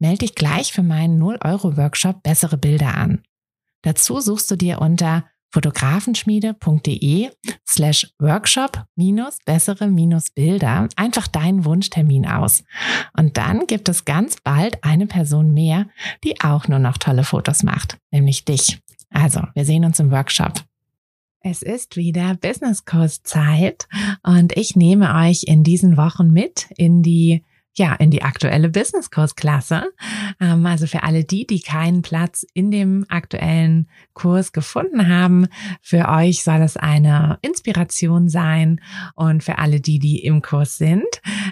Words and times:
Melde 0.00 0.18
dich 0.18 0.34
gleich 0.34 0.72
für 0.72 0.82
meinen 0.82 1.22
0-Euro-Workshop 1.22 2.22
Bessere 2.22 2.56
Bilder 2.56 2.96
an. 2.96 3.22
Dazu 3.82 4.20
suchst 4.20 4.50
du 4.50 4.56
dir 4.56 4.80
unter 4.80 5.24
fotografenschmiede.de 5.52 7.30
slash 7.68 8.10
workshop 8.18 8.84
minus 8.96 9.38
bessere 9.44 9.88
minus 9.88 10.30
Bilder 10.30 10.88
einfach 10.96 11.26
deinen 11.26 11.64
Wunschtermin 11.64 12.26
aus. 12.26 12.64
Und 13.16 13.36
dann 13.36 13.66
gibt 13.66 13.88
es 13.88 14.04
ganz 14.04 14.36
bald 14.42 14.82
eine 14.84 15.06
Person 15.06 15.52
mehr, 15.52 15.86
die 16.24 16.40
auch 16.40 16.68
nur 16.68 16.78
noch 16.78 16.98
tolle 16.98 17.24
Fotos 17.24 17.62
macht, 17.62 17.98
nämlich 18.10 18.44
dich. 18.44 18.80
Also, 19.10 19.42
wir 19.54 19.64
sehen 19.64 19.84
uns 19.84 19.98
im 19.98 20.10
Workshop. 20.10 20.62
Es 21.42 21.62
ist 21.62 21.96
wieder 21.96 22.36
Business 22.36 22.84
Course 22.84 23.22
Zeit 23.22 23.88
und 24.22 24.56
ich 24.56 24.76
nehme 24.76 25.14
euch 25.14 25.44
in 25.44 25.64
diesen 25.64 25.96
Wochen 25.96 26.30
mit 26.30 26.70
in 26.76 27.02
die 27.02 27.42
ja, 27.76 27.94
in 27.94 28.10
die 28.10 28.22
aktuelle 28.22 28.68
Business 28.68 29.10
Kurs 29.10 29.36
Klasse. 29.36 29.84
Ähm, 30.40 30.66
also 30.66 30.86
für 30.86 31.02
alle 31.02 31.24
die, 31.24 31.46
die 31.46 31.60
keinen 31.60 32.02
Platz 32.02 32.44
in 32.52 32.70
dem 32.70 33.06
aktuellen 33.08 33.88
Kurs 34.12 34.52
gefunden 34.52 35.08
haben, 35.08 35.46
für 35.80 36.08
euch 36.08 36.42
soll 36.42 36.62
es 36.62 36.76
eine 36.76 37.38
Inspiration 37.42 38.28
sein 38.28 38.80
und 39.14 39.44
für 39.44 39.58
alle 39.58 39.80
die, 39.80 39.98
die 39.98 40.24
im 40.24 40.42
Kurs 40.42 40.78
sind, 40.78 41.06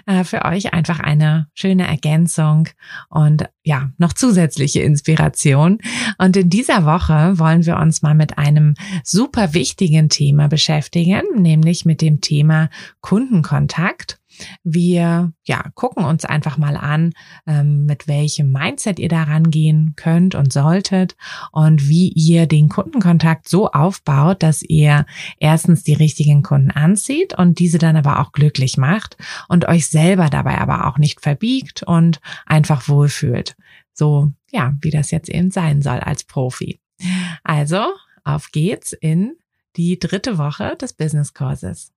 äh, 0.05 0.23
für 0.23 0.45
euch 0.45 0.73
einfach 0.73 0.99
eine 0.99 1.47
schöne 1.53 1.87
Ergänzung 1.87 2.67
und 3.09 3.49
ja, 3.63 3.91
noch 3.97 4.13
zusätzliche 4.13 4.81
Inspiration. 4.81 5.79
Und 6.17 6.35
in 6.35 6.49
dieser 6.49 6.85
Woche 6.85 7.39
wollen 7.39 7.65
wir 7.65 7.77
uns 7.77 8.01
mal 8.01 8.15
mit 8.15 8.37
einem 8.37 8.73
super 9.03 9.53
wichtigen 9.53 10.09
Thema 10.09 10.47
beschäftigen, 10.47 11.21
nämlich 11.35 11.85
mit 11.85 12.01
dem 12.01 12.19
Thema 12.19 12.69
Kundenkontakt. 13.01 14.18
Wir 14.63 15.33
ja, 15.43 15.63
gucken 15.75 16.05
uns 16.05 16.25
einfach 16.25 16.57
mal 16.57 16.77
an, 16.77 17.13
ähm, 17.47 17.85
mit 17.85 18.07
welchem 18.07 18.51
Mindset 18.51 18.99
ihr 18.99 19.09
da 19.09 19.23
rangehen 19.23 19.93
könnt 19.95 20.35
und 20.35 20.53
solltet 20.53 21.15
und 21.51 21.87
wie 21.87 22.09
ihr 22.09 22.47
den 22.47 22.69
Kundenkontakt 22.69 23.47
so 23.47 23.69
aufbaut, 23.69 24.43
dass 24.43 24.61
ihr 24.61 25.05
erstens 25.37 25.83
die 25.83 25.93
richtigen 25.93 26.43
Kunden 26.43 26.71
anzieht 26.71 27.37
und 27.37 27.59
diese 27.59 27.77
dann 27.77 27.95
aber 27.95 28.19
auch 28.19 28.31
glücklich 28.31 28.77
macht 28.77 29.17
und 29.47 29.67
euch 29.67 29.87
selber 29.87 30.29
dabei 30.29 30.59
aber 30.59 30.87
auch 30.87 30.97
nicht 30.97 31.21
verbiegt 31.21 31.83
und 31.83 32.19
einfach 32.45 32.87
wohlfühlt. 32.87 33.55
So, 33.93 34.31
ja, 34.51 34.73
wie 34.81 34.91
das 34.91 35.11
jetzt 35.11 35.29
eben 35.29 35.51
sein 35.51 35.81
soll 35.81 35.99
als 35.99 36.23
Profi. 36.23 36.79
Also, 37.43 37.85
auf 38.23 38.51
geht's 38.51 38.93
in 38.93 39.35
die 39.75 39.99
dritte 39.99 40.37
Woche 40.37 40.75
des 40.77 40.93
Business 40.93 41.33
Courses. 41.33 41.91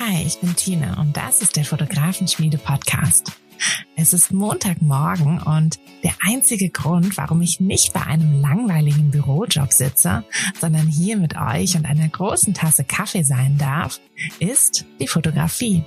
Hi, 0.00 0.22
ich 0.24 0.38
bin 0.38 0.54
Tina 0.54 1.00
und 1.00 1.16
das 1.16 1.42
ist 1.42 1.56
der 1.56 1.64
Fotografenschmiede 1.64 2.56
Podcast. 2.56 3.32
Es 3.96 4.12
ist 4.12 4.32
Montagmorgen 4.32 5.42
und 5.42 5.80
der 6.04 6.14
einzige 6.20 6.70
Grund, 6.70 7.16
warum 7.16 7.42
ich 7.42 7.58
nicht 7.58 7.94
bei 7.94 8.02
einem 8.02 8.40
langweiligen 8.40 9.10
Bürojob 9.10 9.72
sitze, 9.72 10.22
sondern 10.60 10.86
hier 10.86 11.16
mit 11.16 11.36
euch 11.36 11.74
und 11.74 11.84
einer 11.84 12.08
großen 12.08 12.54
Tasse 12.54 12.84
Kaffee 12.84 13.24
sein 13.24 13.58
darf, 13.58 13.98
ist 14.38 14.84
die 15.00 15.08
Fotografie. 15.08 15.82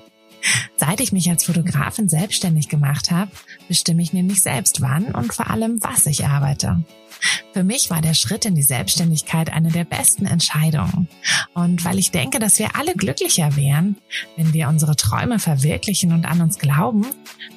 Seit 0.75 0.99
ich 0.99 1.13
mich 1.13 1.29
als 1.29 1.45
Fotografin 1.45 2.09
selbstständig 2.09 2.67
gemacht 2.67 3.11
habe, 3.11 3.31
bestimme 3.69 4.01
ich 4.01 4.11
nämlich 4.11 4.41
selbst 4.41 4.81
wann 4.81 5.05
und 5.15 5.33
vor 5.33 5.49
allem 5.49 5.81
was 5.81 6.05
ich 6.05 6.25
arbeite. 6.25 6.83
Für 7.53 7.63
mich 7.63 7.89
war 7.89 8.01
der 8.01 8.13
Schritt 8.13 8.45
in 8.45 8.55
die 8.55 8.63
Selbstständigkeit 8.63 9.51
eine 9.51 9.69
der 9.69 9.83
besten 9.83 10.25
Entscheidungen. 10.25 11.07
Und 11.53 11.83
weil 11.85 11.99
ich 11.99 12.11
denke, 12.11 12.39
dass 12.39 12.59
wir 12.59 12.75
alle 12.75 12.95
glücklicher 12.95 13.55
wären, 13.55 13.97
wenn 14.37 14.53
wir 14.53 14.69
unsere 14.69 14.95
Träume 14.95 15.39
verwirklichen 15.39 16.13
und 16.13 16.25
an 16.25 16.41
uns 16.41 16.59
glauben, 16.59 17.05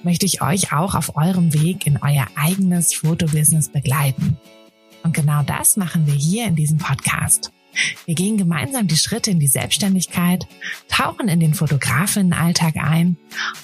möchte 0.02 0.26
ich 0.26 0.42
euch 0.42 0.72
auch 0.72 0.94
auf 0.94 1.16
eurem 1.16 1.54
Weg 1.54 1.86
in 1.86 1.98
euer 2.02 2.26
eigenes 2.36 2.94
Fotobusiness 2.94 3.68
begleiten. 3.70 4.36
Und 5.02 5.14
genau 5.14 5.42
das 5.42 5.76
machen 5.76 6.06
wir 6.06 6.14
hier 6.14 6.46
in 6.46 6.56
diesem 6.56 6.78
Podcast. 6.78 7.52
Wir 8.06 8.14
gehen 8.14 8.36
gemeinsam 8.36 8.86
die 8.86 8.96
Schritte 8.96 9.30
in 9.30 9.40
die 9.40 9.48
Selbstständigkeit, 9.48 10.46
tauchen 10.88 11.28
in 11.28 11.40
den 11.40 11.54
Fotografinnenalltag 11.54 12.76
ein 12.76 13.16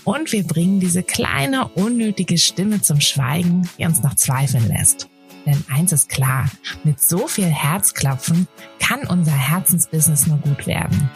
und 0.05 0.33
wir 0.33 0.45
bringen 0.45 0.81
diese 0.81 1.03
kleine, 1.03 1.69
unnötige 1.69 2.39
Stimme 2.39 2.83
zum 2.83 3.01
Schweigen, 3.01 3.69
die 3.79 3.87
uns 3.87 4.03
noch 4.03 4.15
zweifeln 4.15 4.67
lässt. 4.67 5.09
Denn 5.51 5.65
eins 5.69 5.91
ist 5.91 6.09
klar, 6.09 6.45
mit 6.85 7.03
so 7.03 7.27
viel 7.27 7.49
Herzklopfen 7.49 8.47
kann 8.79 9.05
unser 9.09 9.33
Herzensbusiness 9.33 10.29
nur 10.29 10.39
gut 10.39 10.69
werden. 10.69 11.11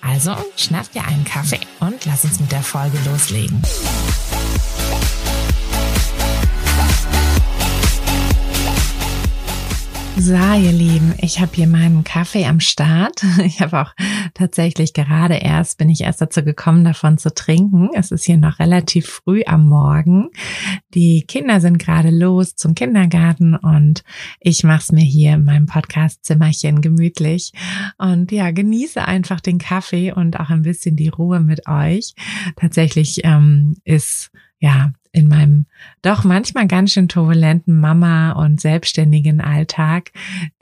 Also 0.00 0.36
schnapp 0.56 0.90
dir 0.90 1.04
einen 1.04 1.24
Kaffee 1.24 1.60
und 1.78 2.04
lass 2.04 2.24
uns 2.24 2.40
mit 2.40 2.50
der 2.50 2.62
Folge 2.62 2.98
loslegen. 3.06 3.62
So, 10.20 10.34
ihr 10.34 10.72
Lieben, 10.72 11.14
ich 11.18 11.38
habe 11.38 11.54
hier 11.54 11.68
meinen 11.68 12.02
Kaffee 12.02 12.44
am 12.46 12.58
Start. 12.58 13.22
Ich 13.44 13.60
habe 13.60 13.80
auch 13.80 13.94
tatsächlich 14.34 14.92
gerade 14.92 15.36
erst, 15.36 15.78
bin 15.78 15.88
ich 15.88 16.00
erst 16.00 16.20
dazu 16.20 16.42
gekommen, 16.42 16.84
davon 16.84 17.18
zu 17.18 17.32
trinken. 17.32 17.90
Es 17.94 18.10
ist 18.10 18.24
hier 18.24 18.36
noch 18.36 18.58
relativ 18.58 19.06
früh 19.06 19.42
am 19.46 19.68
Morgen. 19.68 20.30
Die 20.92 21.22
Kinder 21.22 21.60
sind 21.60 21.78
gerade 21.78 22.10
los 22.10 22.56
zum 22.56 22.74
Kindergarten 22.74 23.54
und 23.54 24.02
ich 24.40 24.64
mache 24.64 24.80
es 24.80 24.92
mir 24.92 25.04
hier 25.04 25.34
in 25.34 25.44
meinem 25.44 25.66
Podcast-Zimmerchen 25.66 26.80
gemütlich 26.80 27.52
und 27.96 28.32
ja, 28.32 28.50
genieße 28.50 29.04
einfach 29.04 29.40
den 29.40 29.58
Kaffee 29.58 30.12
und 30.12 30.40
auch 30.40 30.50
ein 30.50 30.62
bisschen 30.62 30.96
die 30.96 31.08
Ruhe 31.08 31.38
mit 31.38 31.68
euch. 31.68 32.14
Tatsächlich 32.56 33.20
ähm, 33.22 33.76
ist 33.84 34.30
ja, 34.60 34.92
in 35.12 35.28
meinem 35.28 35.66
doch 36.02 36.24
manchmal 36.24 36.66
ganz 36.66 36.92
schön 36.92 37.08
turbulenten 37.08 37.80
Mama 37.80 38.32
und 38.32 38.60
selbstständigen 38.60 39.40
Alltag, 39.40 40.12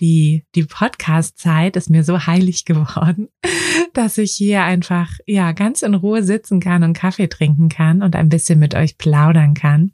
die, 0.00 0.44
die 0.54 0.64
Podcast-Zeit 0.64 1.76
ist 1.76 1.90
mir 1.90 2.04
so 2.04 2.26
heilig 2.26 2.64
geworden, 2.64 3.28
dass 3.94 4.18
ich 4.18 4.32
hier 4.32 4.62
einfach, 4.62 5.10
ja, 5.26 5.52
ganz 5.52 5.82
in 5.82 5.94
Ruhe 5.94 6.22
sitzen 6.22 6.60
kann 6.60 6.82
und 6.82 6.92
Kaffee 6.92 7.28
trinken 7.28 7.68
kann 7.68 8.02
und 8.02 8.16
ein 8.16 8.28
bisschen 8.28 8.58
mit 8.58 8.74
euch 8.74 8.98
plaudern 8.98 9.54
kann. 9.54 9.92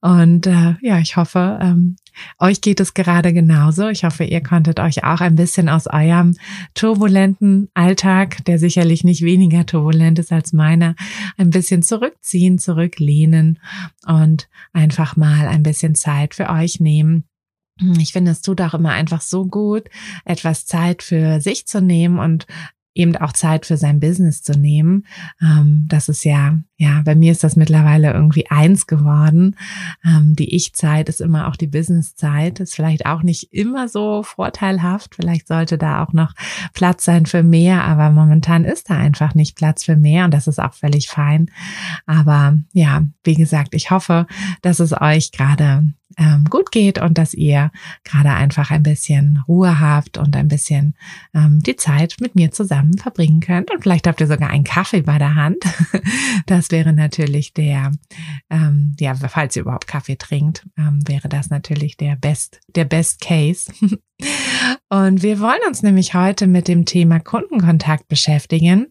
Und 0.00 0.46
äh, 0.46 0.74
ja, 0.80 0.98
ich 0.98 1.16
hoffe, 1.16 1.58
ähm, 1.60 1.96
euch 2.38 2.60
geht 2.60 2.80
es 2.80 2.94
gerade 2.94 3.32
genauso. 3.32 3.88
Ich 3.88 4.04
hoffe, 4.04 4.24
ihr 4.24 4.42
konntet 4.42 4.80
euch 4.80 5.04
auch 5.04 5.20
ein 5.20 5.36
bisschen 5.36 5.68
aus 5.68 5.86
eurem 5.86 6.36
turbulenten 6.74 7.68
Alltag, 7.74 8.44
der 8.44 8.58
sicherlich 8.58 9.04
nicht 9.04 9.22
weniger 9.22 9.66
turbulent 9.66 10.18
ist 10.18 10.32
als 10.32 10.52
meiner, 10.52 10.94
ein 11.36 11.50
bisschen 11.50 11.82
zurückziehen, 11.82 12.58
zurücklehnen 12.58 13.58
und 14.06 14.48
einfach 14.72 15.16
mal 15.16 15.48
ein 15.48 15.62
bisschen 15.62 15.94
Zeit 15.94 16.34
für 16.34 16.50
euch 16.50 16.80
nehmen. 16.80 17.24
Ich 17.98 18.12
finde, 18.12 18.32
es 18.32 18.42
tut 18.42 18.60
auch 18.60 18.74
immer 18.74 18.90
einfach 18.90 19.20
so 19.20 19.46
gut, 19.46 19.84
etwas 20.24 20.66
Zeit 20.66 21.02
für 21.02 21.40
sich 21.40 21.66
zu 21.66 21.80
nehmen 21.80 22.18
und 22.18 22.46
eben 22.94 23.16
auch 23.16 23.32
Zeit 23.32 23.66
für 23.66 23.76
sein 23.76 24.00
Business 24.00 24.42
zu 24.42 24.52
nehmen. 24.58 25.06
Ähm, 25.40 25.86
das 25.88 26.08
ist 26.08 26.24
ja, 26.24 26.58
ja, 26.80 27.02
bei 27.04 27.16
mir 27.16 27.32
ist 27.32 27.42
das 27.42 27.56
mittlerweile 27.56 28.12
irgendwie 28.12 28.48
eins 28.48 28.86
geworden. 28.86 29.56
Ähm, 30.06 30.36
die 30.36 30.54
Ich-Zeit 30.54 31.08
ist 31.08 31.20
immer 31.20 31.48
auch 31.48 31.56
die 31.56 31.66
Business-Zeit. 31.66 32.60
Ist 32.60 32.76
vielleicht 32.76 33.04
auch 33.04 33.24
nicht 33.24 33.52
immer 33.52 33.88
so 33.88 34.22
vorteilhaft. 34.22 35.16
Vielleicht 35.16 35.48
sollte 35.48 35.76
da 35.76 36.04
auch 36.04 36.12
noch 36.12 36.34
Platz 36.74 37.04
sein 37.04 37.26
für 37.26 37.42
mehr, 37.42 37.82
aber 37.82 38.10
momentan 38.10 38.64
ist 38.64 38.90
da 38.90 38.96
einfach 38.96 39.34
nicht 39.34 39.56
Platz 39.56 39.84
für 39.84 39.96
mehr 39.96 40.24
und 40.24 40.32
das 40.32 40.46
ist 40.46 40.60
auch 40.60 40.72
völlig 40.72 41.08
fein. 41.08 41.50
Aber 42.06 42.56
ja, 42.72 43.02
wie 43.24 43.34
gesagt, 43.34 43.74
ich 43.74 43.90
hoffe, 43.90 44.28
dass 44.62 44.78
es 44.78 44.92
euch 44.92 45.32
gerade 45.32 45.82
ähm, 46.18 46.44
gut 46.50 46.72
geht 46.72 47.00
und 47.00 47.16
dass 47.16 47.32
ihr 47.32 47.70
gerade 48.04 48.30
einfach 48.30 48.70
ein 48.70 48.82
bisschen 48.82 49.42
Ruhe 49.46 49.80
habt 49.80 50.18
und 50.18 50.36
ein 50.36 50.48
bisschen 50.48 50.94
ähm, 51.34 51.60
die 51.64 51.76
Zeit 51.76 52.16
mit 52.20 52.34
mir 52.34 52.50
zusammen 52.50 52.98
verbringen 52.98 53.40
könnt. 53.40 53.70
Und 53.70 53.82
vielleicht 53.82 54.06
habt 54.06 54.20
ihr 54.20 54.26
sogar 54.26 54.50
einen 54.50 54.64
Kaffee 54.64 55.02
bei 55.02 55.18
der 55.18 55.34
Hand. 55.34 55.64
Das 56.46 56.67
wäre 56.70 56.92
natürlich 56.92 57.52
der, 57.52 57.92
ähm, 58.50 58.94
ja, 58.98 59.14
falls 59.14 59.56
ihr 59.56 59.62
überhaupt 59.62 59.86
Kaffee 59.86 60.16
trinkt, 60.16 60.66
ähm, 60.76 61.00
wäre 61.06 61.28
das 61.28 61.50
natürlich 61.50 61.96
der 61.96 62.16
Best, 62.16 62.60
der 62.74 62.84
Best 62.84 63.20
Case. 63.20 63.72
Und 64.88 65.22
wir 65.22 65.40
wollen 65.40 65.60
uns 65.66 65.82
nämlich 65.82 66.14
heute 66.14 66.46
mit 66.46 66.68
dem 66.68 66.84
Thema 66.84 67.20
Kundenkontakt 67.20 68.08
beschäftigen. 68.08 68.86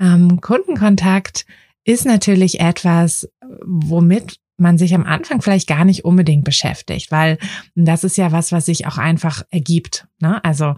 Ähm, 0.00 0.40
Kundenkontakt 0.40 1.46
ist 1.84 2.06
natürlich 2.06 2.60
etwas, 2.60 3.28
womit 3.64 4.38
man 4.56 4.78
sich 4.78 4.94
am 4.94 5.04
Anfang 5.04 5.42
vielleicht 5.42 5.68
gar 5.68 5.84
nicht 5.84 6.04
unbedingt 6.04 6.44
beschäftigt, 6.44 7.10
weil 7.10 7.38
das 7.74 8.04
ist 8.04 8.16
ja 8.16 8.32
was, 8.32 8.52
was 8.52 8.66
sich 8.66 8.86
auch 8.86 8.98
einfach 8.98 9.42
ergibt. 9.50 10.06
Ne? 10.20 10.42
Also 10.44 10.76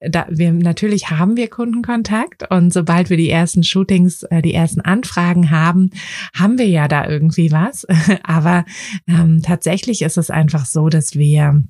da 0.00 0.26
wir 0.28 0.52
natürlich 0.52 1.10
haben 1.10 1.36
wir 1.36 1.48
Kundenkontakt 1.48 2.50
und 2.50 2.72
sobald 2.72 3.08
wir 3.08 3.16
die 3.16 3.30
ersten 3.30 3.62
Shootings, 3.62 4.24
äh, 4.24 4.42
die 4.42 4.54
ersten 4.54 4.82
Anfragen 4.82 5.50
haben, 5.50 5.90
haben 6.34 6.58
wir 6.58 6.68
ja 6.68 6.86
da 6.86 7.08
irgendwie 7.08 7.50
was. 7.50 7.86
Aber 8.22 8.64
ähm, 9.06 9.42
tatsächlich 9.42 10.02
ist 10.02 10.18
es 10.18 10.30
einfach 10.30 10.66
so, 10.66 10.88
dass 10.88 11.14
wir, 11.14 11.62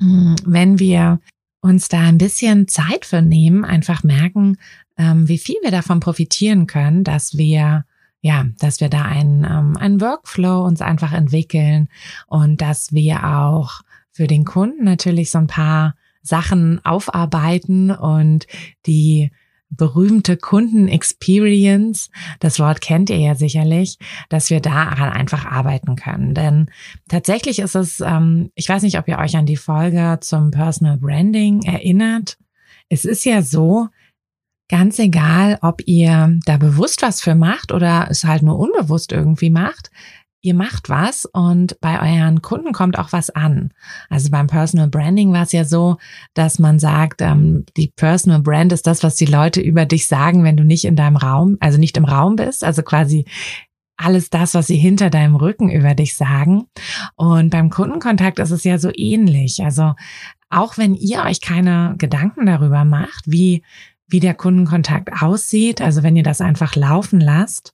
hm, 0.00 0.36
wenn 0.44 0.78
wir 0.78 1.20
uns 1.60 1.88
da 1.88 2.00
ein 2.00 2.18
bisschen 2.18 2.68
Zeit 2.68 3.04
für 3.06 3.22
nehmen, 3.22 3.64
einfach 3.64 4.04
merken, 4.04 4.56
ähm, 4.96 5.28
wie 5.28 5.38
viel 5.38 5.56
wir 5.62 5.70
davon 5.70 5.98
profitieren 5.98 6.66
können, 6.66 7.02
dass 7.02 7.36
wir 7.36 7.84
ja, 8.20 8.46
dass 8.58 8.80
wir 8.80 8.88
da 8.88 9.02
einen, 9.02 9.44
ähm, 9.44 9.76
einen 9.76 10.00
Workflow 10.00 10.64
uns 10.64 10.80
einfach 10.80 11.12
entwickeln 11.12 11.88
und 12.26 12.62
dass 12.62 12.90
wir 12.92 13.22
auch 13.36 13.82
für 14.12 14.26
den 14.26 14.46
Kunden 14.46 14.84
natürlich 14.84 15.30
so 15.30 15.36
ein 15.36 15.46
paar 15.46 15.94
Sachen 16.24 16.84
aufarbeiten 16.84 17.90
und 17.92 18.46
die 18.86 19.30
berühmte 19.70 20.36
Kundenexperience, 20.36 22.10
das 22.40 22.58
Wort 22.58 22.80
kennt 22.80 23.10
ihr 23.10 23.18
ja 23.18 23.34
sicherlich, 23.34 23.98
dass 24.28 24.50
wir 24.50 24.60
daran 24.60 25.10
einfach 25.10 25.46
arbeiten 25.46 25.96
können. 25.96 26.34
Denn 26.34 26.70
tatsächlich 27.08 27.58
ist 27.58 27.74
es, 27.74 28.00
ähm, 28.00 28.50
ich 28.54 28.68
weiß 28.68 28.82
nicht, 28.82 28.98
ob 28.98 29.08
ihr 29.08 29.18
euch 29.18 29.36
an 29.36 29.46
die 29.46 29.56
Folge 29.56 30.18
zum 30.20 30.50
Personal 30.50 30.96
Branding 30.96 31.62
erinnert. 31.62 32.38
Es 32.88 33.04
ist 33.04 33.24
ja 33.24 33.42
so, 33.42 33.88
ganz 34.68 34.98
egal, 34.98 35.58
ob 35.60 35.82
ihr 35.86 36.38
da 36.46 36.56
bewusst 36.56 37.02
was 37.02 37.20
für 37.20 37.34
macht 37.34 37.72
oder 37.72 38.06
es 38.10 38.24
halt 38.24 38.42
nur 38.42 38.58
unbewusst 38.58 39.12
irgendwie 39.12 39.50
macht, 39.50 39.90
ihr 40.44 40.54
macht 40.54 40.90
was 40.90 41.24
und 41.24 41.80
bei 41.80 41.98
euren 42.00 42.42
Kunden 42.42 42.72
kommt 42.72 42.98
auch 42.98 43.12
was 43.12 43.30
an. 43.30 43.70
Also 44.10 44.30
beim 44.30 44.46
Personal 44.46 44.88
Branding 44.88 45.32
war 45.32 45.42
es 45.42 45.52
ja 45.52 45.64
so, 45.64 45.96
dass 46.34 46.58
man 46.58 46.78
sagt, 46.78 47.22
ähm, 47.22 47.64
die 47.78 47.88
Personal 47.88 48.42
Brand 48.42 48.72
ist 48.72 48.86
das, 48.86 49.02
was 49.02 49.16
die 49.16 49.24
Leute 49.24 49.62
über 49.62 49.86
dich 49.86 50.06
sagen, 50.06 50.44
wenn 50.44 50.58
du 50.58 50.62
nicht 50.62 50.84
in 50.84 50.96
deinem 50.96 51.16
Raum, 51.16 51.56
also 51.60 51.78
nicht 51.78 51.96
im 51.96 52.04
Raum 52.04 52.36
bist, 52.36 52.62
also 52.62 52.82
quasi 52.82 53.24
alles 53.96 54.28
das, 54.28 54.52
was 54.52 54.66
sie 54.66 54.76
hinter 54.76 55.08
deinem 55.08 55.34
Rücken 55.36 55.70
über 55.70 55.94
dich 55.94 56.14
sagen. 56.14 56.66
Und 57.16 57.48
beim 57.48 57.70
Kundenkontakt 57.70 58.38
ist 58.38 58.50
es 58.50 58.64
ja 58.64 58.78
so 58.78 58.90
ähnlich. 58.94 59.64
Also 59.64 59.94
auch 60.50 60.76
wenn 60.76 60.94
ihr 60.94 61.22
euch 61.22 61.40
keine 61.40 61.94
Gedanken 61.96 62.44
darüber 62.44 62.84
macht, 62.84 63.24
wie, 63.24 63.62
wie 64.08 64.20
der 64.20 64.34
Kundenkontakt 64.34 65.22
aussieht, 65.22 65.80
also 65.80 66.02
wenn 66.02 66.16
ihr 66.16 66.22
das 66.22 66.42
einfach 66.42 66.76
laufen 66.76 67.20
lasst, 67.20 67.72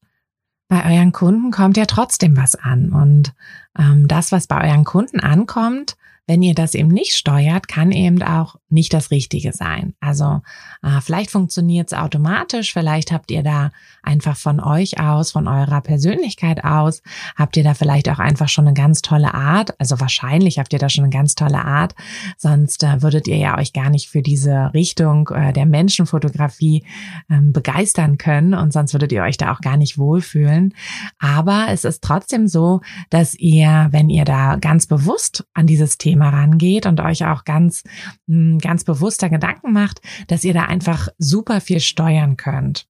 bei 0.71 0.97
euren 0.97 1.11
Kunden 1.11 1.51
kommt 1.51 1.77
ja 1.77 1.85
trotzdem 1.85 2.37
was 2.37 2.55
an. 2.55 2.93
Und 2.93 3.35
ähm, 3.77 4.07
das, 4.07 4.31
was 4.31 4.47
bei 4.47 4.69
euren 4.71 4.85
Kunden 4.85 5.19
ankommt, 5.19 5.97
wenn 6.29 6.43
ihr 6.43 6.55
das 6.55 6.77
eben 6.77 6.91
nicht 6.91 7.17
steuert, 7.17 7.67
kann 7.67 7.91
eben 7.91 8.23
auch 8.23 8.55
nicht 8.69 8.93
das 8.93 9.11
Richtige 9.11 9.53
sein. 9.53 9.95
Also 9.99 10.43
äh, 10.85 11.01
vielleicht 11.01 11.33
funktioniert 11.33 11.91
es 11.91 11.99
automatisch, 11.99 12.73
vielleicht 12.73 13.11
habt 13.11 13.33
ihr 13.33 13.43
da 13.43 13.73
einfach 14.03 14.37
von 14.37 14.61
euch 14.61 15.01
aus, 15.01 15.33
von 15.33 15.49
eurer 15.49 15.81
Persönlichkeit 15.81 16.65
aus, 16.65 17.03
habt 17.37 17.57
ihr 17.57 17.65
da 17.65 17.75
vielleicht 17.75 18.09
auch 18.09 18.19
einfach 18.19 18.49
schon 18.49 18.67
eine 18.67 18.75
ganz 18.75 19.03
tolle 19.03 19.35
Art. 19.35 19.79
Also 19.81 20.01
wahrscheinlich 20.01 20.59
habt 20.59 20.73
ihr 20.73 20.79
da 20.79 20.89
schon 20.89 21.05
eine 21.05 21.13
ganz 21.13 21.35
tolle 21.35 21.65
Art, 21.65 21.95
sonst 22.37 22.83
äh, 22.83 23.03
würdet 23.03 23.29
ihr 23.29 23.37
ja 23.37 23.59
euch 23.59 23.73
gar 23.73 23.91
nicht 23.91 24.09
für 24.09 24.23
diese 24.23 24.73
Richtung 24.75 25.29
äh, 25.29 25.53
der 25.53 25.67
Menschenfotografie 25.67 26.85
ähm, 27.31 27.53
begeistern 27.53 28.19
können 28.19 28.55
und 28.55 28.73
sonst 28.73 28.93
würdet 28.93 29.13
ihr 29.13 29.23
euch 29.23 29.37
da 29.37 29.53
auch 29.53 29.61
gar 29.61 29.77
nicht 29.77 29.99
wohlfühlen. 29.99 30.75
Aber 31.19 31.67
es 31.71 31.85
ist 31.85 32.03
trotzdem 32.03 32.49
so, 32.49 32.81
dass 33.11 33.35
ihr, 33.35 33.89
wenn 33.91 34.11
ihr 34.11 34.25
da 34.25 34.57
ganz 34.57 34.87
bewusst 34.87 35.45
an 35.55 35.67
dieses 35.67 35.99
Thema 35.99 36.31
rangeht 36.31 36.87
und 36.87 37.01
euch 37.01 37.25
auch 37.25 37.45
ganz, 37.45 37.83
hm, 38.27 38.59
ganz 38.59 38.85
bewusster 38.85 39.29
Gedanken 39.29 39.73
macht, 39.73 40.01
dass 40.29 40.45
ihr 40.45 40.55
da 40.55 40.65
einfach 40.65 41.09
super 41.19 41.61
viel 41.61 41.81
steuern 41.81 42.37
könnt. 42.37 42.90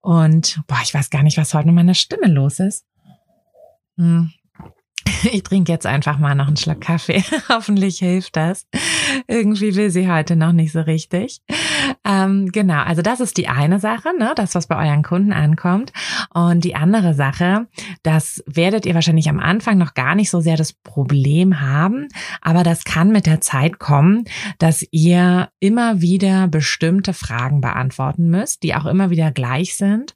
Und 0.00 0.60
boah, 0.66 0.80
ich 0.82 0.94
weiß 0.94 1.10
gar 1.10 1.22
nicht, 1.22 1.36
was 1.36 1.54
heute 1.54 1.66
mit 1.66 1.74
meiner 1.76 1.94
Stimme 1.94 2.28
los 2.28 2.60
ist. 2.60 2.84
Hm. 3.96 4.32
Ich 5.32 5.42
trinke 5.42 5.72
jetzt 5.72 5.86
einfach 5.86 6.18
mal 6.18 6.34
noch 6.34 6.46
einen 6.46 6.56
Schluck 6.56 6.80
Kaffee. 6.80 7.22
Hoffentlich 7.48 7.98
hilft 7.98 8.36
das. 8.36 8.66
Irgendwie 9.26 9.74
will 9.74 9.90
sie 9.90 10.10
heute 10.10 10.36
noch 10.36 10.52
nicht 10.52 10.72
so 10.72 10.80
richtig. 10.80 11.42
Ähm, 12.02 12.50
genau, 12.50 12.82
also 12.82 13.02
das 13.02 13.20
ist 13.20 13.36
die 13.36 13.48
eine 13.48 13.78
Sache, 13.78 14.10
ne, 14.18 14.32
das, 14.34 14.54
was 14.54 14.66
bei 14.66 14.76
euren 14.76 15.02
Kunden 15.02 15.32
ankommt. 15.32 15.92
Und 16.32 16.64
die 16.64 16.74
andere 16.74 17.12
Sache, 17.12 17.66
das 18.02 18.42
werdet 18.46 18.86
ihr 18.86 18.94
wahrscheinlich 18.94 19.28
am 19.28 19.38
Anfang 19.38 19.76
noch 19.76 19.92
gar 19.92 20.14
nicht 20.14 20.30
so 20.30 20.40
sehr 20.40 20.56
das 20.56 20.72
Problem 20.72 21.60
haben, 21.60 22.08
aber 22.40 22.62
das 22.62 22.84
kann 22.84 23.12
mit 23.12 23.26
der 23.26 23.42
Zeit 23.42 23.78
kommen, 23.78 24.24
dass 24.58 24.86
ihr 24.90 25.50
immer 25.60 26.00
wieder 26.00 26.48
bestimmte 26.48 27.12
Fragen 27.12 27.60
beantworten 27.60 28.30
müsst, 28.30 28.62
die 28.62 28.74
auch 28.74 28.86
immer 28.86 29.10
wieder 29.10 29.30
gleich 29.30 29.76
sind. 29.76 30.14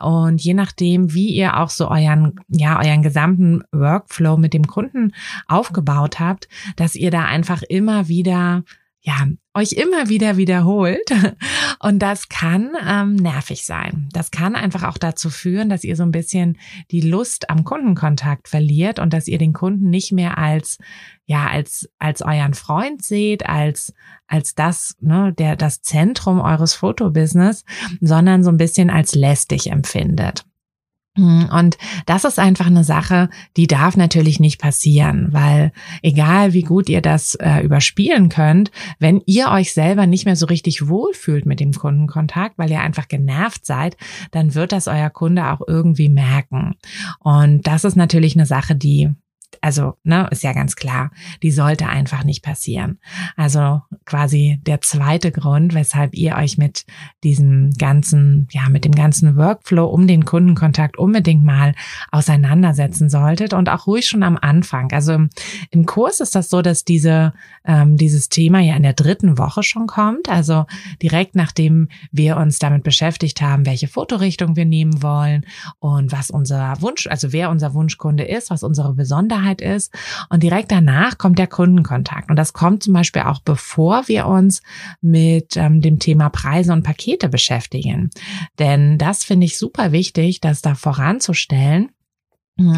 Und 0.00 0.42
je 0.42 0.54
nachdem, 0.54 1.12
wie 1.12 1.28
ihr 1.28 1.58
auch 1.58 1.70
so 1.70 1.90
euren, 1.90 2.40
ja, 2.48 2.78
euren 2.78 3.02
gesamten 3.02 3.62
Workflow 3.72 4.38
mit 4.38 4.54
dem 4.54 4.66
Kunden 4.66 5.12
aufgebaut 5.48 6.18
habt, 6.18 6.48
dass 6.76 6.94
ihr 6.94 7.10
da 7.10 7.24
einfach 7.24 7.62
immer 7.62 8.08
wieder 8.08 8.62
ja, 9.06 9.28
euch 9.54 9.72
immer 9.72 10.08
wieder 10.08 10.36
wiederholt. 10.36 11.08
Und 11.78 12.00
das 12.00 12.28
kann 12.28 12.72
ähm, 12.84 13.14
nervig 13.14 13.64
sein. 13.64 14.08
Das 14.12 14.32
kann 14.32 14.56
einfach 14.56 14.82
auch 14.82 14.98
dazu 14.98 15.30
führen, 15.30 15.68
dass 15.68 15.84
ihr 15.84 15.94
so 15.94 16.02
ein 16.02 16.10
bisschen 16.10 16.58
die 16.90 17.02
Lust 17.02 17.48
am 17.48 17.62
Kundenkontakt 17.62 18.48
verliert 18.48 18.98
und 18.98 19.12
dass 19.12 19.28
ihr 19.28 19.38
den 19.38 19.52
Kunden 19.52 19.90
nicht 19.90 20.10
mehr 20.10 20.38
als, 20.38 20.78
ja, 21.26 21.46
als, 21.46 21.88
als 21.98 22.22
euren 22.22 22.54
Freund 22.54 23.02
seht, 23.02 23.46
als, 23.46 23.94
als 24.26 24.54
das, 24.54 24.96
ne, 25.00 25.32
der, 25.32 25.54
das 25.54 25.82
Zentrum 25.82 26.40
eures 26.40 26.74
Fotobusiness, 26.74 27.64
sondern 28.00 28.42
so 28.42 28.50
ein 28.50 28.56
bisschen 28.56 28.90
als 28.90 29.14
lästig 29.14 29.70
empfindet. 29.70 30.44
Hm, 31.16 31.48
und 31.50 31.78
das 32.04 32.24
ist 32.24 32.38
einfach 32.38 32.66
eine 32.66 32.84
Sache, 32.84 33.28
die 33.56 33.66
darf 33.66 33.96
natürlich 33.96 34.38
nicht 34.38 34.60
passieren, 34.60 35.28
weil 35.30 35.72
egal 36.02 36.52
wie 36.52 36.62
gut 36.62 36.88
ihr 36.88 37.00
das 37.00 37.34
äh, 37.36 37.60
überspielen 37.64 38.28
könnt, 38.28 38.70
wenn 38.98 39.22
ihr 39.26 39.50
euch 39.50 39.72
selber 39.72 40.06
nicht 40.06 40.26
mehr 40.26 40.36
so 40.36 40.46
richtig 40.46 40.88
wohlfühlt 40.88 41.46
mit 41.46 41.60
dem 41.60 41.72
Kundenkontakt, 41.72 42.58
weil 42.58 42.70
ihr 42.70 42.80
einfach 42.80 43.08
genervt 43.08 43.64
seid, 43.66 43.96
dann 44.30 44.54
wird 44.54 44.72
das 44.72 44.88
euer 44.88 45.10
Kunde 45.10 45.50
auch 45.50 45.62
irgendwie 45.66 46.08
merken. 46.08 46.74
Und 47.20 47.66
das 47.66 47.84
ist 47.84 47.96
natürlich 47.96 48.36
eine 48.36 48.46
Sache, 48.46 48.76
die 48.76 49.10
also, 49.60 49.94
ne, 50.04 50.28
ist 50.30 50.42
ja 50.42 50.52
ganz 50.52 50.76
klar, 50.76 51.10
die 51.42 51.50
sollte 51.50 51.88
einfach 51.88 52.24
nicht 52.24 52.42
passieren. 52.42 52.98
Also 53.36 53.82
quasi 54.04 54.60
der 54.62 54.80
zweite 54.80 55.32
Grund, 55.32 55.74
weshalb 55.74 56.14
ihr 56.14 56.36
euch 56.36 56.58
mit 56.58 56.84
diesem 57.24 57.70
ganzen, 57.72 58.48
ja, 58.50 58.68
mit 58.68 58.84
dem 58.84 58.94
ganzen 58.94 59.36
Workflow 59.36 59.86
um 59.86 60.06
den 60.06 60.24
Kundenkontakt 60.24 60.98
unbedingt 60.98 61.44
mal 61.44 61.74
auseinandersetzen 62.10 63.08
solltet 63.08 63.52
und 63.52 63.68
auch 63.68 63.86
ruhig 63.86 64.06
schon 64.06 64.22
am 64.22 64.38
Anfang. 64.40 64.92
Also 64.92 65.12
im, 65.12 65.30
im 65.70 65.86
Kurs 65.86 66.20
ist 66.20 66.34
das 66.34 66.48
so, 66.48 66.62
dass 66.62 66.84
diese, 66.84 67.32
ähm, 67.64 67.96
dieses 67.96 68.28
Thema 68.28 68.60
ja 68.60 68.76
in 68.76 68.82
der 68.82 68.94
dritten 68.94 69.38
Woche 69.38 69.62
schon 69.62 69.86
kommt. 69.86 70.28
Also 70.28 70.66
direkt 71.02 71.34
nachdem 71.34 71.88
wir 72.12 72.36
uns 72.36 72.58
damit 72.58 72.82
beschäftigt 72.82 73.40
haben, 73.40 73.66
welche 73.66 73.88
Fotorichtung 73.88 74.56
wir 74.56 74.64
nehmen 74.64 75.02
wollen 75.02 75.44
und 75.78 76.12
was 76.12 76.30
unser 76.30 76.80
Wunsch, 76.80 77.06
also 77.06 77.32
wer 77.32 77.50
unser 77.50 77.74
Wunschkunde 77.74 78.24
ist, 78.24 78.50
was 78.50 78.62
unsere 78.62 78.94
Besonderheit 78.94 79.35
Sicherheit 79.36 79.60
ist. 79.60 79.92
Und 80.30 80.42
direkt 80.42 80.72
danach 80.72 81.18
kommt 81.18 81.38
der 81.38 81.46
Kundenkontakt. 81.46 82.30
Und 82.30 82.36
das 82.36 82.52
kommt 82.52 82.82
zum 82.82 82.94
Beispiel 82.94 83.22
auch 83.22 83.40
bevor 83.40 84.08
wir 84.08 84.26
uns 84.26 84.62
mit 85.00 85.56
ähm, 85.56 85.80
dem 85.80 85.98
Thema 85.98 86.30
Preise 86.30 86.72
und 86.72 86.82
Pakete 86.82 87.28
beschäftigen. 87.28 88.10
Denn 88.58 88.98
das 88.98 89.24
finde 89.24 89.46
ich 89.46 89.58
super 89.58 89.92
wichtig, 89.92 90.40
das 90.40 90.62
da 90.62 90.74
voranzustellen 90.74 91.90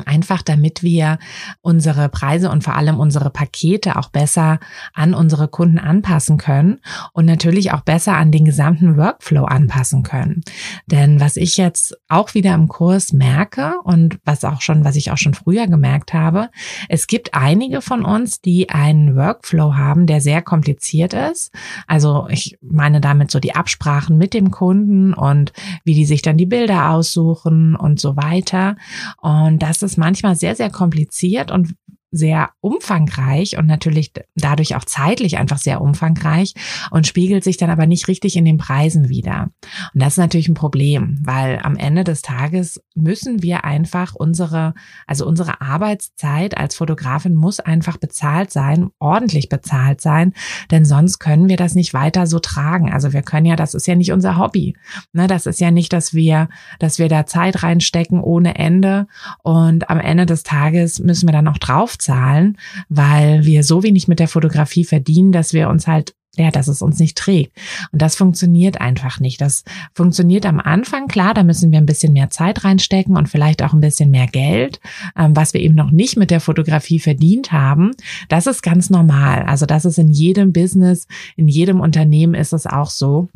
einfach 0.06 0.42
damit 0.42 0.82
wir 0.82 1.18
unsere 1.60 2.08
Preise 2.08 2.50
und 2.50 2.64
vor 2.64 2.74
allem 2.74 2.98
unsere 2.98 3.30
Pakete 3.30 3.96
auch 3.96 4.08
besser 4.08 4.58
an 4.92 5.14
unsere 5.14 5.46
Kunden 5.46 5.78
anpassen 5.78 6.36
können 6.36 6.80
und 7.12 7.26
natürlich 7.26 7.72
auch 7.72 7.82
besser 7.82 8.16
an 8.16 8.32
den 8.32 8.44
gesamten 8.44 8.96
Workflow 8.96 9.44
anpassen 9.44 10.02
können. 10.02 10.42
Denn 10.86 11.20
was 11.20 11.36
ich 11.36 11.56
jetzt 11.56 11.96
auch 12.08 12.34
wieder 12.34 12.54
im 12.54 12.66
Kurs 12.66 13.12
merke 13.12 13.74
und 13.84 14.18
was 14.24 14.44
auch 14.44 14.62
schon, 14.62 14.84
was 14.84 14.96
ich 14.96 15.12
auch 15.12 15.16
schon 15.16 15.34
früher 15.34 15.68
gemerkt 15.68 16.12
habe, 16.12 16.50
es 16.88 17.06
gibt 17.06 17.34
einige 17.34 17.80
von 17.80 18.04
uns, 18.04 18.40
die 18.40 18.70
einen 18.70 19.14
Workflow 19.14 19.76
haben, 19.76 20.06
der 20.06 20.20
sehr 20.20 20.42
kompliziert 20.42 21.12
ist. 21.12 21.54
Also 21.86 22.26
ich 22.30 22.58
meine 22.60 23.00
damit 23.00 23.30
so 23.30 23.38
die 23.38 23.54
Absprachen 23.54 24.18
mit 24.18 24.34
dem 24.34 24.50
Kunden 24.50 25.14
und 25.14 25.52
wie 25.84 25.94
die 25.94 26.04
sich 26.04 26.22
dann 26.22 26.36
die 26.36 26.46
Bilder 26.46 26.90
aussuchen 26.90 27.76
und 27.76 28.00
so 28.00 28.16
weiter. 28.16 28.74
Und 29.20 29.67
das 29.68 29.82
ist 29.82 29.98
manchmal 29.98 30.34
sehr, 30.34 30.56
sehr 30.56 30.70
kompliziert 30.70 31.50
und 31.50 31.74
sehr 32.10 32.50
umfangreich 32.60 33.58
und 33.58 33.66
natürlich 33.66 34.12
dadurch 34.34 34.76
auch 34.76 34.84
zeitlich 34.84 35.36
einfach 35.36 35.58
sehr 35.58 35.80
umfangreich 35.80 36.54
und 36.90 37.06
spiegelt 37.06 37.44
sich 37.44 37.56
dann 37.58 37.70
aber 37.70 37.86
nicht 37.86 38.08
richtig 38.08 38.36
in 38.36 38.44
den 38.44 38.56
Preisen 38.56 39.08
wieder. 39.08 39.50
Und 39.92 40.02
das 40.02 40.14
ist 40.14 40.18
natürlich 40.18 40.48
ein 40.48 40.54
Problem, 40.54 41.18
weil 41.22 41.60
am 41.62 41.76
Ende 41.76 42.04
des 42.04 42.22
Tages 42.22 42.80
müssen 42.94 43.42
wir 43.42 43.64
einfach 43.64 44.14
unsere, 44.14 44.74
also 45.06 45.26
unsere 45.26 45.60
Arbeitszeit 45.60 46.56
als 46.56 46.76
Fotografin 46.76 47.34
muss 47.34 47.60
einfach 47.60 47.98
bezahlt 47.98 48.50
sein, 48.50 48.88
ordentlich 48.98 49.48
bezahlt 49.48 50.00
sein, 50.00 50.32
denn 50.70 50.84
sonst 50.84 51.18
können 51.18 51.48
wir 51.48 51.56
das 51.56 51.74
nicht 51.74 51.92
weiter 51.92 52.26
so 52.26 52.38
tragen. 52.38 52.92
Also 52.92 53.12
wir 53.12 53.22
können 53.22 53.46
ja, 53.46 53.56
das 53.56 53.74
ist 53.74 53.86
ja 53.86 53.94
nicht 53.94 54.12
unser 54.12 54.38
Hobby. 54.38 54.76
Ne, 55.12 55.26
das 55.26 55.46
ist 55.46 55.60
ja 55.60 55.70
nicht, 55.70 55.92
dass 55.92 56.14
wir, 56.14 56.48
dass 56.78 56.98
wir 56.98 57.08
da 57.08 57.26
Zeit 57.26 57.62
reinstecken 57.62 58.20
ohne 58.20 58.56
Ende 58.56 59.06
und 59.42 59.90
am 59.90 60.00
Ende 60.00 60.24
des 60.24 60.42
Tages 60.42 60.98
müssen 61.00 61.28
wir 61.28 61.32
dann 61.32 61.44
noch 61.44 61.58
draufzahlen, 61.98 62.56
weil 62.88 63.44
wir 63.44 63.64
so 63.64 63.82
wenig 63.82 64.08
mit 64.08 64.20
der 64.20 64.28
Fotografie 64.28 64.84
verdienen, 64.84 65.32
dass 65.32 65.52
wir 65.52 65.68
uns 65.68 65.86
halt 65.86 66.14
ja, 66.36 66.52
dass 66.52 66.68
es 66.68 66.82
uns 66.82 67.00
nicht 67.00 67.18
trägt. 67.18 67.52
Und 67.90 68.00
das 68.00 68.14
funktioniert 68.14 68.80
einfach 68.80 69.18
nicht. 69.18 69.40
Das 69.40 69.64
funktioniert 69.92 70.46
am 70.46 70.60
Anfang, 70.60 71.08
klar, 71.08 71.34
da 71.34 71.42
müssen 71.42 71.72
wir 71.72 71.78
ein 71.78 71.86
bisschen 71.86 72.12
mehr 72.12 72.30
Zeit 72.30 72.62
reinstecken 72.62 73.16
und 73.16 73.28
vielleicht 73.28 73.60
auch 73.60 73.72
ein 73.72 73.80
bisschen 73.80 74.12
mehr 74.12 74.28
Geld, 74.28 74.78
ähm, 75.18 75.34
was 75.34 75.52
wir 75.52 75.60
eben 75.60 75.74
noch 75.74 75.90
nicht 75.90 76.16
mit 76.16 76.30
der 76.30 76.40
Fotografie 76.40 77.00
verdient 77.00 77.50
haben. 77.50 77.90
Das 78.28 78.46
ist 78.46 78.62
ganz 78.62 78.88
normal. 78.88 79.46
Also 79.48 79.66
das 79.66 79.84
ist 79.84 79.98
in 79.98 80.10
jedem 80.10 80.52
Business, 80.52 81.08
in 81.34 81.48
jedem 81.48 81.80
Unternehmen 81.80 82.34
ist 82.34 82.52
es 82.52 82.68
auch 82.68 82.90
so 82.90 83.28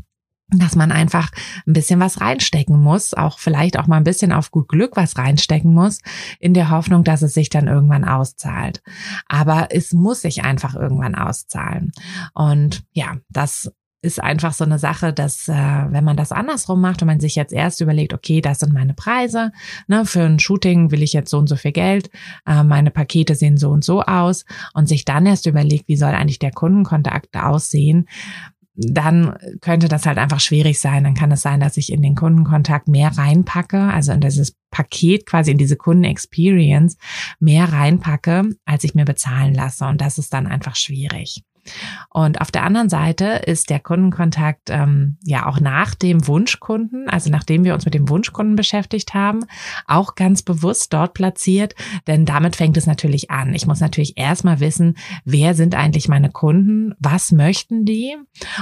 dass 0.53 0.77
man 0.77 0.93
einfach 0.93 1.31
ein 1.67 1.73
bisschen 1.73 2.01
was 2.01 2.21
reinstecken 2.21 2.81
muss, 2.81 3.15
auch 3.15 3.39
vielleicht 3.39 3.79
auch 3.79 3.87
mal 3.87 3.97
ein 3.97 4.05
bisschen 4.05 4.33
auf 4.33 4.51
gut 4.51 4.69
Glück 4.69 4.97
was 4.97 5.17
reinstecken 5.17 5.73
muss, 5.73 5.99
in 6.39 6.55
der 6.55 6.71
Hoffnung, 6.71 7.05
dass 7.05 7.23
es 7.23 7.35
sich 7.35 7.49
dann 7.49 7.69
irgendwann 7.69 8.05
auszahlt. 8.05 8.83
Aber 9.29 9.69
es 9.71 9.93
muss 9.93 10.23
sich 10.23 10.45
einfach 10.45 10.75
irgendwann 10.75 11.15
auszahlen. 11.15 11.93
Und 12.35 12.85
ja, 12.93 13.17
das 13.31 13.73
ist 14.03 14.21
einfach 14.21 14.53
so 14.53 14.65
eine 14.65 14.81
Sache, 14.81 15.13
dass 15.13 15.49
äh, 15.49 15.53
wenn 15.55 16.03
man 16.03 16.17
das 16.17 16.33
andersrum 16.33 16.81
macht 16.81 17.01
und 17.03 17.07
man 17.07 17.21
sich 17.21 17.37
jetzt 17.37 17.53
erst 17.53 17.81
überlegt, 17.81 18.13
okay, 18.13 18.41
das 18.41 18.59
sind 18.59 18.73
meine 18.73 18.95
Preise, 18.95 19.53
ne, 19.87 20.05
für 20.05 20.23
ein 20.23 20.41
Shooting 20.41 20.91
will 20.91 21.05
ich 21.05 21.13
jetzt 21.13 21.31
so 21.31 21.39
und 21.39 21.47
so 21.47 21.55
viel 21.55 21.71
Geld, 21.71 22.11
äh, 22.45 22.65
meine 22.65 22.91
Pakete 22.91 23.37
sehen 23.37 23.57
so 23.57 23.71
und 23.71 23.85
so 23.85 24.03
aus 24.03 24.45
und 24.75 24.89
sich 24.89 25.05
dann 25.05 25.25
erst 25.25 25.47
überlegt, 25.47 25.87
wie 25.87 25.97
soll 25.97 26.11
eigentlich 26.11 26.41
der 26.41 26.51
Kundenkontakt 26.51 27.37
aussehen, 27.37 28.09
dann 28.75 29.37
könnte 29.61 29.89
das 29.89 30.07
halt 30.07 30.19
einfach 30.19 30.41
schwierig 30.41 30.81
sein. 30.81 31.05
Dann 31.05 31.15
kann 31.15 31.31
es 31.31 31.43
sein, 31.43 31.61
dass 31.61 31.77
ich 31.77 31.93
in 31.93 32.03
den 32.03 32.15
Kundenkontakt 32.15 32.89
mehr 32.89 33.17
reinpacke, 33.17 33.81
also 33.81 34.13
in 34.13 34.21
dieses 34.21 34.57
Paket 34.71 35.27
quasi 35.27 35.51
in 35.51 35.59
diese 35.59 35.77
Kundenexperience 35.77 36.97
mehr 37.39 37.73
reinpacke, 37.73 38.45
als 38.65 38.85
ich 38.85 38.95
mir 38.95 39.05
bezahlen 39.05 39.55
lasse. 39.55 39.85
Und 39.85 40.01
das 40.01 40.19
ist 40.19 40.33
dann 40.33 40.47
einfach 40.47 40.77
schwierig. 40.77 41.43
Und 42.11 42.41
auf 42.41 42.51
der 42.51 42.65
anderen 42.65 42.89
Seite 42.89 43.25
ist 43.47 43.71
der 43.71 43.81
Kundenkontakt 43.81 44.69
ähm, 44.69 45.17
ja 45.25 45.47
auch 45.47 45.61
nach 45.61 45.95
dem 45.95 46.27
Wunschkunden, 46.27 47.09
also 47.09 47.31
nachdem 47.31 47.65
wir 47.65 47.75
uns 47.75 47.85
mit 47.85 47.95
dem 47.95 48.09
Wunschkunden 48.09 48.57
beschäftigt 48.57 49.15
haben, 49.15 49.45
auch 49.87 50.15
ganz 50.15 50.43
bewusst 50.43 50.93
dort 50.93 51.15
platziert, 51.15 51.75
denn 52.07 52.27
damit 52.27 52.57
fängt 52.57 52.77
es 52.77 52.87
natürlich 52.87 53.31
an. 53.31 53.55
Ich 53.55 53.67
muss 53.67 53.81
natürlich 53.81 54.19
erstmal 54.19 54.61
wissen, 54.61 54.97
wer 55.25 55.55
sind 55.55 55.75
eigentlich 55.75 56.09
meine 56.09 56.31
Kunden, 56.31 56.95
was 56.99 57.33
möchten 57.33 57.85
die? 57.85 58.17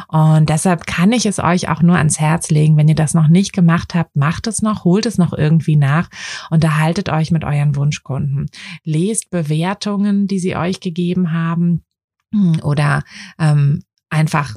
Und 0.09 0.49
deshalb 0.49 0.87
kann 0.87 1.13
ich 1.13 1.27
es 1.27 1.39
euch 1.39 1.69
auch 1.69 1.83
nur 1.83 1.97
ans 1.97 2.21
Herz 2.21 2.51
legen, 2.51 2.77
wenn 2.77 2.89
ihr 2.89 2.95
das 2.95 3.15
noch 3.15 3.29
nicht 3.29 3.53
gemacht 3.53 3.95
habt, 3.95 4.15
macht 4.15 4.47
es 4.47 4.63
noch, 4.63 4.85
holt 4.85 5.07
es 5.07 5.19
noch 5.19 5.33
irgendwie 5.33 5.77
nach, 5.77 6.09
unterhaltet 6.51 7.09
euch 7.09 7.31
mit 7.31 7.45
euren 7.45 7.75
Wunschkunden. 7.77 8.51
Lest 8.85 9.31
Bewertungen, 9.31 10.27
die 10.27 10.39
sie 10.39 10.57
euch 10.57 10.81
gegeben 10.81 11.33
haben 11.33 11.83
oder 12.63 13.03
ähm, 13.39 13.83
einfach 14.09 14.57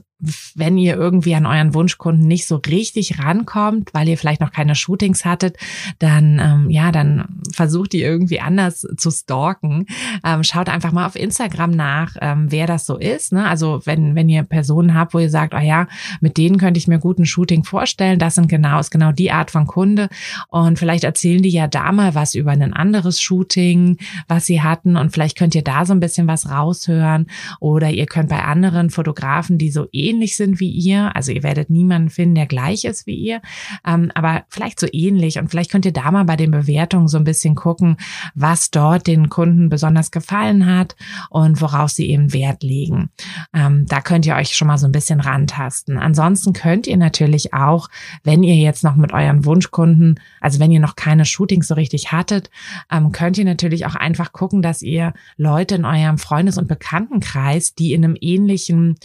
wenn 0.55 0.77
ihr 0.77 0.95
irgendwie 0.95 1.35
an 1.35 1.45
euren 1.45 1.73
Wunschkunden 1.73 2.27
nicht 2.27 2.47
so 2.47 2.57
richtig 2.57 3.19
rankommt, 3.19 3.93
weil 3.93 4.07
ihr 4.07 4.17
vielleicht 4.17 4.41
noch 4.41 4.51
keine 4.51 4.75
Shootings 4.75 5.25
hattet, 5.25 5.57
dann 5.99 6.39
ähm, 6.39 6.69
ja, 6.69 6.91
dann 6.91 7.25
versucht 7.51 7.93
ihr 7.93 8.05
irgendwie 8.05 8.39
anders 8.39 8.87
zu 8.97 9.11
stalken. 9.11 9.85
Ähm, 10.23 10.43
schaut 10.43 10.69
einfach 10.69 10.91
mal 10.91 11.05
auf 11.05 11.15
Instagram 11.15 11.71
nach, 11.71 12.15
ähm, 12.21 12.51
wer 12.51 12.67
das 12.67 12.85
so 12.85 12.97
ist. 12.97 13.33
Ne? 13.33 13.47
Also 13.47 13.81
wenn 13.85 14.15
wenn 14.15 14.29
ihr 14.29 14.43
Personen 14.43 14.93
habt, 14.93 15.13
wo 15.13 15.19
ihr 15.19 15.29
sagt, 15.29 15.53
oh 15.53 15.59
ja, 15.59 15.87
mit 16.21 16.37
denen 16.37 16.57
könnte 16.57 16.77
ich 16.77 16.87
mir 16.87 16.99
gut 16.99 17.19
ein 17.19 17.25
Shooting 17.25 17.63
vorstellen, 17.63 18.19
das 18.19 18.35
sind 18.35 18.47
genau 18.47 18.79
ist 18.79 18.91
genau 18.91 19.11
die 19.11 19.31
Art 19.31 19.51
von 19.51 19.67
Kunde 19.67 20.09
und 20.49 20.79
vielleicht 20.79 21.03
erzählen 21.03 21.41
die 21.41 21.49
ja 21.49 21.67
da 21.67 21.91
mal 21.91 22.15
was 22.15 22.33
über 22.33 22.51
ein 22.51 22.73
anderes 22.73 23.21
Shooting, 23.21 23.97
was 24.27 24.45
sie 24.45 24.61
hatten 24.61 24.95
und 24.95 25.11
vielleicht 25.11 25.37
könnt 25.37 25.55
ihr 25.55 25.63
da 25.63 25.85
so 25.85 25.93
ein 25.93 25.99
bisschen 25.99 26.27
was 26.27 26.49
raushören 26.49 27.27
oder 27.59 27.89
ihr 27.89 28.05
könnt 28.05 28.29
bei 28.29 28.43
anderen 28.43 28.89
Fotografen, 28.89 29.57
die 29.57 29.71
so 29.71 29.87
eh 29.91 30.12
ähnlich 30.13 30.36
sind 30.36 30.60
wie 30.60 30.70
ihr. 30.70 31.15
Also 31.15 31.32
ihr 31.32 31.43
werdet 31.43 31.70
niemanden 31.70 32.10
finden, 32.10 32.36
der 32.36 32.46
gleich 32.46 32.86
ist 32.86 33.08
wie 33.08 33.15
ihr, 33.15 33.41
ähm, 33.86 34.12
aber 34.13 34.43
vielleicht 34.50 34.79
so 34.79 34.88
ähnlich. 34.91 35.39
Und 35.39 35.50
vielleicht 35.50 35.72
könnt 35.72 35.86
ihr 35.86 35.93
da 35.93 36.12
mal 36.12 36.25
bei 36.25 36.36
den 36.36 36.51
Bewertungen 36.51 37.08
so 37.08 37.17
ein 37.17 37.24
bisschen 37.24 37.55
gucken, 37.55 37.98
was 38.36 38.72
dort 38.72 39.08
den 39.08 39.29
Kunden 39.29 39.70
besonders 39.70 40.12
gefallen 40.12 40.65
hat 40.65 40.96
und 41.29 41.62
worauf 41.62 41.89
sie 41.89 42.10
eben 42.10 42.34
Wert 42.34 42.63
legen. 42.63 43.10
Ähm, 43.53 43.86
da 43.88 44.01
könnt 44.01 44.25
ihr 44.25 44.36
euch 44.36 44.55
schon 44.55 44.67
mal 44.67 44.77
so 44.77 44.86
ein 44.86 44.91
bisschen 44.91 45.20
rantasten. 45.20 45.98
Ansonsten 45.98 46.53
könnt 46.53 46.88
ihr 46.88 46.98
natürlich 46.98 47.53
auch, 47.53 47.89
wenn 48.24 48.43
ihr 48.43 48.55
jetzt 48.55 48.84
noch 48.84 48.96
mit 48.96 49.13
euren 49.13 49.46
Wunschkunden, 49.46 50.20
also 50.41 50.60
wenn 50.60 50.72
ihr 50.72 50.79
noch 50.79 50.96
keine 50.96 51.25
Shootings 51.25 51.67
so 51.67 51.75
richtig 51.75 52.12
hattet, 52.12 52.50
ähm, 52.91 53.12
könnt 53.12 53.38
ihr 53.38 53.46
natürlich 53.46 53.86
auch 53.86 53.96
einfach 53.96 54.32
gucken, 54.32 54.62
dass 54.62 54.82
ihr 54.82 55.13
Leute 55.38 55.75
in 55.75 55.86
eurem 55.86 56.17
Freundes- 56.17 56.58
und 56.58 56.67
Bekanntenkreis, 56.67 57.75
die 57.75 57.93
in 57.93 58.03
einem 58.03 58.17
ähnlichen 58.20 58.96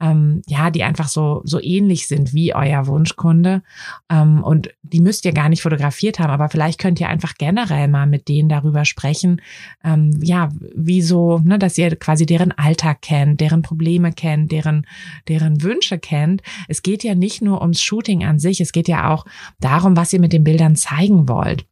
ähm, 0.00 0.42
ja, 0.46 0.70
die 0.70 0.82
einfach 0.82 1.08
so, 1.08 1.40
so 1.44 1.60
ähnlich 1.60 2.08
sind 2.08 2.34
wie 2.34 2.54
euer 2.54 2.86
Wunschkunde. 2.86 3.62
Ähm, 4.10 4.42
und 4.42 4.70
die 4.82 5.00
müsst 5.00 5.24
ihr 5.24 5.32
gar 5.32 5.48
nicht 5.48 5.62
fotografiert 5.62 6.18
haben, 6.18 6.30
aber 6.30 6.48
vielleicht 6.48 6.80
könnt 6.80 7.00
ihr 7.00 7.08
einfach 7.08 7.34
generell 7.38 7.88
mal 7.88 8.06
mit 8.06 8.28
denen 8.28 8.48
darüber 8.48 8.84
sprechen, 8.84 9.40
ähm, 9.84 10.18
ja, 10.22 10.50
wieso, 10.74 11.38
ne, 11.38 11.58
dass 11.58 11.78
ihr 11.78 11.94
quasi 11.96 12.26
deren 12.26 12.52
Alltag 12.52 13.02
kennt, 13.02 13.40
deren 13.40 13.62
Probleme 13.62 14.12
kennt, 14.12 14.50
deren, 14.52 14.86
deren 15.28 15.62
Wünsche 15.62 15.98
kennt. 15.98 16.42
Es 16.68 16.82
geht 16.82 17.04
ja 17.04 17.14
nicht 17.14 17.40
nur 17.40 17.62
ums 17.62 17.80
Shooting 17.80 18.24
an 18.24 18.38
sich, 18.38 18.60
es 18.60 18.72
geht 18.72 18.88
ja 18.88 19.12
auch 19.12 19.24
darum, 19.60 19.96
was 19.96 20.12
ihr 20.12 20.20
mit 20.20 20.32
den 20.32 20.44
Bildern 20.44 20.76
zeigen 20.76 21.28
wollt. 21.28 21.66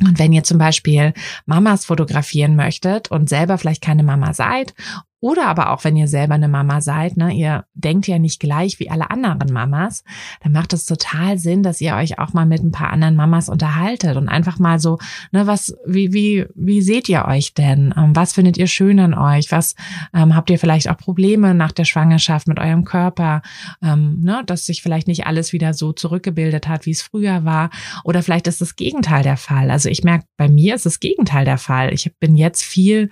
Und 0.00 0.18
wenn 0.18 0.32
ihr 0.32 0.44
zum 0.44 0.58
Beispiel 0.58 1.12
Mamas 1.44 1.84
fotografieren 1.84 2.54
möchtet 2.54 3.10
und 3.10 3.28
selber 3.28 3.58
vielleicht 3.58 3.82
keine 3.82 4.04
Mama 4.04 4.32
seid 4.32 4.74
oder 5.20 5.46
aber 5.46 5.70
auch, 5.70 5.82
wenn 5.82 5.96
ihr 5.96 6.06
selber 6.06 6.34
eine 6.34 6.48
Mama 6.48 6.80
seid, 6.80 7.16
ne, 7.16 7.32
ihr 7.32 7.64
denkt 7.74 8.06
ja 8.06 8.18
nicht 8.20 8.38
gleich 8.38 8.78
wie 8.78 8.88
alle 8.88 9.10
anderen 9.10 9.52
Mamas, 9.52 10.04
dann 10.42 10.52
macht 10.52 10.72
es 10.72 10.86
total 10.86 11.38
Sinn, 11.38 11.64
dass 11.64 11.80
ihr 11.80 11.96
euch 11.96 12.20
auch 12.20 12.32
mal 12.34 12.46
mit 12.46 12.62
ein 12.62 12.70
paar 12.70 12.90
anderen 12.90 13.16
Mamas 13.16 13.48
unterhaltet 13.48 14.16
und 14.16 14.28
einfach 14.28 14.60
mal 14.60 14.78
so, 14.78 14.98
ne, 15.32 15.46
was, 15.48 15.74
wie, 15.84 16.12
wie, 16.12 16.46
wie 16.54 16.82
seht 16.82 17.08
ihr 17.08 17.24
euch 17.24 17.54
denn? 17.54 17.92
Ähm, 17.96 18.14
was 18.14 18.32
findet 18.32 18.56
ihr 18.58 18.68
schön 18.68 19.00
an 19.00 19.14
euch? 19.14 19.50
Was 19.50 19.74
ähm, 20.14 20.36
habt 20.36 20.50
ihr 20.50 20.58
vielleicht 20.58 20.88
auch 20.88 20.96
Probleme 20.96 21.52
nach 21.52 21.72
der 21.72 21.84
Schwangerschaft 21.84 22.46
mit 22.46 22.60
eurem 22.60 22.84
Körper? 22.84 23.42
Ähm, 23.82 24.20
ne, 24.20 24.42
dass 24.46 24.66
sich 24.66 24.82
vielleicht 24.82 25.08
nicht 25.08 25.26
alles 25.26 25.52
wieder 25.52 25.74
so 25.74 25.92
zurückgebildet 25.92 26.68
hat, 26.68 26.86
wie 26.86 26.92
es 26.92 27.02
früher 27.02 27.44
war. 27.44 27.70
Oder 28.04 28.22
vielleicht 28.22 28.46
ist 28.46 28.60
das 28.60 28.76
Gegenteil 28.76 29.24
der 29.24 29.36
Fall. 29.36 29.72
Also 29.72 29.88
ich 29.88 30.04
merke, 30.04 30.26
bei 30.36 30.48
mir 30.48 30.76
ist 30.76 30.86
das 30.86 31.00
Gegenteil 31.00 31.44
der 31.44 31.58
Fall. 31.58 31.92
Ich 31.92 32.12
bin 32.20 32.36
jetzt 32.36 32.62
viel 32.62 33.10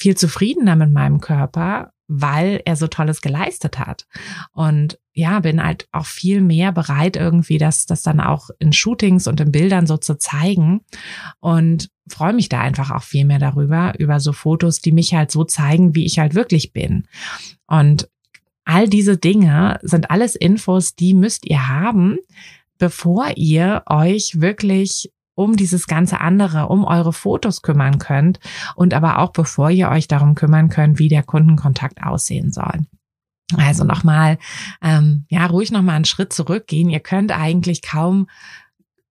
viel 0.00 0.16
zufriedener 0.16 0.76
mit 0.76 0.90
meinem 0.90 1.20
Körper, 1.20 1.92
weil 2.08 2.62
er 2.64 2.74
so 2.74 2.86
Tolles 2.86 3.20
geleistet 3.20 3.78
hat. 3.78 4.06
Und 4.52 4.98
ja, 5.12 5.40
bin 5.40 5.62
halt 5.62 5.86
auch 5.92 6.06
viel 6.06 6.40
mehr 6.40 6.72
bereit, 6.72 7.16
irgendwie 7.16 7.58
das, 7.58 7.84
das 7.84 8.02
dann 8.02 8.18
auch 8.18 8.48
in 8.58 8.72
Shootings 8.72 9.26
und 9.28 9.40
in 9.40 9.52
Bildern 9.52 9.86
so 9.86 9.98
zu 9.98 10.16
zeigen. 10.16 10.80
Und 11.38 11.90
freue 12.08 12.32
mich 12.32 12.48
da 12.48 12.60
einfach 12.60 12.90
auch 12.90 13.02
viel 13.02 13.26
mehr 13.26 13.38
darüber, 13.38 13.92
über 13.98 14.20
so 14.20 14.32
Fotos, 14.32 14.80
die 14.80 14.92
mich 14.92 15.14
halt 15.14 15.30
so 15.30 15.44
zeigen, 15.44 15.94
wie 15.94 16.06
ich 16.06 16.18
halt 16.18 16.34
wirklich 16.34 16.72
bin. 16.72 17.06
Und 17.66 18.08
all 18.64 18.88
diese 18.88 19.18
Dinge 19.18 19.78
sind 19.82 20.10
alles 20.10 20.34
Infos, 20.34 20.94
die 20.94 21.12
müsst 21.12 21.46
ihr 21.46 21.68
haben, 21.68 22.18
bevor 22.78 23.36
ihr 23.36 23.82
euch 23.86 24.40
wirklich 24.40 25.12
um 25.34 25.56
dieses 25.56 25.86
ganze 25.86 26.20
andere, 26.20 26.66
um 26.68 26.84
eure 26.84 27.12
Fotos 27.12 27.62
kümmern 27.62 27.98
könnt 27.98 28.40
und 28.74 28.94
aber 28.94 29.18
auch 29.18 29.32
bevor 29.32 29.70
ihr 29.70 29.88
euch 29.88 30.08
darum 30.08 30.34
kümmern 30.34 30.68
könnt, 30.68 30.98
wie 30.98 31.08
der 31.08 31.22
Kundenkontakt 31.22 32.02
aussehen 32.02 32.52
soll. 32.52 32.86
Also 33.56 33.84
nochmal, 33.84 34.38
ähm, 34.82 35.24
ja, 35.28 35.46
ruhig 35.46 35.72
nochmal 35.72 35.96
einen 35.96 36.04
Schritt 36.04 36.32
zurückgehen. 36.32 36.88
Ihr 36.88 37.00
könnt 37.00 37.32
eigentlich 37.32 37.82
kaum, 37.82 38.28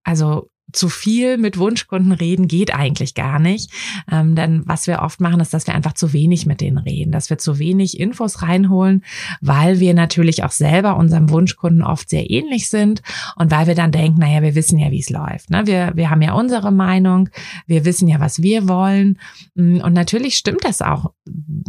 also 0.03 0.48
zu 0.71 0.89
viel 0.89 1.37
mit 1.37 1.57
Wunschkunden 1.57 2.11
reden 2.11 2.47
geht 2.47 2.73
eigentlich 2.73 3.15
gar 3.15 3.39
nicht. 3.39 3.71
Ähm, 4.11 4.35
denn 4.35 4.63
was 4.65 4.87
wir 4.87 4.99
oft 5.01 5.19
machen, 5.19 5.39
ist, 5.39 5.53
dass 5.53 5.67
wir 5.67 5.75
einfach 5.75 5.93
zu 5.93 6.13
wenig 6.13 6.45
mit 6.45 6.61
denen 6.61 6.77
reden, 6.77 7.11
dass 7.11 7.29
wir 7.29 7.37
zu 7.37 7.59
wenig 7.59 7.99
Infos 7.99 8.41
reinholen, 8.41 9.03
weil 9.41 9.79
wir 9.79 9.93
natürlich 9.93 10.43
auch 10.43 10.51
selber 10.51 10.97
unserem 10.97 11.29
Wunschkunden 11.29 11.83
oft 11.83 12.09
sehr 12.09 12.29
ähnlich 12.29 12.69
sind 12.69 13.01
und 13.35 13.51
weil 13.51 13.67
wir 13.67 13.75
dann 13.75 13.91
denken, 13.91 14.19
naja, 14.19 14.41
wir 14.41 14.55
wissen 14.55 14.79
ja, 14.79 14.91
wie 14.91 14.99
es 14.99 15.09
läuft. 15.09 15.49
Ne? 15.49 15.65
Wir, 15.65 15.91
wir 15.95 16.09
haben 16.09 16.21
ja 16.21 16.33
unsere 16.33 16.71
Meinung, 16.71 17.29
wir 17.67 17.85
wissen 17.85 18.07
ja, 18.07 18.19
was 18.19 18.41
wir 18.41 18.67
wollen. 18.67 19.19
Mm, 19.55 19.77
und 19.77 19.93
natürlich 19.93 20.35
stimmt 20.35 20.63
das 20.63 20.81
auch 20.81 21.11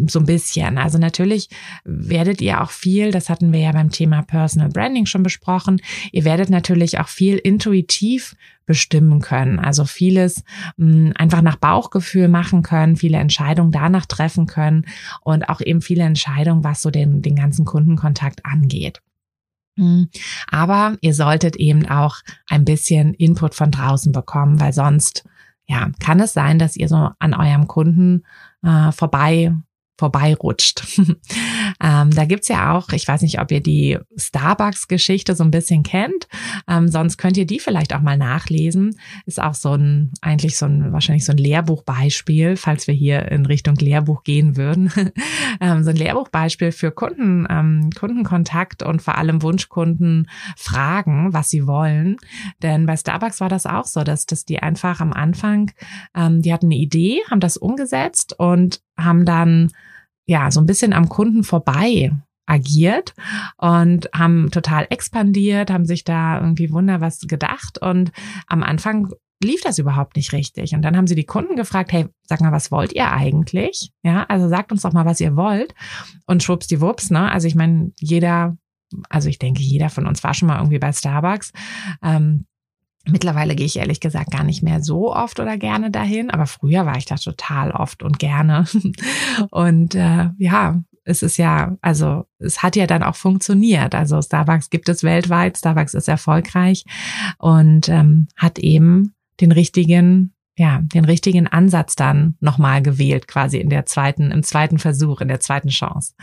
so 0.09 0.19
ein 0.19 0.27
bisschen. 0.27 0.79
Also 0.79 0.99
natürlich 0.99 1.49
werdet 1.85 2.41
ihr 2.41 2.63
auch 2.63 2.71
viel, 2.71 3.11
das 3.11 3.29
hatten 3.29 3.53
wir 3.53 3.61
ja 3.61 3.73
beim 3.73 3.91
Thema 3.91 4.23
Personal 4.23 4.69
Branding 4.69 5.07
schon 5.07 5.23
besprochen, 5.23 5.81
ihr 6.13 6.25
werdet 6.25 6.51
natürlich 6.51 6.99
auch 6.99 7.09
viel 7.09 7.37
intuitiv 7.37 8.35
bestimmen 8.71 9.19
können. 9.21 9.59
Also 9.59 9.85
vieles 9.85 10.45
mh, 10.77 10.93
hm, 10.93 11.13
einfach 11.17 11.43
nach 11.43 11.57
Bauchgefühl 11.57 12.29
machen 12.29 12.63
können, 12.63 12.95
viele 12.95 13.19
Entscheidungen 13.19 13.73
danach 13.73 14.07
treffen 14.07 14.47
können 14.47 14.87
und 15.23 15.49
auch 15.49 15.61
eben 15.61 15.83
viele 15.83 16.05
Entscheidungen, 16.05 16.63
was 16.63 16.83
so 16.83 16.93
den, 16.93 17.21
den 17.21 17.35
ganzen 17.35 17.65
Kundenkontakt 17.65 18.47
angeht. 18.47 19.03
Hm, 19.77 20.09
aber 20.49 20.97
ihr 21.01 21.15
solltet 21.15 21.57
eben 21.57 21.89
auch 21.89 22.19
ein 22.49 22.65
bisschen 22.65 23.13
Input 23.15 23.57
von 23.57 23.73
draußen 23.73 24.13
bekommen, 24.13 24.61
weil 24.61 24.73
sonst 24.73 25.25
ja, 25.67 25.91
kann 25.99 26.21
es 26.21 26.33
sein, 26.33 26.61
dass 26.61 26.77
ihr 26.77 26.87
so 26.87 27.11
an 27.19 27.35
eurem 27.35 27.67
Kunden 27.67 28.23
äh, 28.63 28.93
vorbei 28.93 29.53
vorbeirutscht. 30.01 30.83
ähm, 31.83 32.11
da 32.11 32.25
gibt's 32.25 32.49
ja 32.49 32.73
auch, 32.73 32.89
ich 32.89 33.07
weiß 33.07 33.21
nicht, 33.21 33.39
ob 33.39 33.53
ihr 33.53 33.61
die 33.61 33.99
Starbucks-Geschichte 34.17 35.35
so 35.35 35.45
ein 35.45 35.51
bisschen 35.51 35.83
kennt. 35.83 36.27
Ähm, 36.67 36.89
sonst 36.89 37.19
könnt 37.19 37.37
ihr 37.37 37.45
die 37.45 37.61
vielleicht 37.61 37.95
auch 37.95 38.01
mal 38.01 38.17
nachlesen. 38.17 38.97
Ist 39.27 39.43
auch 39.43 39.53
so 39.53 39.75
ein, 39.75 40.11
eigentlich 40.23 40.57
so 40.57 40.65
ein, 40.65 40.95
wahrscheinlich 40.95 41.27
so 41.27 41.33
ein 41.33 41.39
Lehrbuchbeispiel, 41.39 42.57
falls 42.57 42.87
wir 42.87 42.95
hier 42.95 43.31
in 43.31 43.45
Richtung 43.45 43.77
Lehrbuch 43.77 44.25
gehen 44.25 44.57
würden. 44.57 44.91
ähm, 45.61 45.85
so 45.85 45.91
ein 45.91 45.97
Lehrbuchbeispiel 45.97 46.73
für 46.73 46.93
Kunden, 46.93 47.47
ähm, 47.51 47.91
Kundenkontakt 47.95 48.83
und 48.83 49.03
vor 49.03 49.19
allem 49.19 49.43
Wunschkunden 49.43 50.31
fragen, 50.57 51.35
was 51.35 51.51
sie 51.51 51.67
wollen. 51.67 52.17
Denn 52.63 52.87
bei 52.87 52.97
Starbucks 52.97 53.43
war 53.43 53.51
das 53.51 53.67
auch 53.67 53.85
so, 53.85 54.03
dass, 54.03 54.25
dass 54.25 54.47
die 54.47 54.61
einfach 54.61 55.01
am 55.01 55.13
Anfang, 55.13 55.73
ähm, 56.15 56.41
die 56.41 56.55
hatten 56.55 56.67
eine 56.67 56.77
Idee, 56.77 57.21
haben 57.31 57.41
das 57.41 57.59
umgesetzt 57.59 58.35
und 58.39 58.81
haben 58.97 59.27
dann 59.27 59.73
ja 60.31 60.51
so 60.51 60.61
ein 60.61 60.67
bisschen 60.67 60.93
am 60.93 61.09
Kunden 61.09 61.43
vorbei 61.43 62.13
agiert 62.47 63.15
und 63.59 64.09
haben 64.15 64.51
total 64.51 64.87
expandiert, 64.91 65.71
haben 65.71 65.85
sich 65.85 66.05
da 66.05 66.41
irgendwie 66.41 66.73
wunder 66.73 67.01
was 67.01 67.21
gedacht 67.21 67.79
und 67.81 68.13
am 68.47 68.63
Anfang 68.63 69.13
lief 69.43 69.63
das 69.63 69.79
überhaupt 69.79 70.17
nicht 70.17 70.33
richtig. 70.33 70.75
Und 70.75 70.83
dann 70.83 70.97
haben 70.97 71.07
sie 71.07 71.15
die 71.15 71.25
Kunden 71.25 71.57
gefragt, 71.57 71.93
hey, 71.93 72.07
sag 72.25 72.41
mal, 72.41 72.53
was 72.53 72.71
wollt 72.71 72.93
ihr 72.93 73.11
eigentlich? 73.11 73.91
Ja, 74.03 74.25
also 74.25 74.49
sagt 74.49 74.71
uns 74.71 74.83
doch 74.83 74.93
mal, 74.93 75.07
was 75.07 75.21
ihr 75.21 75.35
wollt. 75.35 75.75
Und 76.27 76.43
schwuppsdiwupps, 76.43 77.11
ne? 77.11 77.33
Also 77.33 77.49
ich 77.49 77.55
meine, 77.55 77.93
jeder, 77.99 78.59
also 79.09 79.31
ich 79.31 79.39
denke, 79.39 79.63
jeder 79.63 79.89
von 79.89 80.07
uns 80.07 80.23
war 80.23 80.35
schon 80.35 80.49
mal 80.49 80.59
irgendwie 80.59 80.79
bei 80.79 80.93
Starbucks. 80.93 81.53
Ähm, 82.03 82.45
Mittlerweile 83.07 83.57
gehe 83.57 83.67
ich 83.67 83.79
ehrlich 83.79 84.01
gesagt 84.01 84.31
gar 84.31 84.45
nicht 84.45 84.63
mehr 84.63 84.83
so 84.83 85.15
oft 85.15 85.41
oder 85.41 85.57
gerne 85.57 85.91
dahin, 85.91 86.31
aber 86.31 86.47
früher 86.47 86.85
war 86.85 86.97
ich 86.97 87.07
da 87.07 87.17
total 87.17 87.71
oft 87.71 88.03
und 88.03 88.19
gerne. 88.19 88.67
Und 89.51 89.95
äh, 89.95 90.29
ja, 90.37 90.83
es 91.05 91.23
ist 91.23 91.37
ja, 91.37 91.77
also 91.81 92.27
es 92.39 92.63
hat 92.63 92.77
ja 92.77 92.87
dann 92.87 93.03
auch 93.03 93.17
funktioniert. 93.17 93.95
Also 93.95 94.21
Starbucks 94.21 94.71
gibt 94.71 94.89
es 94.89 95.03
weltweit, 95.03 95.59
Starbucks 95.59 95.95
ist 95.95 96.09
erfolgreich 96.09 96.85
und 97.39 97.89
ähm, 97.89 98.29
hat 98.37 98.59
eben 98.59 99.15
den 99.41 99.53
richtigen, 99.53 100.35
ja, 100.57 100.81
den 100.83 101.05
richtigen 101.05 101.47
Ansatz 101.47 101.97
dann 101.97 102.37
nochmal 102.41 102.83
gewählt, 102.83 103.29
quasi 103.29 103.59
in 103.59 103.71
der 103.71 103.87
zweiten, 103.87 104.31
im 104.31 104.43
zweiten 104.43 104.79
Versuch, 104.79 105.21
in 105.21 105.29
der 105.29 105.41
zweiten 105.41 105.71
Chance. 105.71 106.15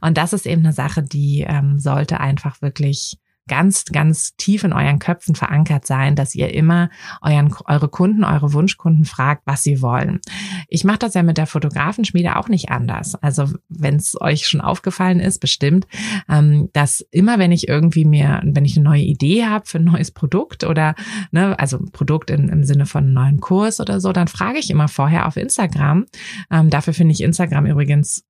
Und 0.00 0.18
das 0.18 0.32
ist 0.32 0.46
eben 0.46 0.62
eine 0.62 0.72
Sache, 0.72 1.02
die 1.02 1.46
ähm, 1.48 1.78
sollte 1.78 2.20
einfach 2.20 2.60
wirklich 2.62 3.18
ganz, 3.48 3.84
ganz 3.86 4.36
tief 4.36 4.64
in 4.64 4.72
euren 4.72 4.98
Köpfen 4.98 5.34
verankert 5.34 5.86
sein, 5.86 6.16
dass 6.16 6.34
ihr 6.34 6.52
immer 6.52 6.90
euren, 7.22 7.54
eure 7.66 7.88
Kunden, 7.88 8.24
eure 8.24 8.52
Wunschkunden 8.52 9.04
fragt, 9.04 9.42
was 9.46 9.62
sie 9.62 9.80
wollen. 9.82 10.20
Ich 10.68 10.84
mache 10.84 10.98
das 10.98 11.14
ja 11.14 11.22
mit 11.22 11.38
der 11.38 11.46
Fotografenschmiede 11.46 12.36
auch 12.36 12.48
nicht 12.48 12.70
anders. 12.70 13.14
Also 13.16 13.48
wenn 13.68 13.96
es 13.96 14.20
euch 14.20 14.46
schon 14.46 14.60
aufgefallen 14.60 15.20
ist, 15.20 15.38
bestimmt, 15.38 15.86
ähm, 16.28 16.68
dass 16.72 17.06
immer, 17.10 17.38
wenn 17.38 17.52
ich 17.52 17.68
irgendwie 17.68 18.04
mir, 18.04 18.40
wenn 18.44 18.64
ich 18.64 18.76
eine 18.76 18.84
neue 18.84 19.02
Idee 19.02 19.46
habe 19.46 19.66
für 19.66 19.78
ein 19.78 19.84
neues 19.84 20.10
Produkt 20.10 20.64
oder, 20.64 20.94
ne, 21.30 21.58
also 21.58 21.78
Produkt 21.92 22.30
in, 22.30 22.48
im 22.48 22.64
Sinne 22.64 22.86
von 22.86 23.04
einem 23.04 23.14
neuen 23.14 23.40
Kurs 23.40 23.80
oder 23.80 24.00
so, 24.00 24.12
dann 24.12 24.28
frage 24.28 24.58
ich 24.58 24.70
immer 24.70 24.88
vorher 24.88 25.26
auf 25.26 25.36
Instagram. 25.36 26.06
Ähm, 26.50 26.70
dafür 26.70 26.94
finde 26.94 27.12
ich 27.12 27.22
Instagram 27.22 27.66
übrigens 27.66 28.25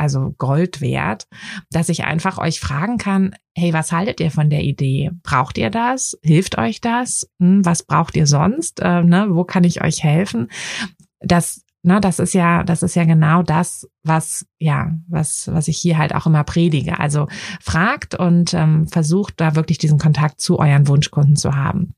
also 0.00 0.34
Gold 0.38 0.80
wert, 0.80 1.28
dass 1.70 1.88
ich 1.88 2.04
einfach 2.04 2.38
euch 2.38 2.58
fragen 2.58 2.98
kann, 2.98 3.34
hey, 3.54 3.72
was 3.72 3.92
haltet 3.92 4.20
ihr 4.20 4.30
von 4.30 4.48
der 4.50 4.62
Idee? 4.62 5.10
Braucht 5.22 5.58
ihr 5.58 5.70
das? 5.70 6.18
Hilft 6.22 6.58
euch 6.58 6.80
das? 6.80 7.28
Hm, 7.38 7.64
was 7.64 7.82
braucht 7.82 8.16
ihr 8.16 8.26
sonst? 8.26 8.80
Äh, 8.80 9.02
ne? 9.02 9.28
Wo 9.30 9.44
kann 9.44 9.64
ich 9.64 9.82
euch 9.82 10.02
helfen? 10.02 10.48
Das 11.20 11.62
Ne, 11.82 11.98
das 11.98 12.18
ist 12.18 12.34
ja, 12.34 12.62
das 12.62 12.82
ist 12.82 12.94
ja 12.94 13.04
genau 13.04 13.42
das, 13.42 13.88
was, 14.02 14.44
ja, 14.58 14.92
was, 15.08 15.48
was 15.50 15.66
ich 15.66 15.78
hier 15.78 15.96
halt 15.96 16.14
auch 16.14 16.26
immer 16.26 16.44
predige. 16.44 17.00
Also 17.00 17.26
fragt 17.58 18.14
und 18.14 18.52
ähm, 18.52 18.86
versucht 18.86 19.40
da 19.40 19.56
wirklich 19.56 19.78
diesen 19.78 19.98
Kontakt 19.98 20.42
zu 20.42 20.58
euren 20.58 20.88
Wunschkunden 20.88 21.36
zu 21.36 21.56
haben. 21.56 21.94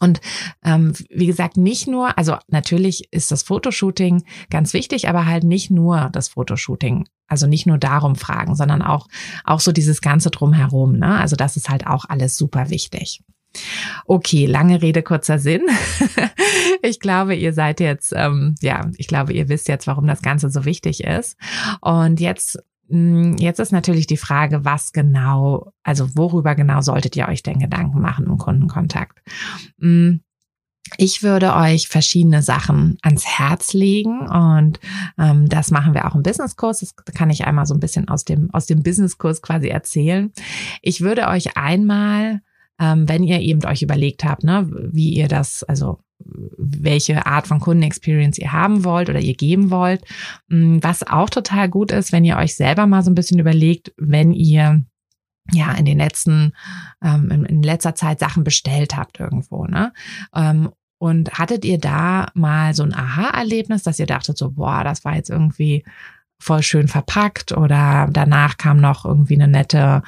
Und 0.00 0.20
ähm, 0.64 0.92
wie 1.10 1.26
gesagt, 1.26 1.56
nicht 1.56 1.88
nur, 1.88 2.16
also 2.18 2.36
natürlich 2.48 3.12
ist 3.12 3.30
das 3.30 3.42
Fotoshooting 3.42 4.24
ganz 4.50 4.72
wichtig, 4.72 5.08
aber 5.08 5.26
halt 5.26 5.44
nicht 5.44 5.70
nur 5.70 6.10
das 6.12 6.28
Fotoshooting. 6.28 7.06
Also 7.26 7.46
nicht 7.46 7.66
nur 7.66 7.78
darum 7.78 8.16
fragen, 8.16 8.54
sondern 8.54 8.82
auch, 8.82 9.08
auch 9.44 9.60
so 9.60 9.72
dieses 9.72 10.00
Ganze 10.00 10.30
drumherum. 10.30 10.98
Ne? 10.98 11.18
Also 11.18 11.36
das 11.36 11.56
ist 11.56 11.70
halt 11.70 11.86
auch 11.86 12.04
alles 12.08 12.36
super 12.36 12.70
wichtig. 12.70 13.22
Okay, 14.06 14.46
lange 14.46 14.82
Rede, 14.82 15.02
kurzer 15.02 15.38
Sinn. 15.38 15.62
ich 16.82 17.00
glaube, 17.00 17.34
ihr 17.34 17.52
seid 17.52 17.80
jetzt, 17.80 18.12
ähm, 18.14 18.56
ja, 18.60 18.90
ich 18.96 19.06
glaube, 19.06 19.32
ihr 19.32 19.48
wisst 19.48 19.68
jetzt, 19.68 19.86
warum 19.86 20.06
das 20.06 20.22
Ganze 20.22 20.50
so 20.50 20.64
wichtig 20.64 21.04
ist. 21.04 21.36
Und 21.80 22.20
jetzt 22.20 22.58
Jetzt 22.88 23.60
ist 23.60 23.72
natürlich 23.72 24.06
die 24.06 24.18
Frage, 24.18 24.64
was 24.64 24.92
genau, 24.92 25.72
also 25.82 26.14
worüber 26.16 26.54
genau 26.54 26.82
solltet 26.82 27.16
ihr 27.16 27.28
euch 27.28 27.42
denn 27.42 27.58
Gedanken 27.58 28.00
machen 28.00 28.26
im 28.26 28.36
Kundenkontakt? 28.36 29.20
Hm, 29.80 30.20
ich 30.98 31.22
würde 31.22 31.54
euch 31.54 31.88
verschiedene 31.88 32.42
Sachen 32.42 32.98
ans 33.02 33.24
Herz 33.24 33.72
legen 33.72 34.28
und 34.28 34.80
ähm, 35.18 35.48
das 35.48 35.70
machen 35.70 35.94
wir 35.94 36.06
auch 36.06 36.14
im 36.14 36.22
Businesskurs. 36.22 36.80
Das 36.80 36.94
kann 37.14 37.30
ich 37.30 37.46
einmal 37.46 37.66
so 37.66 37.74
ein 37.74 37.80
bisschen 37.80 38.08
aus 38.08 38.24
dem 38.24 38.52
aus 38.52 38.66
dem 38.66 38.82
Businesskurs 38.82 39.40
quasi 39.40 39.68
erzählen. 39.68 40.30
Ich 40.82 41.00
würde 41.00 41.28
euch 41.28 41.56
einmal, 41.56 42.42
ähm, 42.78 43.08
wenn 43.08 43.24
ihr 43.24 43.40
eben 43.40 43.64
euch 43.64 43.82
überlegt 43.82 44.24
habt, 44.24 44.44
ne, 44.44 44.68
wie 44.92 45.14
ihr 45.14 45.28
das, 45.28 45.64
also 45.64 46.00
welche 46.24 47.26
Art 47.26 47.46
von 47.46 47.60
Kundenexperience 47.60 48.38
ihr 48.38 48.52
haben 48.52 48.84
wollt 48.84 49.10
oder 49.10 49.20
ihr 49.20 49.34
geben 49.34 49.70
wollt. 49.70 50.02
Mm, 50.48 50.78
was 50.80 51.06
auch 51.06 51.30
total 51.30 51.68
gut 51.68 51.92
ist, 51.92 52.12
wenn 52.12 52.24
ihr 52.24 52.36
euch 52.36 52.56
selber 52.56 52.86
mal 52.86 53.02
so 53.02 53.10
ein 53.10 53.14
bisschen 53.14 53.38
überlegt, 53.38 53.92
wenn 53.96 54.32
ihr 54.32 54.84
ja 55.52 55.72
in 55.72 55.84
den 55.84 55.98
letzten 55.98 56.52
ähm, 57.02 57.30
in, 57.30 57.62
letzter 57.62 57.94
Zeit 57.94 58.18
Sachen 58.18 58.44
bestellt 58.44 58.96
habt 58.96 59.20
irgendwo, 59.20 59.66
ne? 59.66 59.92
Ähm, 60.34 60.70
und 60.98 61.32
hattet 61.32 61.64
ihr 61.66 61.78
da 61.78 62.28
mal 62.34 62.72
so 62.72 62.82
ein 62.82 62.94
Aha-Erlebnis, 62.94 63.82
dass 63.82 63.98
ihr 63.98 64.06
dachtet 64.06 64.38
so, 64.38 64.52
boah, 64.52 64.84
das 64.84 65.04
war 65.04 65.16
jetzt 65.16 65.28
irgendwie 65.28 65.84
voll 66.40 66.62
schön 66.62 66.88
verpackt 66.88 67.52
oder 67.52 68.08
danach 68.10 68.56
kam 68.56 68.78
noch 68.78 69.04
irgendwie 69.04 69.34
eine 69.34 69.48
nette 69.48 70.02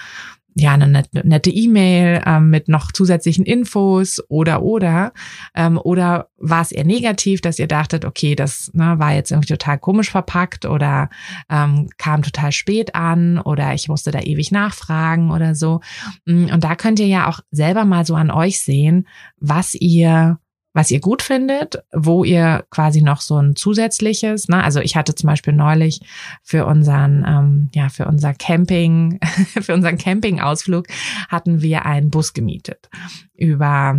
ja, 0.59 0.73
eine 0.73 1.05
nette 1.13 1.51
E-Mail 1.51 2.23
ähm, 2.25 2.49
mit 2.49 2.69
noch 2.69 2.91
zusätzlichen 2.91 3.45
Infos 3.45 4.23
oder 4.31 4.63
oder 4.63 5.13
ähm, 5.55 5.79
oder 5.79 6.31
war 6.39 6.63
es 6.63 6.73
eher 6.73 6.87
negativ, 6.87 7.43
dass 7.43 7.59
ihr 7.59 7.67
dachtet, 7.67 8.07
okay, 8.07 8.35
das 8.35 8.71
ne, 8.73 8.99
war 8.99 9.13
jetzt 9.13 9.33
irgendwie 9.33 9.53
total 9.53 9.79
komisch 9.79 10.11
verpackt 10.11 10.65
oder 10.65 11.11
ähm, 11.51 11.91
kam 11.99 12.23
total 12.23 12.53
spät 12.53 12.95
an 12.95 13.39
oder 13.39 13.75
ich 13.75 13.89
musste 13.89 14.11
da 14.13 14.21
ewig 14.21 14.51
nachfragen 14.51 15.31
oder 15.31 15.55
so. 15.55 15.81
Mm, 16.25 16.47
und 16.47 16.65
da 16.65 16.75
könnt 16.75 17.01
ihr 17.01 17.07
ja 17.07 17.29
auch 17.29 17.41
selber 17.51 17.85
mal 17.85 18.07
so 18.07 18.15
an 18.15 18.31
euch 18.31 18.59
sehen, 18.61 19.07
was 19.39 19.75
ihr 19.75 20.39
was 20.77 20.91
ihr 20.91 21.01
gut 21.01 21.23
findet, 21.23 21.83
wo 21.91 22.23
ihr 22.23 22.67
quasi 22.69 23.01
noch 23.01 23.23
so 23.23 23.41
ein 23.41 23.57
zusätzliches, 23.57 24.49
ne? 24.49 24.63
also 24.63 24.81
ich 24.81 24.95
hatte 24.95 25.15
zum 25.15 25.27
Beispiel 25.27 25.55
neulich 25.55 26.01
für 26.43 26.67
unseren, 26.67 27.25
ähm, 27.27 27.71
ja, 27.75 27.89
für 27.89 28.05
unser 28.05 28.35
Camping, 28.35 29.19
für 29.63 29.73
unseren 29.73 29.97
Campingausflug 29.97 30.87
hatten 31.29 31.63
wir 31.63 31.87
einen 31.87 32.11
Bus 32.11 32.35
gemietet 32.35 32.91
über, 33.33 33.99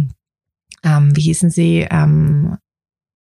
ähm, 0.84 1.16
wie 1.16 1.22
hießen 1.22 1.50
sie, 1.50 1.88
ähm, 1.90 2.58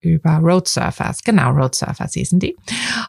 über 0.02 0.32
Road 0.34 0.68
Surfers, 0.68 1.24
genau, 1.24 1.52
Road 1.52 1.76
Surfers 1.76 2.13
hießen 2.13 2.39
die. 2.39 2.58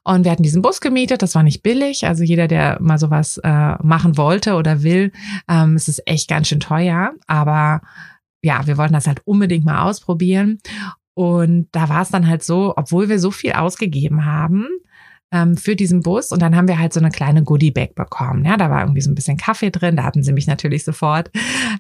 Und 0.05 0.25
wir 0.25 0.31
hatten 0.31 0.45
diesen 0.45 0.63
Bus 0.63 0.81
gemietet, 0.81 1.23
das 1.23 1.35
war 1.35 1.43
nicht 1.43 1.63
billig. 1.63 2.07
Also 2.07 2.23
jeder, 2.23 2.47
der 2.47 2.79
mal 2.81 2.99
sowas 2.99 3.39
äh, 3.43 3.75
machen 3.83 4.17
wollte 4.17 4.55
oder 4.55 4.83
will, 4.85 5.13
ähm, 5.49 5.75
es 5.75 5.89
ist 5.89 6.07
echt 6.07 6.29
ganz 6.29 6.49
schön 6.49 6.61
teuer. 6.61 7.13
Aber 7.27 7.83
ja, 8.47 8.67
wir 8.67 8.79
wollten 8.79 8.95
das 8.95 9.07
halt 9.07 9.21
unbedingt 9.25 9.65
mal 9.65 9.83
ausprobieren. 9.83 10.59
Und 11.15 11.69
da 11.73 11.89
war 11.89 12.03
es 12.03 12.11
dann 12.11 12.29
halt 12.29 12.45
so, 12.45 12.75
obwohl 12.77 13.09
wir 13.09 13.19
so 13.19 13.31
viel 13.31 13.53
ausgegeben 13.53 14.25
haben, 14.25 14.69
ähm, 15.33 15.57
für 15.57 15.75
diesen 15.75 16.03
Bus 16.03 16.31
und 16.31 16.41
dann 16.41 16.55
haben 16.55 16.69
wir 16.69 16.79
halt 16.79 16.93
so 16.93 17.01
eine 17.01 17.11
kleine 17.11 17.43
Goodie-Bag 17.43 17.97
bekommen. 17.97 18.45
Ja, 18.45 18.57
da 18.57 18.71
war 18.71 18.83
irgendwie 18.83 19.01
so 19.01 19.11
ein 19.11 19.17
bisschen 19.17 19.37
Kaffee 19.37 19.71
drin, 19.71 19.97
da 19.97 20.05
hatten 20.05 20.23
sie 20.23 20.33
mich 20.33 20.47
natürlich 20.47 20.85
sofort. 20.85 21.31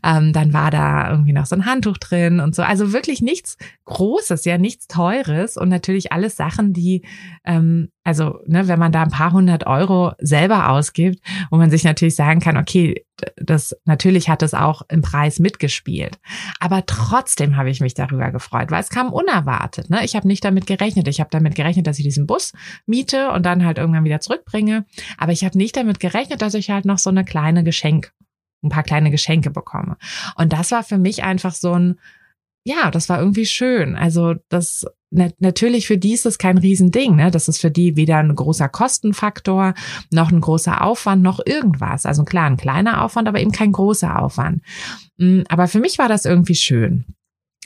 Ähm, 0.03 0.33
dann 0.33 0.53
war 0.53 0.71
da 0.71 1.11
irgendwie 1.11 1.33
noch 1.33 1.47
so 1.47 1.55
ein 1.55 1.65
Handtuch 1.65 1.99
drin 1.99 2.41
und 2.41 2.55
so. 2.55 2.63
Also 2.63 2.93
wirklich 2.93 3.23
nichts 3.23 3.57
Großes, 3.85 4.45
ja, 4.47 4.59
nichts 4.59 4.89
Teures 4.89 5.57
und 5.57 5.69
natürlich 5.69 6.11
alles 6.13 6.37
Sachen, 6.37 6.73
die, 6.73 7.03
ähm, 7.45 7.89
also 8.07 8.39
ne, 8.47 8.69
wenn 8.69 8.79
man 8.79 8.93
da 8.93 9.03
ein 9.03 9.11
paar 9.11 9.33
hundert 9.33 9.67
Euro 9.67 10.13
selber 10.19 10.71
ausgibt, 10.71 11.19
wo 11.51 11.57
man 11.57 11.71
sich 11.71 11.83
natürlich 11.83 12.15
sagen 12.15 12.39
kann, 12.39 12.57
okay, 12.57 13.05
das 13.35 13.77
natürlich 13.85 14.29
hat 14.29 14.45
es 14.45 14.55
auch 14.55 14.83
im 14.89 15.03
Preis 15.03 15.41
mitgespielt. 15.41 16.21
Aber 16.61 16.87
trotzdem 16.87 17.57
habe 17.57 17.69
ich 17.69 17.81
mich 17.81 17.95
darüber 17.95 18.31
gefreut, 18.31 18.71
weil 18.71 18.81
es 18.81 18.91
kam 18.91 19.13
unerwartet. 19.13 19.91
Ne? 19.91 20.05
Ich 20.05 20.15
habe 20.15 20.29
nicht 20.29 20.45
damit 20.45 20.69
gerechnet. 20.69 21.09
Ich 21.09 21.19
habe 21.19 21.31
damit 21.33 21.57
gerechnet, 21.57 21.89
dass 21.89 21.99
ich 21.99 22.05
diesen 22.05 22.29
Bus 22.29 22.53
miete 22.87 23.33
und 23.33 23.45
dann 23.45 23.65
halt 23.65 23.77
irgendwann 23.77 24.05
wieder 24.05 24.21
zurückbringe. 24.21 24.87
Aber 25.19 25.33
ich 25.33 25.45
habe 25.45 25.59
nicht 25.59 25.77
damit 25.77 25.99
gerechnet, 25.99 26.43
dass 26.43 26.55
ich 26.55 26.71
halt 26.71 26.85
noch 26.85 26.99
so 26.99 27.11
eine 27.11 27.25
kleine 27.25 27.65
Geschenk, 27.65 28.13
ein 28.63 28.69
paar 28.69 28.85
kleine 28.85 29.11
Geschenke 29.11 29.51
bekomme. 29.51 29.97
Und 30.37 30.53
das 30.53 30.71
war 30.71 30.85
für 30.85 30.99
mich 30.99 31.25
einfach 31.25 31.55
so 31.55 31.73
ein, 31.73 31.99
ja, 32.63 32.93
das 32.93 33.09
war 33.09 33.19
irgendwie 33.19 33.47
schön. 33.47 33.97
Also 33.97 34.35
das 34.49 34.87
natürlich 35.11 35.87
für 35.87 35.99
die 35.99 36.13
ist 36.13 36.27
es 36.27 36.39
kein 36.39 36.59
Riesending. 36.59 37.17
Ne? 37.17 37.31
Das 37.31 37.49
ist 37.49 37.61
für 37.61 37.71
die 37.71 37.97
weder 37.97 38.19
ein 38.19 38.35
großer 38.35 38.69
Kostenfaktor 38.69 39.75
noch 40.11 40.31
ein 40.31 40.41
großer 40.41 40.83
Aufwand 40.83 41.23
noch 41.23 41.41
irgendwas. 41.45 42.07
Also 42.07 42.25
klar, 42.25 42.47
ein 42.47 42.57
kleiner 42.57 43.03
Aufwand, 43.05 43.29
aber 43.29 43.41
eben 43.41 43.53
kein 43.53 43.73
großer 43.73 44.21
Aufwand. 44.21 44.63
Mm, 45.19 45.43
aber 45.49 45.69
für 45.69 45.81
mich 45.81 45.99
war 45.99 46.09
das 46.09 46.25
irgendwie 46.25 46.57
schön. 46.57 47.05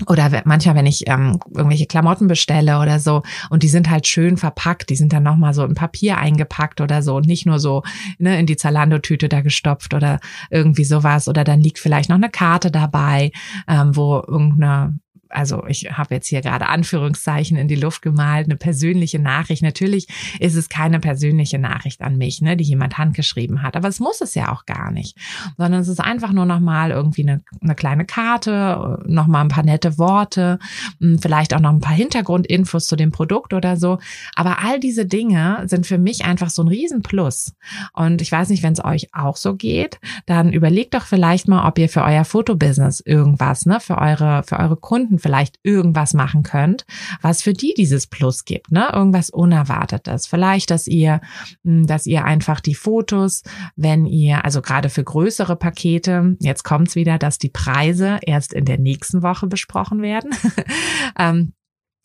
Oder 0.06 0.42
manchmal, 0.44 0.76
wenn 0.76 0.86
ich 0.86 1.06
ähm, 1.08 1.38
irgendwelche 1.54 1.86
Klamotten 1.86 2.26
bestelle 2.26 2.78
oder 2.78 2.98
so 2.98 3.22
und 3.50 3.62
die 3.62 3.68
sind 3.68 3.90
halt 3.90 4.06
schön 4.06 4.38
verpackt, 4.38 4.88
die 4.88 4.96
sind 4.96 5.12
dann 5.12 5.22
nochmal 5.22 5.52
so 5.52 5.64
in 5.64 5.74
Papier 5.74 6.16
eingepackt 6.16 6.80
oder 6.80 7.02
so 7.02 7.16
und 7.16 7.26
nicht 7.26 7.44
nur 7.44 7.58
so 7.58 7.82
ne, 8.18 8.38
in 8.38 8.46
die 8.46 8.56
Zalando-Tüte 8.56 9.28
da 9.28 9.42
gestopft 9.42 9.92
oder 9.92 10.20
irgendwie 10.50 10.84
sowas. 10.84 11.28
Oder 11.28 11.44
dann 11.44 11.60
liegt 11.60 11.78
vielleicht 11.78 12.08
noch 12.08 12.16
eine 12.16 12.30
Karte 12.30 12.70
dabei, 12.70 13.30
ähm, 13.68 13.94
wo 13.94 14.22
irgendeine 14.26 14.98
also 15.30 15.64
ich 15.66 15.90
habe 15.92 16.14
jetzt 16.14 16.26
hier 16.26 16.40
gerade 16.40 16.68
Anführungszeichen 16.68 17.56
in 17.56 17.68
die 17.68 17.76
Luft 17.76 18.02
gemalt, 18.02 18.46
eine 18.46 18.56
persönliche 18.56 19.18
Nachricht. 19.18 19.62
Natürlich 19.62 20.08
ist 20.38 20.56
es 20.56 20.68
keine 20.68 21.00
persönliche 21.00 21.58
Nachricht 21.58 22.02
an 22.02 22.18
mich, 22.18 22.42
ne, 22.42 22.56
die 22.56 22.64
jemand 22.64 22.98
handgeschrieben 22.98 23.62
hat, 23.62 23.76
aber 23.76 23.88
es 23.88 24.00
muss 24.00 24.20
es 24.20 24.34
ja 24.34 24.52
auch 24.52 24.66
gar 24.66 24.90
nicht, 24.90 25.16
sondern 25.56 25.80
es 25.80 25.88
ist 25.88 26.00
einfach 26.00 26.32
nur 26.32 26.46
nochmal 26.46 26.90
irgendwie 26.90 27.22
eine, 27.22 27.42
eine 27.60 27.74
kleine 27.74 28.04
Karte, 28.04 29.02
nochmal 29.06 29.42
ein 29.42 29.48
paar 29.48 29.64
nette 29.64 29.98
Worte, 29.98 30.58
hm, 31.00 31.18
vielleicht 31.20 31.54
auch 31.54 31.60
noch 31.60 31.70
ein 31.70 31.80
paar 31.80 31.94
Hintergrundinfos 31.94 32.86
zu 32.86 32.96
dem 32.96 33.12
Produkt 33.12 33.54
oder 33.54 33.76
so. 33.76 33.98
Aber 34.34 34.58
all 34.62 34.80
diese 34.80 35.06
Dinge 35.06 35.62
sind 35.66 35.86
für 35.86 35.98
mich 35.98 36.24
einfach 36.24 36.50
so 36.50 36.62
ein 36.62 36.68
Riesenplus. 36.68 37.54
Und 37.92 38.20
ich 38.22 38.32
weiß 38.32 38.48
nicht, 38.48 38.62
wenn 38.62 38.72
es 38.72 38.84
euch 38.84 39.14
auch 39.14 39.36
so 39.36 39.54
geht, 39.54 40.00
dann 40.26 40.52
überlegt 40.52 40.94
doch 40.94 41.04
vielleicht 41.04 41.48
mal, 41.48 41.66
ob 41.68 41.78
ihr 41.78 41.88
für 41.88 42.02
euer 42.02 42.24
Fotobusiness 42.24 43.00
irgendwas, 43.00 43.66
ne, 43.66 43.80
für 43.80 43.98
eure, 43.98 44.42
für 44.42 44.58
eure 44.58 44.76
Kunden 44.76 45.19
vielleicht 45.20 45.58
irgendwas 45.62 46.14
machen 46.14 46.42
könnt, 46.42 46.84
was 47.22 47.42
für 47.42 47.52
die 47.52 47.74
dieses 47.76 48.06
Plus 48.06 48.44
gibt, 48.44 48.72
ne? 48.72 48.90
Irgendwas 48.92 49.30
Unerwartetes. 49.30 50.26
Vielleicht, 50.26 50.70
dass 50.70 50.86
ihr, 50.86 51.20
hm, 51.64 51.86
dass 51.86 52.06
ihr 52.06 52.24
einfach 52.24 52.60
die 52.60 52.74
Fotos, 52.74 53.42
wenn 53.76 54.06
ihr, 54.06 54.44
also 54.44 54.62
gerade 54.62 54.88
für 54.88 55.04
größere 55.04 55.56
Pakete, 55.56 56.36
jetzt 56.40 56.64
kommt's 56.64 56.96
wieder, 56.96 57.18
dass 57.18 57.38
die 57.38 57.50
Preise 57.50 58.18
erst 58.22 58.52
in 58.52 58.64
der 58.64 58.78
nächsten 58.78 59.22
Woche 59.22 59.46
besprochen 59.46 60.02
werden. 60.02 60.30
ähm, 61.18 61.52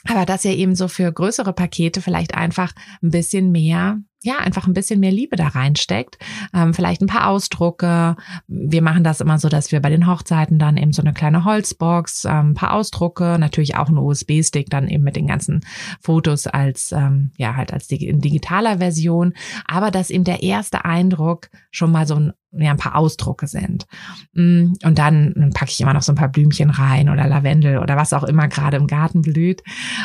aber 0.07 0.25
dass 0.25 0.45
ihr 0.45 0.55
eben 0.55 0.75
so 0.75 0.87
für 0.87 1.11
größere 1.11 1.53
Pakete 1.53 2.01
vielleicht 2.01 2.35
einfach 2.35 2.73
ein 3.01 3.09
bisschen 3.09 3.51
mehr 3.51 3.99
ja, 4.25 4.39
einfach 4.39 4.65
ein 4.65 4.73
bisschen 4.73 4.99
mehr 4.99 5.11
Liebe 5.11 5.35
da 5.35 5.49
reinsteckt. 5.49 6.17
Ähm, 6.51 6.73
vielleicht 6.73 7.01
ein 7.01 7.07
paar 7.07 7.27
Ausdrucke. 7.27 8.15
Wir 8.47 8.81
machen 8.81 9.03
das 9.03 9.21
immer 9.21 9.37
so, 9.37 9.49
dass 9.49 9.71
wir 9.71 9.81
bei 9.81 9.91
den 9.91 10.07
Hochzeiten 10.07 10.57
dann 10.57 10.77
eben 10.77 10.93
so 10.93 11.03
eine 11.03 11.13
kleine 11.13 11.45
Holzbox, 11.45 12.25
ähm, 12.25 12.49
ein 12.49 12.53
paar 12.55 12.73
Ausdrucke, 12.73 13.37
natürlich 13.39 13.75
auch 13.75 13.87
ein 13.87 13.99
USB-Stick 13.99 14.69
dann 14.71 14.87
eben 14.87 15.03
mit 15.03 15.15
den 15.15 15.27
ganzen 15.27 15.61
Fotos 16.01 16.47
als, 16.47 16.91
ähm, 16.91 17.31
ja, 17.37 17.55
halt 17.55 17.71
als 17.71 17.89
in 17.91 18.19
digitaler 18.19 18.79
Version. 18.79 19.33
Aber 19.67 19.91
dass 19.91 20.09
eben 20.09 20.23
der 20.23 20.41
erste 20.41 20.85
Eindruck 20.85 21.49
schon 21.69 21.91
mal 21.91 22.07
so 22.07 22.15
ein 22.15 22.33
ja, 22.57 22.71
ein 22.71 22.77
paar 22.77 22.95
Ausdrucke 22.95 23.47
sind. 23.47 23.85
Mm, 24.33 24.73
und 24.83 24.97
dann 24.97 25.51
packe 25.53 25.71
ich 25.71 25.81
immer 25.81 25.93
noch 25.93 26.01
so 26.01 26.11
ein 26.11 26.17
paar 26.17 26.29
Blümchen 26.29 26.69
rein 26.69 27.09
oder 27.09 27.27
Lavendel 27.27 27.79
oder 27.79 27.95
was 27.95 28.13
auch 28.13 28.23
immer 28.23 28.47
gerade 28.47 28.77
im 28.77 28.87
Garten 28.87 29.21
blüht. 29.21 29.63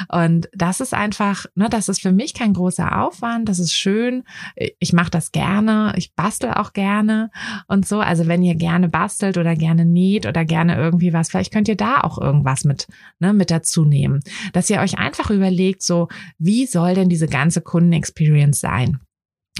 Und 0.08 0.48
das 0.52 0.80
ist 0.80 0.94
einfach, 0.94 1.46
ne, 1.54 1.68
das 1.68 1.88
ist 1.88 2.00
für 2.00 2.12
mich 2.12 2.34
kein 2.34 2.54
großer 2.54 3.00
Aufwand. 3.00 3.48
Das 3.48 3.58
ist 3.58 3.74
schön. 3.74 4.24
Ich 4.78 4.92
mache 4.92 5.10
das 5.10 5.32
gerne. 5.32 5.92
Ich 5.96 6.14
bastel 6.14 6.52
auch 6.54 6.72
gerne 6.72 7.30
und 7.66 7.86
so. 7.86 8.00
Also 8.00 8.26
wenn 8.26 8.42
ihr 8.42 8.54
gerne 8.54 8.88
bastelt 8.88 9.38
oder 9.38 9.54
gerne 9.54 9.84
näht 9.84 10.26
oder 10.26 10.44
gerne 10.44 10.76
irgendwie 10.76 11.12
was, 11.12 11.30
vielleicht 11.30 11.52
könnt 11.52 11.68
ihr 11.68 11.76
da 11.76 12.00
auch 12.00 12.18
irgendwas 12.18 12.64
mit, 12.64 12.88
ne, 13.18 13.32
mit 13.32 13.50
dazu 13.50 13.84
nehmen. 13.84 14.20
Dass 14.52 14.70
ihr 14.70 14.80
euch 14.80 14.98
einfach 14.98 15.30
überlegt, 15.30 15.82
so, 15.82 16.08
wie 16.38 16.66
soll 16.66 16.94
denn 16.94 17.08
diese 17.08 17.28
ganze 17.28 17.60
Kundenexperience 17.60 18.60
sein? 18.60 19.00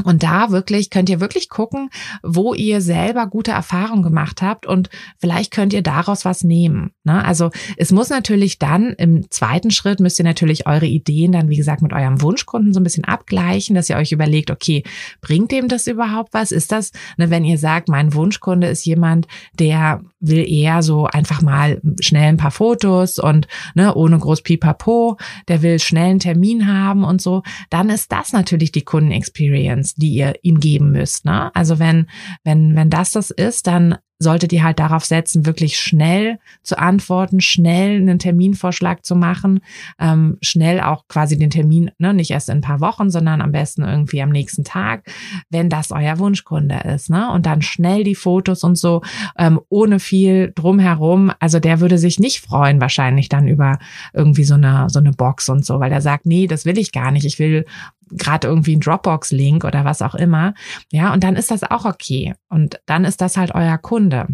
Und 0.05 0.22
da 0.22 0.50
wirklich 0.50 0.88
könnt 0.88 1.11
ihr 1.11 1.20
wirklich 1.20 1.48
gucken, 1.48 1.90
wo 2.22 2.55
ihr 2.55 2.81
selber 2.81 3.26
gute 3.26 3.50
Erfahrungen 3.50 4.03
gemacht 4.03 4.40
habt 4.40 4.64
und 4.64 4.88
vielleicht 5.18 5.50
könnt 5.50 5.72
ihr 5.72 5.83
daraus 5.83 6.24
was 6.24 6.44
nehmen. 6.44 6.92
Ne? 7.05 7.22
Also 7.24 7.50
es 7.76 7.90
muss 7.90 8.09
natürlich 8.09 8.59
dann 8.59 8.94
im 8.94 9.31
zweiten 9.31 9.70
Schritt 9.70 10.00
müsst 10.00 10.18
ihr 10.18 10.24
natürlich 10.24 10.66
eure 10.66 10.87
Ideen 10.87 11.33
dann, 11.33 11.48
wie 11.48 11.57
gesagt, 11.57 11.83
mit 11.83 11.92
eurem 11.92 12.22
Wunschkunden 12.22 12.72
so 12.72 12.81
ein 12.81 12.85
bisschen 12.85 13.05
abgleichen, 13.05 13.74
dass 13.74 13.90
ihr 13.90 13.96
euch 13.96 14.12
überlegt, 14.12 14.50
okay, 14.50 14.85
bringt 15.20 15.50
dem 15.50 15.68
das 15.68 15.87
überhaupt 15.87 16.33
was? 16.33 16.53
Ist 16.53 16.72
das, 16.72 16.92
ne, 17.16 17.29
wenn 17.31 17.44
ihr 17.44 17.59
sagt, 17.59 17.88
mein 17.88 18.14
Wunschkunde 18.14 18.68
ist 18.68 18.87
jemand, 18.87 19.26
der 19.53 20.03
will 20.20 20.48
eher 20.48 20.83
so 20.83 21.07
einfach 21.07 21.42
mal 21.42 21.81
schnell 22.00 22.29
ein 22.29 22.37
paar 22.37 22.50
Fotos 22.50 23.18
und 23.18 23.48
ne, 23.74 23.94
ohne 23.94 24.18
groß 24.18 24.42
Pipapo, 24.42 25.16
der 25.48 25.62
will 25.62 25.79
schnell 25.79 26.11
einen 26.11 26.20
Termin 26.20 26.72
haben 26.72 27.05
und 27.05 27.20
so, 27.20 27.42
dann 27.70 27.90
ist 27.90 28.12
das 28.12 28.33
natürlich 28.33 28.70
die 28.70 28.83
Kundenexperience, 28.83 29.80
die 29.83 30.14
ihr 30.14 30.35
ihm 30.43 30.61
geben 30.61 30.93
müsst. 30.93 31.25
Ne? 31.25 31.55
Also 31.55 31.79
wenn, 31.79 32.07
wenn, 32.45 32.77
wenn 32.77 32.90
das 32.90 33.12
das 33.12 33.31
ist, 33.31 33.66
dann 33.66 33.99
solltet 34.23 34.53
ihr 34.53 34.62
halt 34.62 34.79
darauf 34.79 35.05
setzen, 35.05 35.47
wirklich 35.47 35.81
schnell 35.81 36.38
zu 36.62 36.79
antworten, 36.79 37.40
schnell 37.40 37.97
einen 37.97 38.19
Terminvorschlag 38.19 39.05
zu 39.05 39.16
machen, 39.16 39.61
ähm, 39.99 40.37
schnell 40.43 40.81
auch 40.81 41.09
quasi 41.09 41.38
den 41.38 41.49
Termin, 41.49 41.90
ne, 41.99 42.12
nicht 42.12 42.31
erst 42.31 42.51
in 42.51 42.59
ein 42.59 42.61
paar 42.61 42.81
Wochen, 42.81 43.11
sondern 43.11 43.40
am 43.40 43.51
besten 43.51 43.83
irgendwie 43.83 44.21
am 44.21 44.29
nächsten 44.29 44.62
Tag, 44.62 45.11
wenn 45.49 45.71
das 45.71 45.90
euer 45.90 46.19
Wunschkunde 46.19 46.81
ist, 46.95 47.09
ne? 47.09 47.31
Und 47.33 47.47
dann 47.47 47.62
schnell 47.62 48.05
die 48.05 48.14
Fotos 48.14 48.62
und 48.62 48.77
so, 48.77 49.01
ähm, 49.38 49.59
ohne 49.71 49.99
viel 49.99 50.53
drumherum. 50.55 51.33
Also 51.40 51.59
der 51.59 51.81
würde 51.81 51.97
sich 51.97 52.19
nicht 52.19 52.40
freuen, 52.40 52.81
wahrscheinlich 52.81 53.31
dann 53.31 53.49
über 53.49 53.79
irgendwie 54.12 54.45
so 54.45 54.55
eine, 54.55 54.88
so 54.90 54.99
eine 54.99 55.12
Box 55.12 55.49
und 55.49 55.64
so, 55.64 55.81
weil 55.81 55.93
er 55.93 56.03
sagt, 56.03 56.27
nee, 56.27 56.47
das 56.47 56.66
will 56.66 56.77
ich 56.77 56.93
gar 56.93 57.11
nicht. 57.11 57.25
Ich 57.25 57.38
will 57.38 57.64
gerade 58.11 58.49
irgendwie 58.49 58.77
ein 58.77 58.81
Dropbox-Link 58.81 59.64
oder 59.64 59.85
was 59.85 60.03
auch 60.03 60.14
immer. 60.14 60.55
Ja, 60.90 61.12
und 61.12 61.25
dann 61.25 61.37
ist 61.37 61.51
das 61.51 61.62
auch 61.62 61.85
okay. 61.85 62.35
Und 62.49 62.81
dann 62.87 63.05
ist 63.05 63.20
das 63.20 63.37
halt 63.37 63.55
euer 63.55 63.79
Kunde. 63.79 64.27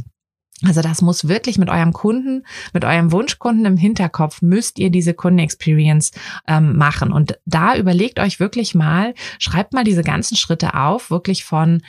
Also 0.65 0.81
das 0.81 1.03
muss 1.03 1.29
wirklich 1.29 1.59
mit 1.59 1.69
eurem 1.69 1.93
Kunden, 1.93 2.47
mit 2.73 2.85
eurem 2.85 3.13
Wunschkunden 3.13 3.67
im 3.67 3.77
Hinterkopf, 3.77 4.41
müsst 4.41 4.79
ihr 4.79 4.91
diese 4.91 5.13
Kundenexperience 5.13 6.13
ähm, 6.49 6.77
machen. 6.77 7.13
Und 7.13 7.39
da 7.45 7.77
überlegt 7.77 8.19
euch 8.19 8.41
wirklich 8.41 8.75
mal, 8.75 9.15
schreibt 9.39 9.75
mal 9.75 9.85
diese 9.85 10.03
ganzen 10.03 10.37
Schritte 10.37 10.75
auf, 10.75 11.11
wirklich 11.11 11.45
von 11.45 11.83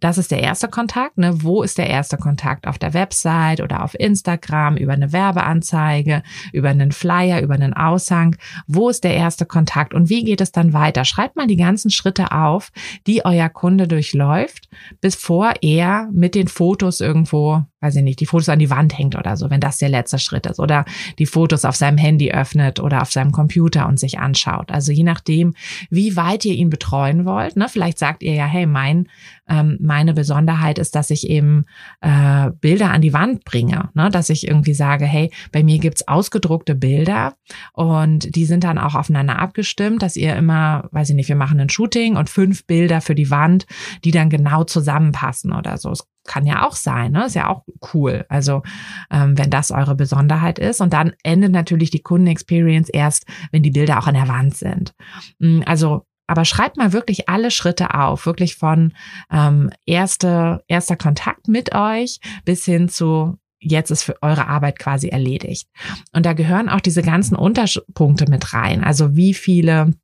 das 0.00 0.16
ist 0.18 0.30
der 0.30 0.40
erste 0.42 0.68
Kontakt. 0.68 1.18
Ne? 1.18 1.42
Wo 1.42 1.62
ist 1.62 1.78
der 1.78 1.88
erste 1.88 2.16
Kontakt? 2.16 2.66
Auf 2.66 2.78
der 2.78 2.94
Website 2.94 3.60
oder 3.60 3.82
auf 3.82 3.98
Instagram, 3.98 4.76
über 4.76 4.92
eine 4.92 5.12
Werbeanzeige, 5.12 6.22
über 6.52 6.68
einen 6.68 6.92
Flyer, 6.92 7.40
über 7.42 7.54
einen 7.54 7.74
Aushang. 7.74 8.36
Wo 8.66 8.88
ist 8.88 9.04
der 9.04 9.14
erste 9.14 9.46
Kontakt 9.46 9.94
und 9.94 10.08
wie 10.08 10.24
geht 10.24 10.40
es 10.40 10.52
dann 10.52 10.72
weiter? 10.72 11.04
Schreibt 11.04 11.36
mal 11.36 11.46
die 11.46 11.56
ganzen 11.56 11.90
Schritte 11.90 12.32
auf, 12.32 12.70
die 13.06 13.24
euer 13.24 13.48
Kunde 13.48 13.88
durchläuft, 13.88 14.68
bevor 15.00 15.54
er 15.62 16.08
mit 16.12 16.34
den 16.34 16.48
Fotos 16.48 17.00
irgendwo 17.00 17.64
weiß 17.80 17.96
ich 17.96 18.02
nicht, 18.02 18.20
die 18.20 18.26
Fotos 18.26 18.48
an 18.48 18.58
die 18.58 18.70
Wand 18.70 18.96
hängt 18.98 19.16
oder 19.16 19.36
so, 19.36 19.50
wenn 19.50 19.60
das 19.60 19.78
der 19.78 19.88
letzte 19.88 20.18
Schritt 20.18 20.46
ist. 20.46 20.58
Oder 20.58 20.84
die 21.18 21.26
Fotos 21.26 21.64
auf 21.64 21.76
seinem 21.76 21.98
Handy 21.98 22.32
öffnet 22.32 22.80
oder 22.80 23.02
auf 23.02 23.12
seinem 23.12 23.30
Computer 23.30 23.86
und 23.86 24.00
sich 24.00 24.18
anschaut. 24.18 24.72
Also 24.72 24.90
je 24.90 25.04
nachdem, 25.04 25.54
wie 25.90 26.16
weit 26.16 26.44
ihr 26.44 26.54
ihn 26.54 26.70
betreuen 26.70 27.24
wollt. 27.24 27.56
Ne? 27.56 27.68
Vielleicht 27.68 27.98
sagt 27.98 28.22
ihr 28.22 28.34
ja, 28.34 28.46
hey, 28.46 28.66
mein, 28.66 29.08
ähm, 29.48 29.78
meine 29.80 30.12
Besonderheit 30.12 30.78
ist, 30.78 30.94
dass 30.94 31.10
ich 31.10 31.28
eben 31.28 31.66
äh, 32.00 32.50
Bilder 32.60 32.90
an 32.90 33.00
die 33.00 33.12
Wand 33.12 33.44
bringe. 33.44 33.90
Ne? 33.94 34.10
Dass 34.10 34.28
ich 34.28 34.48
irgendwie 34.48 34.74
sage, 34.74 35.04
hey, 35.04 35.30
bei 35.52 35.62
mir 35.62 35.78
gibt's 35.78 36.06
ausgedruckte 36.08 36.74
Bilder 36.74 37.34
und 37.72 38.34
die 38.34 38.44
sind 38.44 38.64
dann 38.64 38.78
auch 38.78 38.96
aufeinander 38.96 39.38
abgestimmt, 39.38 40.02
dass 40.02 40.16
ihr 40.16 40.34
immer, 40.34 40.88
weiß 40.90 41.10
ich 41.10 41.16
nicht, 41.16 41.28
wir 41.28 41.36
machen 41.36 41.60
ein 41.60 41.70
Shooting 41.70 42.16
und 42.16 42.28
fünf 42.28 42.66
Bilder 42.66 43.00
für 43.00 43.14
die 43.14 43.30
Wand, 43.30 43.66
die 44.04 44.10
dann 44.10 44.30
genau 44.30 44.64
zusammenpassen 44.64 45.52
oder 45.52 45.78
so. 45.78 45.92
Es 45.92 46.08
kann 46.28 46.46
ja 46.46 46.66
auch 46.66 46.76
sein, 46.76 47.12
ne? 47.12 47.26
Ist 47.26 47.34
ja 47.34 47.48
auch 47.48 47.64
cool. 47.92 48.24
Also 48.28 48.62
ähm, 49.10 49.36
wenn 49.36 49.50
das 49.50 49.72
eure 49.72 49.96
Besonderheit 49.96 50.60
ist. 50.60 50.80
Und 50.80 50.92
dann 50.92 51.12
endet 51.24 51.50
natürlich 51.50 51.90
die 51.90 52.02
Kundenexperience 52.02 52.88
erst, 52.90 53.26
wenn 53.50 53.64
die 53.64 53.72
Bilder 53.72 53.98
auch 53.98 54.06
an 54.06 54.14
der 54.14 54.28
Wand 54.28 54.56
sind. 54.56 54.94
Mm, 55.40 55.62
also 55.66 56.04
aber 56.28 56.44
schreibt 56.44 56.76
mal 56.76 56.92
wirklich 56.92 57.28
alle 57.28 57.50
Schritte 57.50 57.94
auf, 57.94 58.26
wirklich 58.26 58.56
von 58.56 58.92
ähm, 59.32 59.70
erste, 59.86 60.62
erster 60.68 60.96
Kontakt 60.96 61.48
mit 61.48 61.74
euch 61.74 62.20
bis 62.44 62.64
hin 62.66 62.90
zu 62.90 63.38
jetzt 63.60 63.90
ist 63.90 64.04
für 64.04 64.22
eure 64.22 64.46
Arbeit 64.46 64.78
quasi 64.78 65.08
erledigt. 65.08 65.68
Und 66.12 66.26
da 66.26 66.32
gehören 66.32 66.68
auch 66.68 66.80
diese 66.80 67.02
ganzen 67.02 67.34
Unterpunkte 67.34 68.30
mit 68.30 68.52
rein. 68.52 68.84
Also 68.84 69.16
wie 69.16 69.34
viele, 69.34 69.94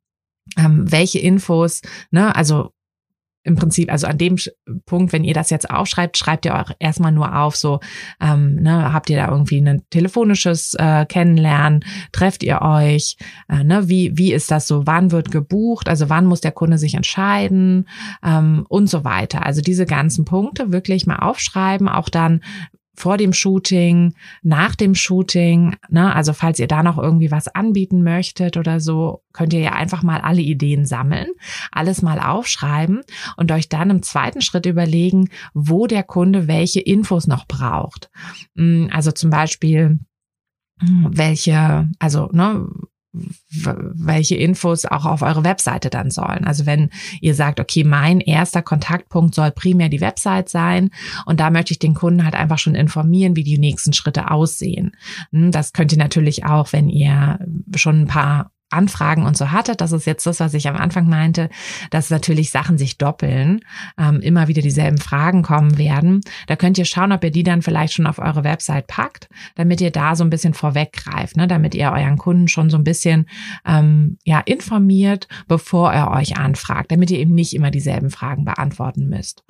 ähm, 0.57 0.91
welche 0.91 1.19
Infos, 1.19 1.81
ne, 2.11 2.35
also 2.35 2.71
im 3.45 3.55
Prinzip, 3.55 3.91
also 3.91 4.07
an 4.07 4.17
dem 4.17 4.37
Punkt, 4.85 5.13
wenn 5.13 5.23
ihr 5.23 5.33
das 5.33 5.51
jetzt 5.51 5.69
aufschreibt, 5.69 6.17
schreibt 6.17 6.45
ihr 6.45 6.59
auch 6.59 6.71
erstmal 6.79 7.11
nur 7.11 7.37
auf, 7.37 7.55
so, 7.55 7.79
ähm, 8.19 8.55
ne, 8.55 8.91
habt 8.91 9.09
ihr 9.09 9.17
da 9.17 9.29
irgendwie 9.29 9.61
ein 9.61 9.83
telefonisches 9.91 10.73
äh, 10.73 11.05
Kennenlernen, 11.05 11.85
trefft 12.11 12.43
ihr 12.43 12.61
euch, 12.61 13.17
äh, 13.47 13.63
ne, 13.63 13.87
wie, 13.87 14.17
wie 14.17 14.33
ist 14.33 14.49
das 14.49 14.67
so, 14.67 14.87
wann 14.87 15.11
wird 15.11 15.31
gebucht, 15.31 15.87
also 15.87 16.09
wann 16.09 16.25
muss 16.25 16.41
der 16.41 16.51
Kunde 16.51 16.77
sich 16.77 16.95
entscheiden? 16.95 17.87
Ähm, 18.23 18.65
und 18.67 18.89
so 18.89 19.03
weiter. 19.03 19.45
Also 19.45 19.61
diese 19.61 19.85
ganzen 19.85 20.25
Punkte 20.25 20.71
wirklich 20.71 21.05
mal 21.05 21.17
aufschreiben, 21.17 21.87
auch 21.87 22.09
dann, 22.09 22.41
vor 22.95 23.17
dem 23.17 23.33
Shooting, 23.33 24.13
nach 24.41 24.75
dem 24.75 24.95
Shooting. 24.95 25.75
Ne? 25.89 26.13
Also 26.13 26.33
falls 26.33 26.59
ihr 26.59 26.67
da 26.67 26.83
noch 26.83 26.97
irgendwie 26.97 27.31
was 27.31 27.47
anbieten 27.47 28.03
möchtet 28.03 28.57
oder 28.57 28.79
so, 28.79 29.23
könnt 29.33 29.53
ihr 29.53 29.59
ja 29.59 29.73
einfach 29.73 30.03
mal 30.03 30.21
alle 30.21 30.41
Ideen 30.41 30.85
sammeln, 30.85 31.27
alles 31.71 32.01
mal 32.01 32.19
aufschreiben 32.19 33.01
und 33.37 33.51
euch 33.51 33.69
dann 33.69 33.89
im 33.89 34.01
zweiten 34.01 34.41
Schritt 34.41 34.65
überlegen, 34.65 35.29
wo 35.53 35.87
der 35.87 36.03
Kunde 36.03 36.47
welche 36.47 36.79
Infos 36.79 37.27
noch 37.27 37.47
braucht. 37.47 38.09
Hm, 38.55 38.89
also 38.91 39.11
zum 39.11 39.29
Beispiel, 39.29 39.99
hm, 40.79 41.07
welche, 41.09 41.89
also 41.99 42.29
ne, 42.31 42.67
welche 43.49 44.35
Infos 44.35 44.85
auch 44.85 45.05
auf 45.05 45.21
eure 45.21 45.43
Webseite 45.43 45.89
dann 45.89 46.11
sollen. 46.11 46.45
Also 46.45 46.65
wenn 46.65 46.89
ihr 47.21 47.35
sagt, 47.35 47.59
okay, 47.59 47.83
mein 47.83 48.19
erster 48.19 48.61
Kontaktpunkt 48.61 49.35
soll 49.35 49.51
primär 49.51 49.89
die 49.89 50.01
Website 50.01 50.49
sein 50.49 50.89
und 51.25 51.39
da 51.39 51.49
möchte 51.49 51.71
ich 51.71 51.79
den 51.79 51.93
Kunden 51.93 52.23
halt 52.23 52.35
einfach 52.35 52.59
schon 52.59 52.75
informieren, 52.75 53.35
wie 53.35 53.43
die 53.43 53.57
nächsten 53.57 53.93
Schritte 53.93 54.31
aussehen. 54.31 54.95
Hm, 55.31 55.51
das 55.51 55.73
könnt 55.73 55.91
ihr 55.91 55.97
natürlich 55.97 56.45
auch, 56.45 56.73
wenn 56.73 56.89
ihr 56.89 57.39
schon 57.75 58.01
ein 58.01 58.07
paar 58.07 58.51
Anfragen 58.69 59.25
und 59.25 59.37
so 59.37 59.51
hattet. 59.51 59.79
Das 59.79 59.91
ist 59.91 60.05
jetzt 60.05 60.25
das, 60.25 60.39
was 60.39 60.53
ich 60.53 60.67
am 60.67 60.75
Anfang 60.75 61.07
meinte, 61.07 61.49
dass 61.91 62.09
natürlich 62.09 62.51
Sachen 62.51 62.77
sich 62.77 62.97
doppeln, 62.97 63.61
ähm, 63.97 64.19
immer 64.21 64.47
wieder 64.47 64.61
dieselben 64.61 64.97
Fragen 64.97 65.43
kommen 65.43 65.77
werden. 65.77 66.21
Da 66.47 66.55
könnt 66.55 66.77
ihr 66.77 66.85
schauen, 66.85 67.11
ob 67.11 67.23
ihr 67.23 67.31
die 67.31 67.43
dann 67.43 67.61
vielleicht 67.61 67.93
schon 67.93 68.07
auf 68.07 68.19
eure 68.19 68.43
Website 68.43 68.87
packt, 68.87 69.29
damit 69.55 69.81
ihr 69.81 69.91
da 69.91 70.15
so 70.15 70.23
ein 70.23 70.29
bisschen 70.29 70.53
vorweggreift, 70.53 71.37
ne? 71.37 71.47
damit 71.47 71.75
ihr 71.75 71.91
euren 71.91 72.17
Kunden 72.17 72.47
schon 72.47 72.69
so 72.69 72.77
ein 72.77 72.83
bisschen 72.83 73.27
ähm, 73.65 74.17
ja 74.23 74.39
informiert, 74.39 75.27
bevor 75.47 75.93
er 75.93 76.11
euch 76.11 76.37
anfragt, 76.37 76.91
damit 76.91 77.11
ihr 77.11 77.19
eben 77.19 77.35
nicht 77.35 77.55
immer 77.55 77.71
dieselben 77.71 78.09
Fragen 78.09 78.45
beantworten 78.45 79.07
müsst. 79.07 79.43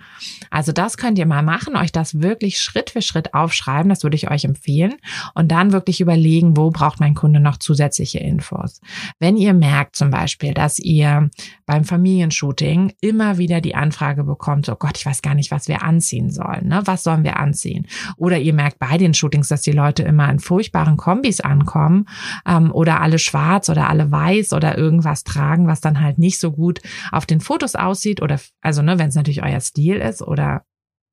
Also 0.49 0.71
das 0.71 0.97
könnt 0.97 1.17
ihr 1.17 1.25
mal 1.25 1.43
machen, 1.43 1.77
euch 1.77 1.91
das 1.91 2.21
wirklich 2.21 2.59
Schritt 2.59 2.89
für 2.89 3.01
Schritt 3.01 3.33
aufschreiben, 3.33 3.89
das 3.89 4.03
würde 4.03 4.15
ich 4.15 4.29
euch 4.29 4.43
empfehlen 4.43 4.95
und 5.33 5.51
dann 5.51 5.71
wirklich 5.71 6.01
überlegen, 6.01 6.57
wo 6.57 6.69
braucht 6.69 6.99
mein 6.99 7.15
Kunde 7.15 7.39
noch 7.39 7.57
zusätzliche 7.57 8.19
Infos. 8.19 8.81
Wenn 9.19 9.37
ihr 9.37 9.53
merkt 9.53 9.95
zum 9.95 10.09
Beispiel, 10.09 10.53
dass 10.53 10.79
ihr 10.79 11.29
beim 11.65 11.83
Familienshooting 11.83 12.93
immer 13.01 13.37
wieder 13.37 13.61
die 13.61 13.75
Anfrage 13.75 14.23
bekommt, 14.23 14.69
oh 14.69 14.75
Gott, 14.75 14.97
ich 14.97 15.05
weiß 15.05 15.21
gar 15.21 15.35
nicht, 15.35 15.51
was 15.51 15.67
wir 15.67 15.83
anziehen 15.83 16.29
sollen, 16.29 16.67
ne? 16.67 16.81
Was 16.85 17.03
sollen 17.03 17.23
wir 17.23 17.37
anziehen? 17.37 17.87
Oder 18.17 18.37
ihr 18.37 18.53
merkt 18.53 18.79
bei 18.79 18.97
den 18.97 19.13
Shootings, 19.13 19.47
dass 19.47 19.61
die 19.61 19.71
Leute 19.71 20.03
immer 20.03 20.29
in 20.29 20.39
furchtbaren 20.39 20.97
Kombis 20.97 21.41
ankommen 21.41 22.05
ähm, 22.47 22.71
oder 22.71 23.01
alle 23.01 23.19
schwarz 23.19 23.69
oder 23.69 23.89
alle 23.89 24.11
weiß 24.11 24.53
oder 24.53 24.77
irgendwas 24.77 25.23
tragen, 25.23 25.67
was 25.67 25.81
dann 25.81 26.01
halt 26.01 26.17
nicht 26.19 26.39
so 26.39 26.51
gut 26.51 26.81
auf 27.11 27.25
den 27.25 27.41
Fotos 27.41 27.75
aussieht 27.75 28.21
oder 28.21 28.39
also 28.61 28.81
ne, 28.81 28.99
wenn 28.99 29.09
es 29.09 29.15
natürlich 29.15 29.43
euer 29.43 29.59
Stil 29.59 29.95
ist 29.97 30.21
oder 30.21 30.63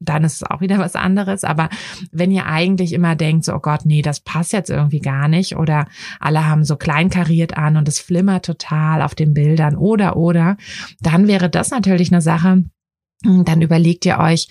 dann 0.05 0.25
ist 0.25 0.37
es 0.37 0.43
auch 0.43 0.61
wieder 0.61 0.79
was 0.79 0.97
anderes. 0.97 1.45
Aber 1.45 1.69
wenn 2.11 2.31
ihr 2.31 2.47
eigentlich 2.47 2.93
immer 2.93 3.17
denkt, 3.17 3.45
so, 3.45 3.55
oh 3.55 3.61
Gott, 3.61 3.85
nee, 3.85 4.03
das 4.03 4.21
passt 4.21 4.53
jetzt 4.53 4.71
irgendwie 4.71 5.01
gar 5.01 5.29
nicht 5.29 5.57
oder 5.57 5.87
alle 6.21 6.47
haben 6.47 6.65
so 6.65 6.77
kleinkariert 6.77 7.57
an 7.57 7.77
und 7.77 7.89
es 7.89 7.99
flimmert 7.99 8.45
total 8.45 9.03
auf 9.03 9.15
den 9.15 9.35
Bildern 9.35 9.77
oder, 9.77 10.17
oder, 10.17 10.57
dann 11.01 11.27
wäre 11.27 11.49
das 11.49 11.71
natürlich 11.71 12.13
eine 12.13 12.23
Sache, 12.23 12.65
dann 13.23 13.63
überlegt 13.63 14.05
ihr 14.05 14.19
euch, 14.19 14.49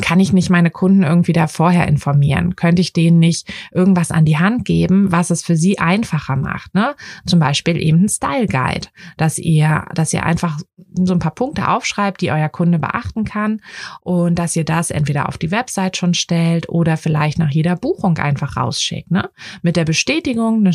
kann 0.00 0.20
ich 0.20 0.32
nicht 0.32 0.48
meine 0.48 0.70
Kunden 0.70 1.02
irgendwie 1.02 1.32
da 1.32 1.48
vorher 1.48 1.88
informieren? 1.88 2.54
Könnte 2.54 2.80
ich 2.80 2.92
denen 2.92 3.18
nicht 3.18 3.52
irgendwas 3.72 4.12
an 4.12 4.24
die 4.24 4.38
Hand 4.38 4.64
geben, 4.64 5.10
was 5.10 5.30
es 5.30 5.42
für 5.42 5.56
sie 5.56 5.80
einfacher 5.80 6.36
macht? 6.36 6.72
Ne? 6.74 6.94
Zum 7.26 7.40
Beispiel 7.40 7.76
eben 7.82 8.04
ein 8.04 8.08
Style 8.08 8.46
Guide, 8.46 8.88
dass 9.16 9.38
ihr, 9.38 9.84
dass 9.94 10.12
ihr 10.12 10.24
einfach 10.24 10.60
so 10.94 11.12
ein 11.12 11.18
paar 11.18 11.34
Punkte 11.34 11.68
aufschreibt, 11.68 12.20
die 12.20 12.30
euer 12.30 12.48
Kunde 12.48 12.78
beachten 12.78 13.24
kann 13.24 13.60
und 14.02 14.38
dass 14.38 14.54
ihr 14.54 14.64
das 14.64 14.92
entweder 14.92 15.28
auf 15.28 15.36
die 15.36 15.50
Website 15.50 15.96
schon 15.96 16.14
stellt 16.14 16.68
oder 16.68 16.96
vielleicht 16.96 17.38
nach 17.38 17.50
jeder 17.50 17.74
Buchung 17.74 18.18
einfach 18.18 18.56
rausschickt. 18.56 19.10
Ne? 19.10 19.30
Mit 19.62 19.74
der 19.74 19.84
Bestätigung 19.84 20.70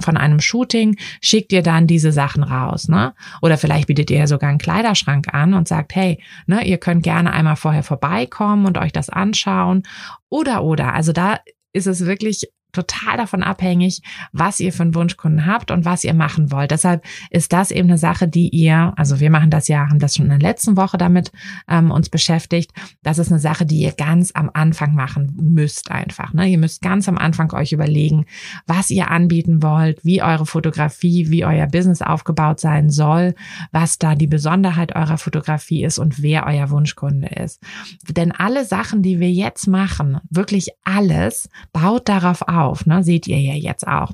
von 0.00 0.16
einem 0.16 0.40
Shooting 0.40 0.96
schickt 1.20 1.52
ihr 1.52 1.62
dann 1.62 1.88
diese 1.88 2.12
Sachen 2.12 2.44
raus. 2.44 2.86
Ne? 2.86 3.14
Oder 3.42 3.58
vielleicht 3.58 3.88
bietet 3.88 4.12
ihr 4.12 4.28
sogar 4.28 4.50
einen 4.50 4.58
Kleiderschrank 4.58 5.34
an 5.34 5.54
und 5.54 5.66
sagt, 5.66 5.96
hey, 5.96 6.20
ne, 6.46 6.64
ihr 6.64 6.78
könnt 6.78 7.02
gerne 7.02 7.32
einmal 7.32 7.56
vorher 7.56 7.82
vorbeikommen 7.82 8.43
kommen 8.44 8.66
und 8.66 8.78
euch 8.78 8.92
das 8.92 9.10
anschauen. 9.10 9.82
Oder, 10.28 10.64
oder. 10.64 10.94
Also 10.94 11.12
da 11.12 11.38
ist 11.72 11.86
es 11.86 12.04
wirklich 12.06 12.48
total 12.74 13.16
davon 13.16 13.42
abhängig, 13.42 14.02
was 14.32 14.60
ihr 14.60 14.72
für 14.72 14.82
einen 14.82 14.94
Wunschkunden 14.94 15.46
habt 15.46 15.70
und 15.70 15.84
was 15.84 16.04
ihr 16.04 16.14
machen 16.14 16.52
wollt. 16.52 16.70
Deshalb 16.70 17.04
ist 17.30 17.52
das 17.52 17.70
eben 17.70 17.88
eine 17.88 17.98
Sache, 17.98 18.28
die 18.28 18.48
ihr, 18.48 18.92
also 18.96 19.20
wir 19.20 19.30
machen 19.30 19.50
das 19.50 19.68
ja, 19.68 19.88
haben 19.88 19.98
das 19.98 20.14
schon 20.14 20.26
in 20.26 20.38
der 20.38 20.40
letzten 20.40 20.76
Woche 20.76 20.98
damit 20.98 21.32
ähm, 21.68 21.90
uns 21.90 22.08
beschäftigt. 22.08 22.72
Das 23.02 23.18
ist 23.18 23.30
eine 23.30 23.40
Sache, 23.40 23.64
die 23.64 23.80
ihr 23.80 23.92
ganz 23.92 24.32
am 24.34 24.50
Anfang 24.52 24.94
machen 24.94 25.34
müsst 25.40 25.90
einfach. 25.90 26.32
Ne? 26.32 26.48
Ihr 26.48 26.58
müsst 26.58 26.82
ganz 26.82 27.08
am 27.08 27.18
Anfang 27.18 27.52
euch 27.52 27.72
überlegen, 27.72 28.26
was 28.66 28.90
ihr 28.90 29.10
anbieten 29.10 29.62
wollt, 29.62 30.04
wie 30.04 30.22
eure 30.22 30.46
Fotografie, 30.46 31.30
wie 31.30 31.44
euer 31.44 31.66
Business 31.66 32.02
aufgebaut 32.02 32.60
sein 32.60 32.90
soll, 32.90 33.34
was 33.72 33.98
da 33.98 34.14
die 34.14 34.26
Besonderheit 34.26 34.94
eurer 34.96 35.18
Fotografie 35.18 35.84
ist 35.84 35.98
und 35.98 36.22
wer 36.22 36.46
euer 36.46 36.70
Wunschkunde 36.70 37.28
ist. 37.28 37.60
Denn 38.08 38.32
alle 38.32 38.64
Sachen, 38.64 39.02
die 39.02 39.20
wir 39.20 39.30
jetzt 39.30 39.66
machen, 39.66 40.18
wirklich 40.30 40.70
alles, 40.84 41.48
baut 41.72 42.08
darauf 42.08 42.42
auf 42.42 42.63
auf, 42.64 42.86
ne? 42.86 43.02
Seht 43.02 43.26
ihr 43.26 43.40
ja 43.40 43.54
jetzt 43.54 43.86
auch. 43.86 44.12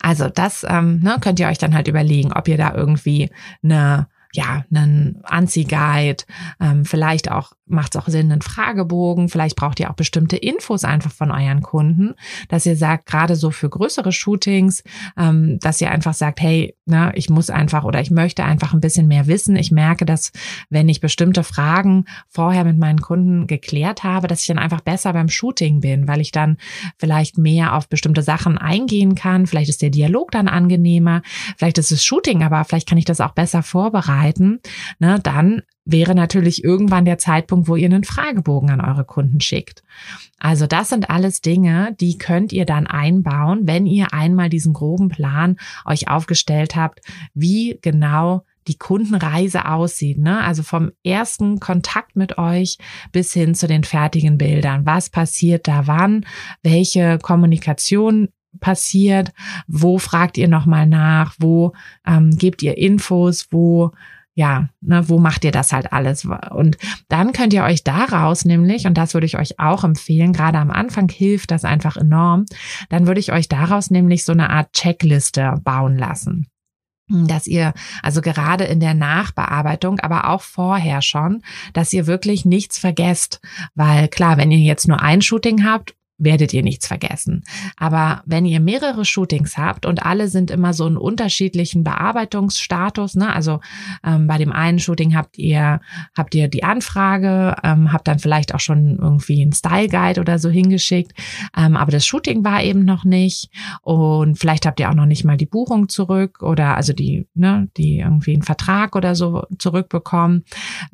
Also 0.00 0.28
das 0.28 0.64
ähm, 0.68 1.00
ne, 1.00 1.16
könnt 1.20 1.40
ihr 1.40 1.48
euch 1.48 1.58
dann 1.58 1.74
halt 1.74 1.88
überlegen, 1.88 2.32
ob 2.32 2.46
ihr 2.48 2.56
da 2.56 2.74
irgendwie 2.74 3.30
eine 3.62 4.08
ja, 4.32 4.64
einen 4.70 5.20
Anziehguide, 5.24 6.24
ähm, 6.60 6.84
vielleicht 6.84 7.30
auch 7.30 7.52
macht 7.66 7.94
es 7.94 8.02
auch 8.02 8.08
Sinn, 8.08 8.30
einen 8.30 8.42
Fragebogen, 8.42 9.28
vielleicht 9.28 9.56
braucht 9.56 9.80
ihr 9.80 9.90
auch 9.90 9.94
bestimmte 9.94 10.36
Infos 10.36 10.84
einfach 10.84 11.12
von 11.12 11.30
euren 11.30 11.62
Kunden, 11.62 12.14
dass 12.48 12.66
ihr 12.66 12.76
sagt, 12.76 13.06
gerade 13.06 13.36
so 13.36 13.50
für 13.50 13.68
größere 13.68 14.12
Shootings, 14.12 14.82
ähm, 15.18 15.58
dass 15.60 15.80
ihr 15.80 15.90
einfach 15.90 16.14
sagt, 16.14 16.40
hey, 16.40 16.74
na, 16.84 17.14
ich 17.16 17.30
muss 17.30 17.50
einfach 17.50 17.84
oder 17.84 18.00
ich 18.00 18.10
möchte 18.10 18.44
einfach 18.44 18.72
ein 18.72 18.80
bisschen 18.80 19.08
mehr 19.08 19.26
wissen. 19.26 19.56
Ich 19.56 19.72
merke, 19.72 20.04
dass 20.04 20.32
wenn 20.70 20.88
ich 20.88 21.00
bestimmte 21.00 21.42
Fragen 21.42 22.04
vorher 22.28 22.64
mit 22.64 22.78
meinen 22.78 23.00
Kunden 23.00 23.46
geklärt 23.46 24.04
habe, 24.04 24.28
dass 24.28 24.42
ich 24.42 24.46
dann 24.46 24.58
einfach 24.58 24.80
besser 24.80 25.12
beim 25.12 25.28
Shooting 25.28 25.80
bin, 25.80 26.06
weil 26.06 26.20
ich 26.20 26.32
dann 26.32 26.58
vielleicht 26.98 27.38
mehr 27.38 27.74
auf 27.74 27.88
bestimmte 27.88 28.22
Sachen 28.22 28.58
eingehen 28.58 29.14
kann. 29.14 29.46
Vielleicht 29.46 29.70
ist 29.70 29.82
der 29.82 29.90
Dialog 29.90 30.30
dann 30.30 30.48
angenehmer, 30.48 31.22
vielleicht 31.56 31.78
ist 31.78 31.90
das 31.90 32.04
Shooting, 32.04 32.42
aber 32.42 32.64
vielleicht 32.64 32.88
kann 32.88 32.98
ich 32.98 33.04
das 33.04 33.20
auch 33.20 33.32
besser 33.32 33.62
vorbereiten 33.62 34.60
ne, 34.98 35.18
dann 35.22 35.62
wäre 35.86 36.14
natürlich 36.14 36.62
irgendwann 36.64 37.04
der 37.04 37.16
Zeitpunkt, 37.16 37.68
wo 37.68 37.76
ihr 37.76 37.86
einen 37.86 38.04
Fragebogen 38.04 38.70
an 38.70 38.80
eure 38.80 39.04
Kunden 39.04 39.40
schickt. 39.40 39.82
Also 40.38 40.66
das 40.66 40.90
sind 40.90 41.08
alles 41.08 41.40
Dinge, 41.40 41.96
die 42.00 42.18
könnt 42.18 42.52
ihr 42.52 42.66
dann 42.66 42.86
einbauen, 42.86 43.60
wenn 43.62 43.86
ihr 43.86 44.12
einmal 44.12 44.50
diesen 44.50 44.74
groben 44.74 45.08
Plan 45.08 45.56
euch 45.86 46.08
aufgestellt 46.08 46.76
habt, 46.76 47.00
wie 47.32 47.78
genau 47.80 48.44
die 48.66 48.76
Kundenreise 48.76 49.68
aussieht, 49.68 50.18
ne? 50.18 50.42
Also 50.42 50.64
vom 50.64 50.90
ersten 51.04 51.60
Kontakt 51.60 52.16
mit 52.16 52.36
euch 52.36 52.78
bis 53.12 53.32
hin 53.32 53.54
zu 53.54 53.68
den 53.68 53.84
fertigen 53.84 54.38
Bildern. 54.38 54.84
Was 54.84 55.08
passiert 55.08 55.68
da 55.68 55.86
wann? 55.86 56.26
Welche 56.64 57.18
Kommunikation 57.22 58.28
passiert? 58.58 59.32
Wo 59.68 59.98
fragt 59.98 60.36
ihr 60.36 60.48
nochmal 60.48 60.86
nach? 60.86 61.34
Wo 61.38 61.74
ähm, 62.04 62.36
gebt 62.36 62.62
ihr 62.62 62.76
Infos? 62.76 63.46
Wo 63.50 63.92
ja, 64.36 64.68
ne, 64.82 65.08
wo 65.08 65.18
macht 65.18 65.44
ihr 65.44 65.50
das 65.50 65.72
halt 65.72 65.94
alles? 65.94 66.26
Und 66.26 66.76
dann 67.08 67.32
könnt 67.32 67.54
ihr 67.54 67.64
euch 67.64 67.84
daraus 67.84 68.44
nämlich, 68.44 68.86
und 68.86 68.96
das 68.98 69.14
würde 69.14 69.26
ich 69.26 69.38
euch 69.38 69.58
auch 69.58 69.82
empfehlen, 69.82 70.34
gerade 70.34 70.58
am 70.58 70.70
Anfang 70.70 71.08
hilft 71.08 71.50
das 71.50 71.64
einfach 71.64 71.96
enorm, 71.96 72.44
dann 72.90 73.06
würde 73.06 73.18
ich 73.18 73.32
euch 73.32 73.48
daraus 73.48 73.90
nämlich 73.90 74.24
so 74.24 74.32
eine 74.32 74.50
Art 74.50 74.72
Checkliste 74.74 75.54
bauen 75.64 75.96
lassen. 75.96 76.48
dass 77.08 77.46
ihr, 77.46 77.72
also 78.02 78.20
gerade 78.20 78.64
in 78.64 78.80
der 78.80 78.94
Nachbearbeitung, 78.94 80.00
aber 80.00 80.28
auch 80.28 80.42
vorher 80.42 81.02
schon, 81.02 81.42
dass 81.72 81.92
ihr 81.92 82.08
wirklich 82.08 82.44
nichts 82.44 82.78
vergesst. 82.78 83.40
Weil 83.74 84.08
klar, 84.08 84.36
wenn 84.36 84.50
ihr 84.50 84.58
jetzt 84.58 84.88
nur 84.88 85.00
ein 85.00 85.22
Shooting 85.22 85.64
habt 85.64 85.94
werdet 86.18 86.54
ihr 86.54 86.62
nichts 86.62 86.86
vergessen. 86.86 87.44
Aber 87.76 88.22
wenn 88.24 88.46
ihr 88.46 88.60
mehrere 88.60 89.04
Shootings 89.04 89.58
habt 89.58 89.84
und 89.84 90.04
alle 90.04 90.28
sind 90.28 90.50
immer 90.50 90.72
so 90.72 90.86
einen 90.86 90.96
unterschiedlichen 90.96 91.84
Bearbeitungsstatus, 91.84 93.16
ne? 93.16 93.34
also 93.34 93.60
ähm, 94.04 94.26
bei 94.26 94.38
dem 94.38 94.52
einen 94.52 94.78
Shooting 94.78 95.14
habt 95.14 95.36
ihr 95.38 95.80
habt 96.16 96.34
ihr 96.34 96.48
die 96.48 96.64
Anfrage, 96.64 97.56
ähm, 97.62 97.92
habt 97.92 98.08
dann 98.08 98.18
vielleicht 98.18 98.54
auch 98.54 98.60
schon 98.60 98.98
irgendwie 98.98 99.42
einen 99.42 99.52
Style 99.52 99.88
Guide 99.88 100.20
oder 100.20 100.38
so 100.38 100.48
hingeschickt, 100.48 101.12
ähm, 101.56 101.76
aber 101.76 101.92
das 101.92 102.06
Shooting 102.06 102.44
war 102.44 102.62
eben 102.62 102.84
noch 102.84 103.04
nicht 103.04 103.50
und 103.82 104.38
vielleicht 104.38 104.64
habt 104.64 104.80
ihr 104.80 104.88
auch 104.88 104.94
noch 104.94 105.06
nicht 105.06 105.24
mal 105.24 105.36
die 105.36 105.46
Buchung 105.46 105.88
zurück 105.88 106.42
oder 106.42 106.76
also 106.76 106.94
die 106.94 107.26
ne 107.34 107.68
die 107.76 107.98
irgendwie 107.98 108.32
einen 108.32 108.42
Vertrag 108.42 108.96
oder 108.96 109.14
so 109.14 109.44
zurückbekommen. 109.58 110.44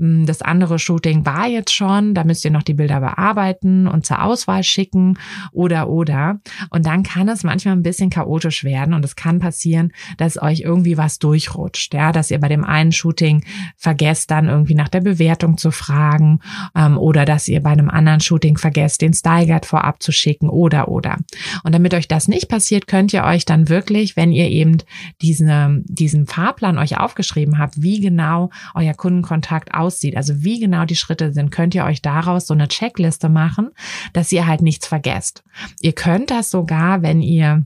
Ähm, 0.01 0.27
das 0.27 0.43
andere 0.43 0.81
Shooting 0.81 1.25
war 1.25 1.47
jetzt 1.47 1.73
schon, 1.73 2.15
da 2.15 2.25
müsst 2.25 2.45
ihr 2.45 2.51
noch 2.51 2.65
die 2.65 2.75
Bilder 2.75 2.99
bearbeiten 2.99 3.87
und 3.87 4.05
zur 4.05 4.23
Auswahl 4.23 4.65
schicken 4.65 5.12
oder 5.53 5.89
oder. 5.89 6.41
Und 6.71 6.87
dann 6.87 7.03
kann 7.03 7.29
es 7.29 7.45
manchmal 7.45 7.75
ein 7.75 7.83
bisschen 7.83 8.11
chaotisch 8.11 8.65
werden 8.65 8.95
und 8.95 9.05
es 9.05 9.17
kann 9.17 9.39
passieren, 9.39 9.93
dass 10.17 10.41
euch 10.41 10.61
irgendwie 10.61 10.97
was 10.97 11.19
durchrutscht, 11.19 11.95
ja, 11.95 12.13
dass 12.13 12.31
ihr 12.31 12.41
bei 12.41 12.49
dem 12.49 12.65
einen 12.65 12.93
Shooting 12.93 13.45
vergesst, 13.77 14.31
dann 14.31 14.49
irgendwie 14.49 14.75
nach 14.75 14.89
der 14.89 15.01
Bewertung 15.01 15.59
zu 15.59 15.71
fragen 15.71 16.41
ähm, 16.75 16.99
oder 16.99 17.25
dass 17.25 17.49
ihr 17.49 17.63
bei 17.63 17.71
einem 17.71 17.91
anderen 17.91 18.21
Shooting 18.21 18.57
vergesst, 18.57 19.03
den 19.03 19.13
Style 19.13 19.47
Guide 19.47 19.67
vorab 19.67 20.03
zu 20.03 20.13
schicken 20.13 20.49
oder 20.49 20.89
oder. 20.89 21.19
Und 21.63 21.75
damit 21.75 21.95
euch 21.95 22.09
das 22.09 22.29
nicht 22.29 22.49
passiert, 22.49 22.87
könnt 22.87 23.13
ihr 23.13 23.25
euch 23.25 23.45
dann 23.45 23.69
wirklich, 23.69 24.17
wenn 24.17 24.33
ihr 24.33 24.49
eben 24.49 24.79
diesen, 25.21 25.85
diesen 25.87 26.27
Fahrplan 26.27 26.79
euch 26.79 26.99
aufgeschrieben 26.99 27.59
habt, 27.59 27.83
wie 27.83 28.01
genau 28.01 28.51
euer 28.75 28.95
Kundenkontakt 28.95 29.75
aussieht, 29.75 30.17
also 30.17 30.43
wie 30.43 30.61
genau 30.61 30.85
die 30.85 30.97
Schritte 30.97 31.33
sind, 31.33 31.51
könnt 31.51 31.75
ihr 31.75 31.85
euch 31.85 32.03
daraus 32.03 32.47
so 32.47 32.55
eine 32.55 32.69
Checkliste 32.69 33.29
machen, 33.29 33.71
dass 34.13 34.33
ihr 34.33 34.47
halt 34.47 34.63
nichts 34.63 34.87
vergesst 34.87 35.02
vergesst. 35.03 35.43
Ihr 35.81 35.93
könnt 35.93 36.31
das 36.31 36.51
sogar, 36.51 37.03
wenn 37.03 37.23
ihr 37.23 37.65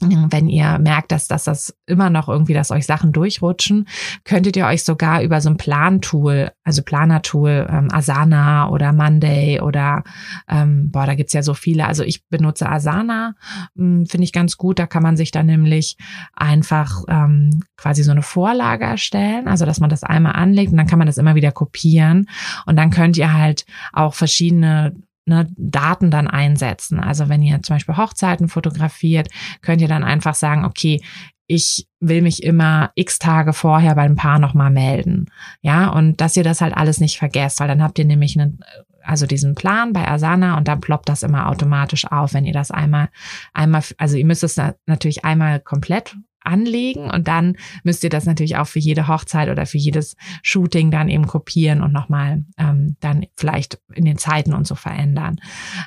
wenn 0.00 0.48
ihr 0.48 0.78
merkt, 0.78 1.10
dass, 1.10 1.26
dass 1.26 1.42
das 1.42 1.76
immer 1.86 2.08
noch 2.08 2.28
irgendwie, 2.28 2.54
dass 2.54 2.70
euch 2.70 2.86
Sachen 2.86 3.10
durchrutschen, 3.10 3.88
könntet 4.22 4.56
ihr 4.56 4.66
euch 4.66 4.84
sogar 4.84 5.22
über 5.22 5.40
so 5.40 5.50
ein 5.50 5.56
Plantool, 5.56 6.52
also 6.62 6.82
Planer-Tool, 6.82 7.66
ähm, 7.68 7.88
Asana 7.90 8.68
oder 8.68 8.92
Monday 8.92 9.60
oder, 9.60 10.04
ähm, 10.48 10.92
boah, 10.92 11.04
da 11.04 11.16
gibt's 11.16 11.32
ja 11.32 11.42
so 11.42 11.52
viele. 11.52 11.84
Also 11.86 12.04
ich 12.04 12.24
benutze 12.28 12.68
Asana, 12.68 13.34
hm, 13.74 14.06
finde 14.06 14.22
ich 14.22 14.32
ganz 14.32 14.56
gut. 14.56 14.78
Da 14.78 14.86
kann 14.86 15.02
man 15.02 15.16
sich 15.16 15.32
dann 15.32 15.46
nämlich 15.46 15.96
einfach 16.32 17.02
ähm, 17.08 17.64
quasi 17.76 18.04
so 18.04 18.12
eine 18.12 18.22
Vorlage 18.22 18.84
erstellen, 18.84 19.48
also 19.48 19.66
dass 19.66 19.80
man 19.80 19.90
das 19.90 20.04
einmal 20.04 20.34
anlegt 20.34 20.70
und 20.70 20.78
dann 20.78 20.86
kann 20.86 21.00
man 21.00 21.08
das 21.08 21.18
immer 21.18 21.34
wieder 21.34 21.50
kopieren. 21.50 22.28
Und 22.66 22.76
dann 22.76 22.90
könnt 22.90 23.16
ihr 23.16 23.32
halt 23.32 23.66
auch 23.92 24.14
verschiedene 24.14 24.94
ne, 25.28 25.46
Daten 25.56 26.10
dann 26.10 26.26
einsetzen. 26.26 26.98
Also 26.98 27.28
wenn 27.28 27.42
ihr 27.42 27.62
zum 27.62 27.76
Beispiel 27.76 27.96
Hochzeiten 27.96 28.48
fotografiert, 28.48 29.28
könnt 29.62 29.80
ihr 29.80 29.88
dann 29.88 30.04
einfach 30.04 30.34
sagen, 30.34 30.64
okay, 30.64 31.00
ich 31.46 31.88
will 32.00 32.22
mich 32.22 32.42
immer 32.42 32.90
x 32.94 33.18
Tage 33.18 33.52
vorher 33.52 33.94
beim 33.94 34.16
Paar 34.16 34.38
nochmal 34.38 34.70
melden. 34.70 35.26
Ja, 35.62 35.88
und 35.88 36.20
dass 36.20 36.36
ihr 36.36 36.44
das 36.44 36.60
halt 36.60 36.76
alles 36.76 37.00
nicht 37.00 37.18
vergesst, 37.18 37.60
weil 37.60 37.68
dann 37.68 37.82
habt 37.82 37.98
ihr 37.98 38.04
nämlich 38.04 38.38
einen, 38.38 38.60
also 39.02 39.26
diesen 39.26 39.54
Plan 39.54 39.94
bei 39.94 40.06
Asana 40.06 40.58
und 40.58 40.68
dann 40.68 40.80
ploppt 40.80 41.08
das 41.08 41.22
immer 41.22 41.48
automatisch 41.48 42.04
auf, 42.06 42.34
wenn 42.34 42.44
ihr 42.44 42.52
das 42.52 42.70
einmal, 42.70 43.08
einmal, 43.54 43.82
also 43.96 44.16
ihr 44.16 44.26
müsst 44.26 44.44
es 44.44 44.60
natürlich 44.86 45.24
einmal 45.24 45.60
komplett 45.60 46.16
anlegen 46.48 47.10
und 47.10 47.28
dann 47.28 47.56
müsst 47.84 48.02
ihr 48.04 48.10
das 48.10 48.26
natürlich 48.26 48.56
auch 48.56 48.66
für 48.66 48.78
jede 48.78 49.08
Hochzeit 49.08 49.48
oder 49.48 49.66
für 49.66 49.78
jedes 49.78 50.16
Shooting 50.42 50.90
dann 50.90 51.08
eben 51.08 51.26
kopieren 51.26 51.82
und 51.82 51.92
nochmal 51.92 52.44
ähm, 52.58 52.96
dann 53.00 53.26
vielleicht 53.36 53.78
in 53.94 54.04
den 54.04 54.18
Zeiten 54.18 54.54
und 54.54 54.66
so 54.66 54.74
verändern. 54.74 55.36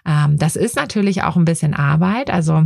Ähm, 0.06 0.38
das 0.38 0.56
ist 0.56 0.76
natürlich 0.76 1.24
auch 1.24 1.36
ein 1.36 1.46
bisschen 1.46 1.74
Arbeit, 1.74 2.30
also 2.30 2.66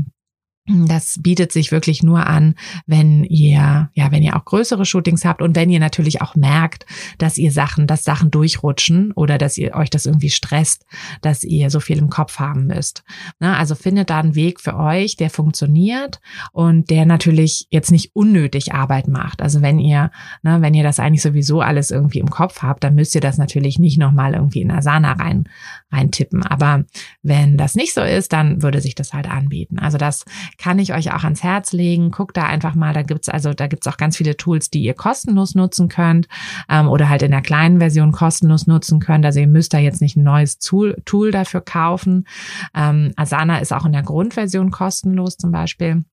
das 0.67 1.19
bietet 1.21 1.51
sich 1.51 1.71
wirklich 1.71 2.01
nur 2.01 2.25
an, 2.25 2.56
wenn 2.88 3.23
ihr, 3.23 3.89
ja, 3.93 4.12
wenn 4.12 4.23
ihr 4.23 4.36
auch 4.36 4.45
größere 4.45 4.84
Shootings 4.84 5.23
habt 5.23 5.43
und 5.43 5.56
wenn 5.56 5.69
ihr 5.69 5.80
natürlich 5.80 6.23
auch 6.23 6.36
merkt, 6.36 6.88
dass 7.19 7.38
ihr 7.38 7.51
Sachen, 7.51 7.86
dass 7.86 8.04
Sachen 8.04 8.32
durchrutschen 8.32 9.12
oder 9.12 9.38
dass 9.38 9.60
ihr 9.60 9.75
euch 9.75 9.91
das 9.91 10.08
irgendwie 10.08 10.32
stresst, 10.32 10.86
dass 11.21 11.43
ihr 11.43 11.69
so 11.69 11.80
viel 11.80 11.99
im 11.99 12.10
Kopf 12.10 12.39
haben 12.39 12.65
müsst. 12.65 13.04
Ne? 13.39 13.56
Also 13.56 13.75
findet 13.75 14.10
da 14.10 14.19
einen 14.19 14.34
Weg 14.34 14.60
für 14.60 14.75
euch, 14.75 15.15
der 15.17 15.30
funktioniert 15.30 16.19
und 16.51 16.89
der 16.89 17.06
natürlich 17.06 17.67
jetzt 17.69 17.91
nicht 17.91 18.15
unnötig 18.15 18.73
Arbeit 18.73 19.08
macht. 19.08 19.43
Also 19.43 19.62
wenn 19.62 19.78
ihr, 19.78 20.10
ne, 20.41 20.62
wenn 20.62 20.73
ihr 20.73 20.84
das 20.84 20.99
eigentlich 20.99 21.21
sowieso 21.21 21.62
alles 21.62 21.91
irgendwie 21.91 22.19
im 22.19 22.32
Kopf 22.32 22.63
habt, 22.63 22.84
dann 22.84 22.95
müsst 22.95 23.13
ihr 23.13 23.21
das 23.21 23.38
natürlich 23.38 23.78
nicht 23.78 23.99
nochmal 23.99 24.34
irgendwie 24.34 24.62
in 24.62 24.71
Asana 24.71 25.13
rein, 25.13 25.47
rein. 25.91 26.10
Aber 26.47 26.86
wenn 27.23 27.58
das 27.58 27.75
nicht 27.75 27.93
so 27.93 28.01
ist, 28.01 28.34
dann 28.34 28.63
würde 28.63 28.82
sich 28.82 28.95
das 28.95 29.13
halt 29.13 29.30
anbieten. 29.30 29.80
Also 29.80 29.97
das 29.97 30.25
kann 30.58 30.80
ich 30.80 30.94
euch 30.94 31.13
auch 31.13 31.24
ans 31.24 31.44
Herz 31.44 31.74
legen. 31.74 32.12
Guckt 32.12 32.38
da 32.38 32.44
einfach 32.44 32.76
mal, 32.76 32.94
da 32.94 33.04
gibt's 33.04 33.30
also, 33.30 33.54
da 33.54 33.68
gibt's 33.68 33.88
auch 33.88 33.98
ganz 33.98 34.18
viele 34.18 34.38
Tools, 34.38 34.70
die 34.70 34.82
ihr 34.82 34.94
kostenlos 34.94 35.56
nutzen 35.56 35.89
könnt 35.89 36.28
ähm, 36.70 36.88
oder 36.88 37.10
halt 37.10 37.22
in 37.22 37.32
der 37.32 37.41
kleinen 37.41 37.80
Version 37.80 38.12
kostenlos 38.12 38.68
nutzen 38.68 39.00
könnt. 39.00 39.26
Also 39.26 39.39
ihr 39.39 39.48
müsst 39.48 39.74
da 39.74 39.78
jetzt 39.78 40.02
nicht 40.02 40.15
ein 40.15 40.24
neues 40.24 40.60
Tool, 40.60 41.02
Tool 41.06 41.32
dafür 41.32 41.62
kaufen. 41.62 42.28
Ähm, 42.74 43.13
Asana 43.15 43.60
ist 43.60 43.74
auch 43.74 43.86
in 43.86 43.94
der 43.94 44.04
Grundversion 44.04 44.72
kostenlos 44.72 45.38
zum 45.38 45.52
Beispiel. 45.52 46.04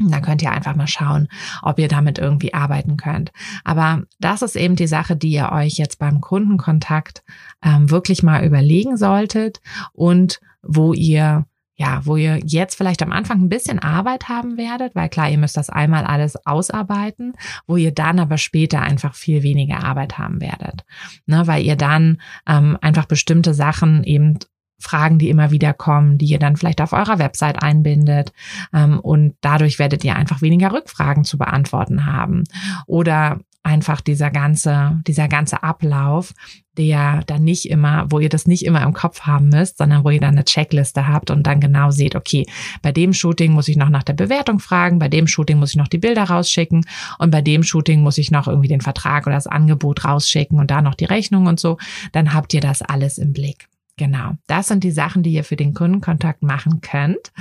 Da 0.00 0.20
könnt 0.20 0.42
ihr 0.42 0.52
einfach 0.52 0.76
mal 0.76 0.86
schauen, 0.86 1.28
ob 1.62 1.78
ihr 1.78 1.88
damit 1.88 2.18
irgendwie 2.18 2.54
arbeiten 2.54 2.96
könnt. 2.96 3.32
Aber 3.64 4.04
das 4.20 4.42
ist 4.42 4.54
eben 4.54 4.76
die 4.76 4.86
Sache, 4.86 5.16
die 5.16 5.30
ihr 5.30 5.50
euch 5.50 5.74
jetzt 5.74 5.98
beim 5.98 6.20
Kundenkontakt 6.20 7.24
ähm, 7.62 7.90
wirklich 7.90 8.22
mal 8.22 8.44
überlegen 8.44 8.96
solltet 8.96 9.60
und 9.92 10.40
wo 10.62 10.92
ihr 10.92 11.46
ja, 11.78 12.00
wo 12.04 12.16
ihr 12.16 12.40
jetzt 12.44 12.74
vielleicht 12.74 13.02
am 13.02 13.12
Anfang 13.12 13.40
ein 13.40 13.48
bisschen 13.48 13.78
Arbeit 13.78 14.28
haben 14.28 14.56
werdet, 14.56 14.96
weil 14.96 15.08
klar, 15.08 15.30
ihr 15.30 15.38
müsst 15.38 15.56
das 15.56 15.70
einmal 15.70 16.04
alles 16.04 16.44
ausarbeiten, 16.44 17.34
wo 17.68 17.76
ihr 17.76 17.92
dann 17.92 18.18
aber 18.18 18.36
später 18.36 18.82
einfach 18.82 19.14
viel 19.14 19.44
weniger 19.44 19.84
Arbeit 19.84 20.18
haben 20.18 20.40
werdet. 20.40 20.84
Ne, 21.26 21.46
weil 21.46 21.62
ihr 21.62 21.76
dann 21.76 22.20
ähm, 22.48 22.76
einfach 22.80 23.04
bestimmte 23.04 23.54
Sachen 23.54 24.02
eben 24.02 24.40
Fragen, 24.80 25.18
die 25.18 25.28
immer 25.28 25.50
wieder 25.52 25.72
kommen, 25.72 26.18
die 26.18 26.26
ihr 26.26 26.38
dann 26.38 26.56
vielleicht 26.56 26.80
auf 26.80 26.92
eurer 26.92 27.18
Website 27.18 27.62
einbindet. 27.62 28.32
Ähm, 28.72 28.98
und 28.98 29.36
dadurch 29.40 29.78
werdet 29.78 30.04
ihr 30.04 30.16
einfach 30.16 30.42
weniger 30.42 30.72
Rückfragen 30.72 31.24
zu 31.24 31.38
beantworten 31.38 32.06
haben. 32.06 32.44
Oder 32.86 33.40
einfach 33.62 34.00
dieser 34.00 34.30
ganze, 34.30 35.00
dieser 35.06 35.28
ganze 35.28 35.62
Ablauf, 35.62 36.32
der 36.76 37.22
dann 37.26 37.42
nicht 37.42 37.68
immer, 37.68 38.06
wo 38.08 38.20
ihr 38.20 38.28
das 38.28 38.46
nicht 38.46 38.64
immer 38.64 38.82
im 38.82 38.92
Kopf 38.92 39.22
haben 39.22 39.48
müsst, 39.48 39.78
sondern 39.78 40.04
wo 40.04 40.10
ihr 40.10 40.20
dann 40.20 40.36
eine 40.36 40.44
Checkliste 40.44 41.08
habt 41.08 41.30
und 41.30 41.46
dann 41.46 41.60
genau 41.60 41.90
seht, 41.90 42.14
okay, 42.14 42.46
bei 42.82 42.92
dem 42.92 43.12
Shooting 43.12 43.52
muss 43.52 43.68
ich 43.68 43.76
noch 43.76 43.88
nach 43.90 44.04
der 44.04 44.12
Bewertung 44.12 44.60
fragen, 44.60 44.98
bei 44.98 45.08
dem 45.08 45.26
Shooting 45.26 45.58
muss 45.58 45.70
ich 45.70 45.76
noch 45.76 45.88
die 45.88 45.98
Bilder 45.98 46.24
rausschicken 46.24 46.86
und 47.18 47.30
bei 47.30 47.42
dem 47.42 47.62
Shooting 47.62 48.00
muss 48.00 48.16
ich 48.16 48.30
noch 48.30 48.46
irgendwie 48.46 48.68
den 48.68 48.80
Vertrag 48.80 49.26
oder 49.26 49.36
das 49.36 49.48
Angebot 49.48 50.04
rausschicken 50.04 50.58
und 50.58 50.70
da 50.70 50.80
noch 50.80 50.94
die 50.94 51.04
Rechnung 51.04 51.46
und 51.46 51.58
so, 51.58 51.78
dann 52.12 52.32
habt 52.32 52.54
ihr 52.54 52.60
das 52.60 52.80
alles 52.80 53.18
im 53.18 53.32
Blick. 53.32 53.68
Genau, 53.98 54.34
das 54.46 54.68
sind 54.68 54.84
die 54.84 54.92
Sachen, 54.92 55.24
die 55.24 55.32
ihr 55.32 55.42
für 55.42 55.56
den 55.56 55.74
Kundenkontakt 55.74 56.42
machen 56.42 56.80
könnt. 56.80 57.32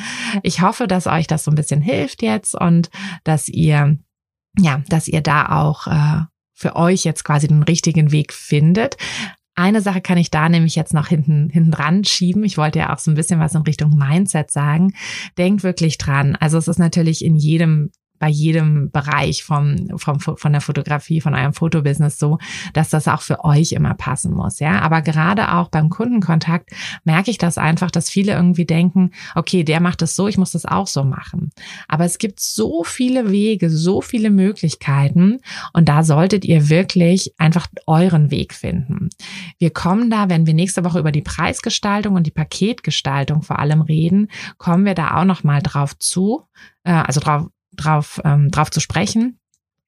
Ich 0.41 0.62
hoffe, 0.63 0.88
dass 0.88 1.06
euch 1.06 1.27
das 1.27 1.43
so 1.43 1.51
ein 1.51 1.56
bisschen 1.56 1.82
hilft 1.82 2.23
jetzt 2.23 2.56
und 2.56 2.89
dass 3.23 3.47
ihr 3.47 3.99
ja, 4.60 4.82
dass 4.89 5.08
ihr 5.08 5.22
da 5.22 5.63
auch 5.63 5.88
äh, 5.88 6.22
für 6.54 6.76
euch 6.76 7.04
jetzt 7.04 7.24
quasi 7.24 7.48
den 7.48 7.63
richtigen 7.63 8.12
Weg 8.12 8.34
findet. 8.34 8.98
Eine 9.56 9.82
Sache 9.82 10.02
kann 10.02 10.17
ich 10.17 10.30
da 10.30 10.50
nämlich 10.50 10.76
jetzt 10.76 10.93
noch 10.93 11.08
hinten, 11.08 11.50
hinten 11.50 11.72
dran 11.72 12.04
schieben. 12.04 12.43
Ich 12.43 12.58
wollte 12.58 12.80
ja 12.80 12.93
auch 12.93 13.00
so 13.00 13.10
ein 13.10 13.15
bisschen 13.15 13.39
was 13.39 13.56
in 13.56 13.63
Richtung 13.63 13.98
Mindset 13.98 14.52
sagen. 14.52 14.93
Denkt 15.38 15.63
wirklich 15.63 15.98
dran. 15.98 16.36
Also 16.36 16.58
es 16.58 16.67
ist 16.67 16.78
natürlich 16.78 17.26
in 17.26 17.36
jedem 17.36 17.91
bei 18.19 18.30
jedem 18.30 18.91
Bereich 18.91 19.43
vom, 19.43 19.88
vom, 19.97 20.19
von 20.19 20.51
der 20.51 20.62
Fotografie, 20.62 21.21
von 21.21 21.34
eurem 21.34 21.53
Fotobusiness 21.53 22.19
so, 22.19 22.38
dass 22.73 22.89
das 22.89 23.08
auch 23.08 23.21
für 23.21 23.43
euch 23.43 23.71
immer 23.71 23.93
passen 23.93 24.34
muss. 24.34 24.60
Ja, 24.60 24.80
aber 24.82 25.01
gerade 25.01 25.53
auch 25.53 25.69
beim 25.69 25.89
Kundenkontakt 25.89 26.71
merke 27.03 27.32
ich 27.32 27.38
das 27.38 27.58
einfach, 27.58 27.91
dass 27.91 28.10
viele 28.10 28.34
irgendwie 28.34 28.65
denken, 28.65 29.12
okay, 29.36 29.63
der 29.63 29.80
macht 29.80 30.01
das 30.01 30.15
so, 30.15 30.27
ich 30.27 30.38
muss 30.38 30.51
das 30.51 30.65
auch 30.65 30.88
so 30.88 31.03
machen. 31.03 31.51
Aber 31.88 32.06
es 32.06 32.17
gibt 32.17 32.39
so 32.39 32.84
viele 32.84 33.32
Wege, 33.32 33.69
so 33.69 34.01
viele 34.01 34.30
Möglichkeiten 34.30 35.39
und 35.73 35.89
da 35.89 36.03
solltet 36.03 36.45
ihr 36.45 36.69
wirklich 36.69 37.34
einfach 37.38 37.67
euren 37.86 38.32
Weg 38.32 38.53
finden. 38.53 39.10
Wir 39.60 39.69
kommen 39.69 40.10
da, 40.10 40.30
wenn 40.30 40.45
wir 40.45 40.53
nächste 40.53 40.84
Woche 40.84 40.99
über 40.99 41.12
die 41.12 41.21
Preisgestaltung 41.21 42.15
und 42.15 42.25
die 42.25 42.32
Paketgestaltung 42.32 43.41
vor 43.41 43.60
allem 43.60 43.82
reden, 43.82 44.30
kommen 44.58 44.86
wir 44.86 44.95
da 44.95 45.19
auch 45.19 45.25
noch 45.25 45.43
mal 45.43 45.62
drauf 45.62 45.97
zu, 45.97 46.43
äh, 46.84 46.91
also 46.91 47.19
drauf 47.19 47.47
drauf, 47.78 48.22
ähm, 48.24 48.52
drauf 48.52 48.72
zu 48.72 48.80
sprechen. 48.80 49.40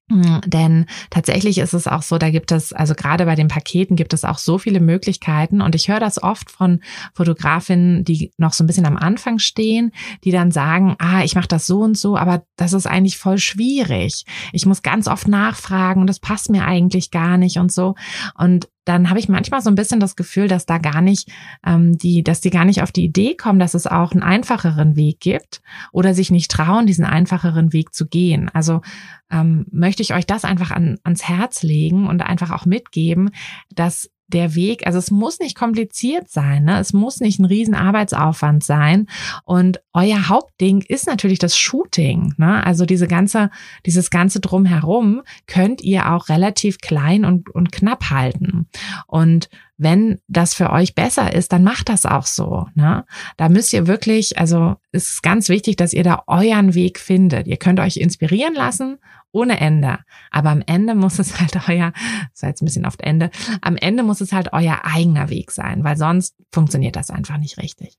Mm, 0.09 0.39
denn 0.45 0.85
tatsächlich 1.11 1.59
ist 1.59 1.73
es 1.73 1.87
auch 1.87 2.01
so, 2.01 2.17
da 2.17 2.31
gibt 2.31 2.51
es, 2.51 2.73
also 2.73 2.95
gerade 2.95 3.25
bei 3.25 3.35
den 3.35 3.47
Paketen 3.47 3.95
gibt 3.95 4.13
es 4.13 4.25
auch 4.25 4.39
so 4.39 4.57
viele 4.57 4.79
Möglichkeiten 4.79 5.61
und 5.61 5.75
ich 5.75 5.87
höre 5.87 5.99
das 5.99 6.21
oft 6.21 6.49
von 6.49 6.81
Fotografinnen, 7.13 8.03
die 8.03 8.31
noch 8.37 8.53
so 8.53 8.63
ein 8.63 8.67
bisschen 8.67 8.87
am 8.87 8.97
Anfang 8.97 9.37
stehen, 9.37 9.91
die 10.23 10.31
dann 10.31 10.51
sagen, 10.51 10.95
ah, 10.97 11.23
ich 11.23 11.35
mache 11.35 11.47
das 11.47 11.67
so 11.67 11.81
und 11.81 11.95
so, 11.95 12.17
aber 12.17 12.43
das 12.55 12.73
ist 12.73 12.87
eigentlich 12.87 13.17
voll 13.17 13.37
schwierig. 13.37 14.25
Ich 14.51 14.65
muss 14.65 14.81
ganz 14.81 15.07
oft 15.07 15.27
nachfragen 15.27 16.01
und 16.01 16.07
das 16.07 16.19
passt 16.19 16.49
mir 16.49 16.65
eigentlich 16.65 17.11
gar 17.11 17.37
nicht 17.37 17.57
und 17.57 17.71
so. 17.71 17.93
Und 18.35 18.67
dann 18.89 19.09
habe 19.09 19.19
ich 19.19 19.29
manchmal 19.29 19.61
so 19.61 19.69
ein 19.69 19.75
bisschen 19.75 19.99
das 19.99 20.15
Gefühl, 20.15 20.47
dass 20.47 20.65
da 20.65 20.79
gar 20.79 21.01
nicht 21.01 21.29
ähm, 21.63 21.95
die, 21.95 22.23
dass 22.23 22.41
die 22.41 22.49
gar 22.49 22.65
nicht 22.65 22.81
auf 22.81 22.91
die 22.91 23.03
Idee 23.03 23.35
kommen, 23.35 23.59
dass 23.59 23.75
es 23.75 23.85
auch 23.85 24.13
einen 24.13 24.23
einfacheren 24.23 24.95
Weg 24.95 25.19
gibt 25.19 25.61
oder 25.91 26.15
sich 26.15 26.31
nicht 26.31 26.49
trauen, 26.49 26.87
diesen 26.87 27.05
einfacheren 27.05 27.71
Weg 27.71 27.93
zu 27.93 28.07
gehen. 28.07 28.49
Also 28.49 28.81
ähm, 29.29 29.67
möchte 29.71 30.01
ich 30.01 30.15
euch 30.15 30.25
das 30.25 30.43
einfach 30.43 30.71
an, 30.71 30.97
ans 31.03 31.29
Herz 31.29 31.61
legen 31.61 32.07
und 32.07 32.23
einfach 32.23 32.49
auch 32.49 32.65
mitgeben, 32.65 33.29
dass 33.69 34.09
der 34.29 34.55
Weg, 34.55 34.85
also 34.85 34.99
es 34.99 35.11
muss 35.11 35.39
nicht 35.39 35.57
kompliziert 35.57 36.29
sein, 36.29 36.63
ne? 36.63 36.79
es 36.79 36.93
muss 36.93 37.19
nicht 37.19 37.39
ein 37.39 37.45
riesen 37.45 37.75
Arbeitsaufwand 37.75 38.63
sein. 38.63 39.07
Und 39.43 39.81
euer 39.93 40.29
Hauptding 40.29 40.81
ist 40.81 41.07
natürlich 41.07 41.39
das 41.39 41.57
Shooting. 41.57 42.35
Ne? 42.37 42.65
Also 42.65 42.85
diese 42.85 43.07
ganze, 43.07 43.49
dieses 43.85 44.09
ganze 44.09 44.39
drumherum 44.39 45.23
könnt 45.47 45.81
ihr 45.81 46.11
auch 46.11 46.29
relativ 46.29 46.79
klein 46.79 47.25
und, 47.25 47.49
und 47.49 47.71
knapp 47.71 48.09
halten. 48.09 48.67
Und 49.07 49.49
wenn 49.79 50.19
das 50.27 50.53
für 50.53 50.71
euch 50.71 50.93
besser 50.93 51.33
ist, 51.33 51.53
dann 51.53 51.63
macht 51.63 51.87
das 51.87 52.05
auch 52.05 52.25
so. 52.25 52.67
Ne? 52.75 53.05
Da 53.37 53.47
müsst 53.47 53.71
ihr 53.71 53.87
wirklich, 53.87 54.37
also 54.37 54.75
es 54.91 55.11
ist 55.11 55.23
ganz 55.23 55.47
wichtig, 55.47 55.77
dass 55.77 55.93
ihr 55.93 56.03
da 56.03 56.23
euren 56.27 56.75
Weg 56.75 56.99
findet. 56.99 57.47
Ihr 57.47 57.55
könnt 57.55 57.79
euch 57.79 57.95
inspirieren 57.97 58.53
lassen 58.53 58.97
ohne 59.31 59.59
Ende. 59.59 59.99
Aber 60.31 60.49
am 60.49 60.61
Ende 60.65 60.95
muss 60.95 61.17
es 61.17 61.39
halt 61.39 61.55
euer, 61.69 61.93
das 62.33 62.43
war 62.43 62.49
jetzt 62.49 62.61
ein 62.61 62.65
bisschen 62.65 62.85
oft 62.85 63.01
Ende, 63.01 63.31
am 63.61 63.77
Ende 63.77 64.03
muss 64.03 64.19
es 64.19 64.33
halt 64.33 64.51
euer 64.51 64.81
eigener 64.83 65.29
Weg 65.29 65.51
sein, 65.51 65.83
weil 65.83 65.95
sonst 65.95 66.35
funktioniert 66.51 66.97
das 66.97 67.09
einfach 67.09 67.37
nicht 67.37 67.57
richtig. 67.57 67.97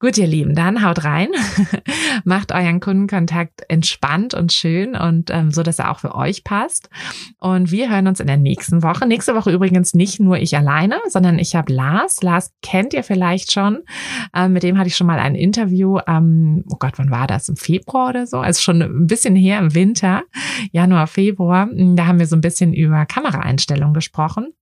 Gut, 0.00 0.16
ihr 0.16 0.28
Lieben, 0.28 0.54
dann 0.54 0.84
haut 0.84 1.02
rein, 1.02 1.30
macht 2.24 2.52
euren 2.52 2.78
Kundenkontakt 2.78 3.64
entspannt 3.66 4.32
und 4.32 4.52
schön 4.52 4.94
und 4.94 5.28
ähm, 5.30 5.50
so, 5.50 5.64
dass 5.64 5.80
er 5.80 5.90
auch 5.90 5.98
für 5.98 6.14
euch 6.14 6.44
passt. 6.44 6.88
Und 7.40 7.72
wir 7.72 7.90
hören 7.90 8.06
uns 8.06 8.20
in 8.20 8.28
der 8.28 8.36
nächsten 8.36 8.84
Woche. 8.84 9.08
Nächste 9.08 9.34
Woche 9.34 9.50
übrigens 9.50 9.94
nicht 9.94 10.20
nur 10.20 10.38
ich 10.38 10.56
alleine, 10.56 11.00
sondern 11.08 11.40
ich 11.40 11.56
habe 11.56 11.72
Lars. 11.72 12.22
Lars 12.22 12.52
kennt 12.62 12.94
ihr 12.94 13.02
vielleicht 13.02 13.50
schon. 13.50 13.80
Ähm, 14.32 14.52
mit 14.52 14.62
dem 14.62 14.78
hatte 14.78 14.86
ich 14.86 14.96
schon 14.96 15.08
mal 15.08 15.18
ein 15.18 15.34
Interview. 15.34 15.98
Ähm, 16.06 16.64
oh 16.70 16.76
Gott, 16.78 16.92
wann 16.98 17.10
war 17.10 17.26
das? 17.26 17.48
Im 17.48 17.56
Februar 17.56 18.10
oder 18.10 18.28
so? 18.28 18.38
Also 18.38 18.60
schon 18.60 18.80
ein 18.80 19.08
bisschen 19.08 19.34
her 19.34 19.58
im 19.58 19.74
Winter, 19.74 20.22
Januar, 20.70 21.08
Februar. 21.08 21.68
Da 21.72 22.06
haben 22.06 22.20
wir 22.20 22.26
so 22.28 22.36
ein 22.36 22.40
bisschen 22.40 22.72
über 22.72 23.04
Kameraeinstellungen 23.04 23.94
gesprochen. 23.94 24.52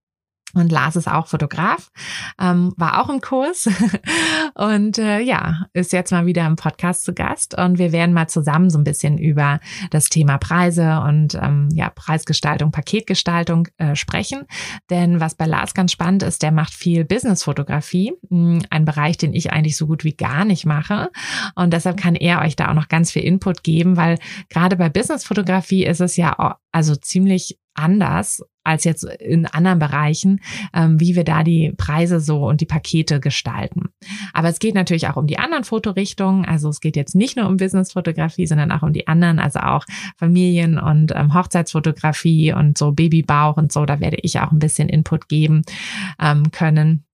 Und 0.57 0.71
Lars 0.71 0.95
ist 0.95 1.07
auch 1.07 1.27
Fotograf, 1.27 1.91
ähm, 2.39 2.73
war 2.77 3.01
auch 3.01 3.09
im 3.09 3.21
Kurs 3.21 3.69
und 4.55 4.97
äh, 4.97 5.19
ja, 5.19 5.65
ist 5.73 5.93
jetzt 5.93 6.11
mal 6.11 6.25
wieder 6.25 6.45
im 6.45 6.55
Podcast 6.55 7.03
zu 7.03 7.13
Gast. 7.13 7.57
Und 7.57 7.77
wir 7.77 7.91
werden 7.91 8.13
mal 8.13 8.27
zusammen 8.27 8.69
so 8.69 8.77
ein 8.77 8.83
bisschen 8.83 9.17
über 9.17 9.59
das 9.91 10.09
Thema 10.09 10.37
Preise 10.37 11.01
und 11.01 11.35
ähm, 11.35 11.69
ja, 11.73 11.89
Preisgestaltung, 11.89 12.71
Paketgestaltung 12.71 13.67
äh, 13.77 13.95
sprechen. 13.95 14.45
Denn 14.89 15.19
was 15.19 15.35
bei 15.35 15.45
Lars 15.45 15.73
ganz 15.73 15.91
spannend 15.91 16.23
ist, 16.23 16.43
der 16.43 16.51
macht 16.51 16.73
viel 16.73 17.05
Businessfotografie, 17.05 18.13
hm, 18.29 18.63
ein 18.69 18.85
Bereich, 18.85 19.17
den 19.17 19.33
ich 19.33 19.51
eigentlich 19.51 19.77
so 19.77 19.87
gut 19.87 20.03
wie 20.03 20.13
gar 20.13 20.45
nicht 20.45 20.65
mache. 20.65 21.09
Und 21.55 21.73
deshalb 21.73 21.97
kann 21.97 22.15
er 22.15 22.41
euch 22.41 22.55
da 22.55 22.69
auch 22.69 22.75
noch 22.75 22.87
ganz 22.87 23.11
viel 23.11 23.23
Input 23.23 23.63
geben, 23.63 23.97
weil 23.97 24.17
gerade 24.49 24.75
bei 24.75 24.89
Businessfotografie 24.89 25.85
ist 25.85 26.01
es 26.01 26.17
ja 26.17 26.57
also 26.71 26.95
ziemlich 26.95 27.57
anders 27.77 28.43
als 28.67 28.83
jetzt 28.83 29.05
in 29.05 29.45
anderen 29.45 29.79
Bereichen, 29.79 30.41
ähm, 30.73 30.99
wie 30.99 31.15
wir 31.15 31.23
da 31.23 31.43
die 31.43 31.73
Preise 31.77 32.19
so 32.19 32.45
und 32.47 32.59
die 32.59 32.65
Pakete 32.65 33.21
gestalten. 33.21 33.85
Aber 34.33 34.49
es 34.49 34.59
geht 34.59 34.75
natürlich 34.75 35.07
auch 35.07 35.15
um 35.15 35.25
die 35.25 35.39
anderen 35.39 35.63
Fotorichtungen. 35.63 36.43
Also 36.45 36.67
es 36.67 36.81
geht 36.81 36.97
jetzt 36.97 37.15
nicht 37.15 37.37
nur 37.37 37.47
um 37.47 37.55
Businessfotografie, 37.55 38.45
sondern 38.45 38.73
auch 38.73 38.83
um 38.83 38.91
die 38.91 39.07
anderen, 39.07 39.39
also 39.39 39.59
auch 39.59 39.85
Familien- 40.17 40.79
und 40.79 41.13
ähm, 41.15 41.33
Hochzeitsfotografie 41.33 42.51
und 42.51 42.77
so 42.77 42.91
Babybauch 42.91 43.55
und 43.55 43.71
so. 43.71 43.85
Da 43.85 44.01
werde 44.01 44.17
ich 44.21 44.39
auch 44.41 44.51
ein 44.51 44.59
bisschen 44.59 44.89
Input 44.89 45.29
geben 45.29 45.61
ähm, 46.19 46.51
können. 46.51 47.06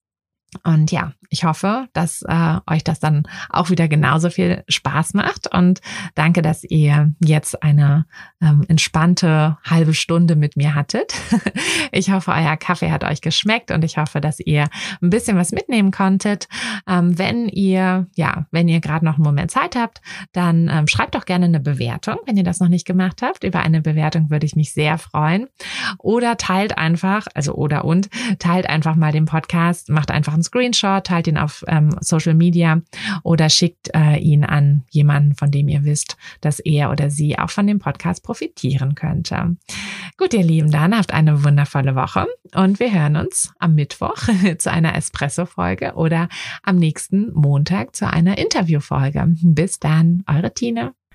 Und 0.63 0.91
ja, 0.91 1.13
ich 1.29 1.43
hoffe, 1.45 1.87
dass 1.93 2.21
äh, 2.21 2.57
euch 2.67 2.83
das 2.83 2.99
dann 2.99 3.23
auch 3.49 3.71
wieder 3.71 3.87
genauso 3.87 4.29
viel 4.29 4.63
Spaß 4.67 5.15
macht 5.15 5.51
und 5.51 5.81
danke, 6.13 6.43
dass 6.43 6.63
ihr 6.63 7.11
jetzt 7.19 7.63
eine 7.63 8.05
ähm, 8.39 8.63
entspannte 8.67 9.57
halbe 9.63 9.95
Stunde 9.95 10.35
mit 10.35 10.55
mir 10.57 10.75
hattet. 10.75 11.15
ich 11.91 12.11
hoffe, 12.11 12.31
euer 12.31 12.55
Kaffee 12.57 12.91
hat 12.91 13.03
euch 13.03 13.21
geschmeckt 13.21 13.71
und 13.71 13.83
ich 13.83 13.97
hoffe, 13.97 14.21
dass 14.21 14.39
ihr 14.39 14.67
ein 15.01 15.09
bisschen 15.09 15.35
was 15.35 15.51
mitnehmen 15.51 15.89
konntet. 15.89 16.47
Ähm, 16.87 17.17
wenn 17.17 17.47
ihr, 17.47 18.07
ja, 18.15 18.45
wenn 18.51 18.67
ihr 18.67 18.79
gerade 18.79 19.03
noch 19.03 19.15
einen 19.15 19.23
Moment 19.23 19.49
Zeit 19.49 19.75
habt, 19.75 20.01
dann 20.33 20.69
ähm, 20.71 20.87
schreibt 20.87 21.15
doch 21.15 21.25
gerne 21.25 21.45
eine 21.45 21.59
Bewertung, 21.59 22.17
wenn 22.25 22.37
ihr 22.37 22.43
das 22.43 22.59
noch 22.59 22.69
nicht 22.69 22.85
gemacht 22.85 23.23
habt. 23.23 23.43
Über 23.43 23.61
eine 23.61 23.81
Bewertung 23.81 24.29
würde 24.29 24.45
ich 24.45 24.55
mich 24.55 24.73
sehr 24.73 24.99
freuen. 24.99 25.47
Oder 25.97 26.37
teilt 26.37 26.77
einfach, 26.77 27.25
also 27.33 27.53
oder 27.55 27.85
und, 27.85 28.09
teilt 28.37 28.69
einfach 28.69 28.95
mal 28.95 29.11
den 29.11 29.25
Podcast, 29.25 29.89
macht 29.89 30.11
einfach 30.11 30.33
einen 30.43 30.73
Screenshot, 30.73 31.05
teilt 31.05 31.27
ihn 31.27 31.37
auf 31.37 31.63
ähm, 31.67 31.95
Social 31.99 32.33
Media 32.33 32.81
oder 33.23 33.49
schickt 33.49 33.89
äh, 33.95 34.17
ihn 34.17 34.43
an 34.43 34.83
jemanden, 34.89 35.35
von 35.35 35.51
dem 35.51 35.67
ihr 35.67 35.83
wisst, 35.83 36.17
dass 36.41 36.59
er 36.59 36.91
oder 36.91 37.09
sie 37.09 37.37
auch 37.37 37.49
von 37.49 37.67
dem 37.67 37.79
Podcast 37.79 38.23
profitieren 38.23 38.95
könnte. 38.95 39.55
Gut, 40.17 40.33
ihr 40.33 40.43
Lieben, 40.43 40.71
dann 40.71 40.95
habt 40.95 41.13
eine 41.13 41.43
wundervolle 41.43 41.95
Woche 41.95 42.27
und 42.55 42.79
wir 42.79 42.93
hören 42.93 43.15
uns 43.15 43.53
am 43.59 43.75
Mittwoch 43.75 44.17
zu 44.57 44.71
einer 44.71 44.95
Espresso-Folge 44.95 45.93
oder 45.95 46.29
am 46.63 46.75
nächsten 46.75 47.31
Montag 47.33 47.95
zu 47.95 48.09
einer 48.09 48.37
Interview-Folge. 48.37 49.35
Bis 49.43 49.79
dann, 49.79 50.23
eure 50.27 50.53
Tine. 50.53 50.93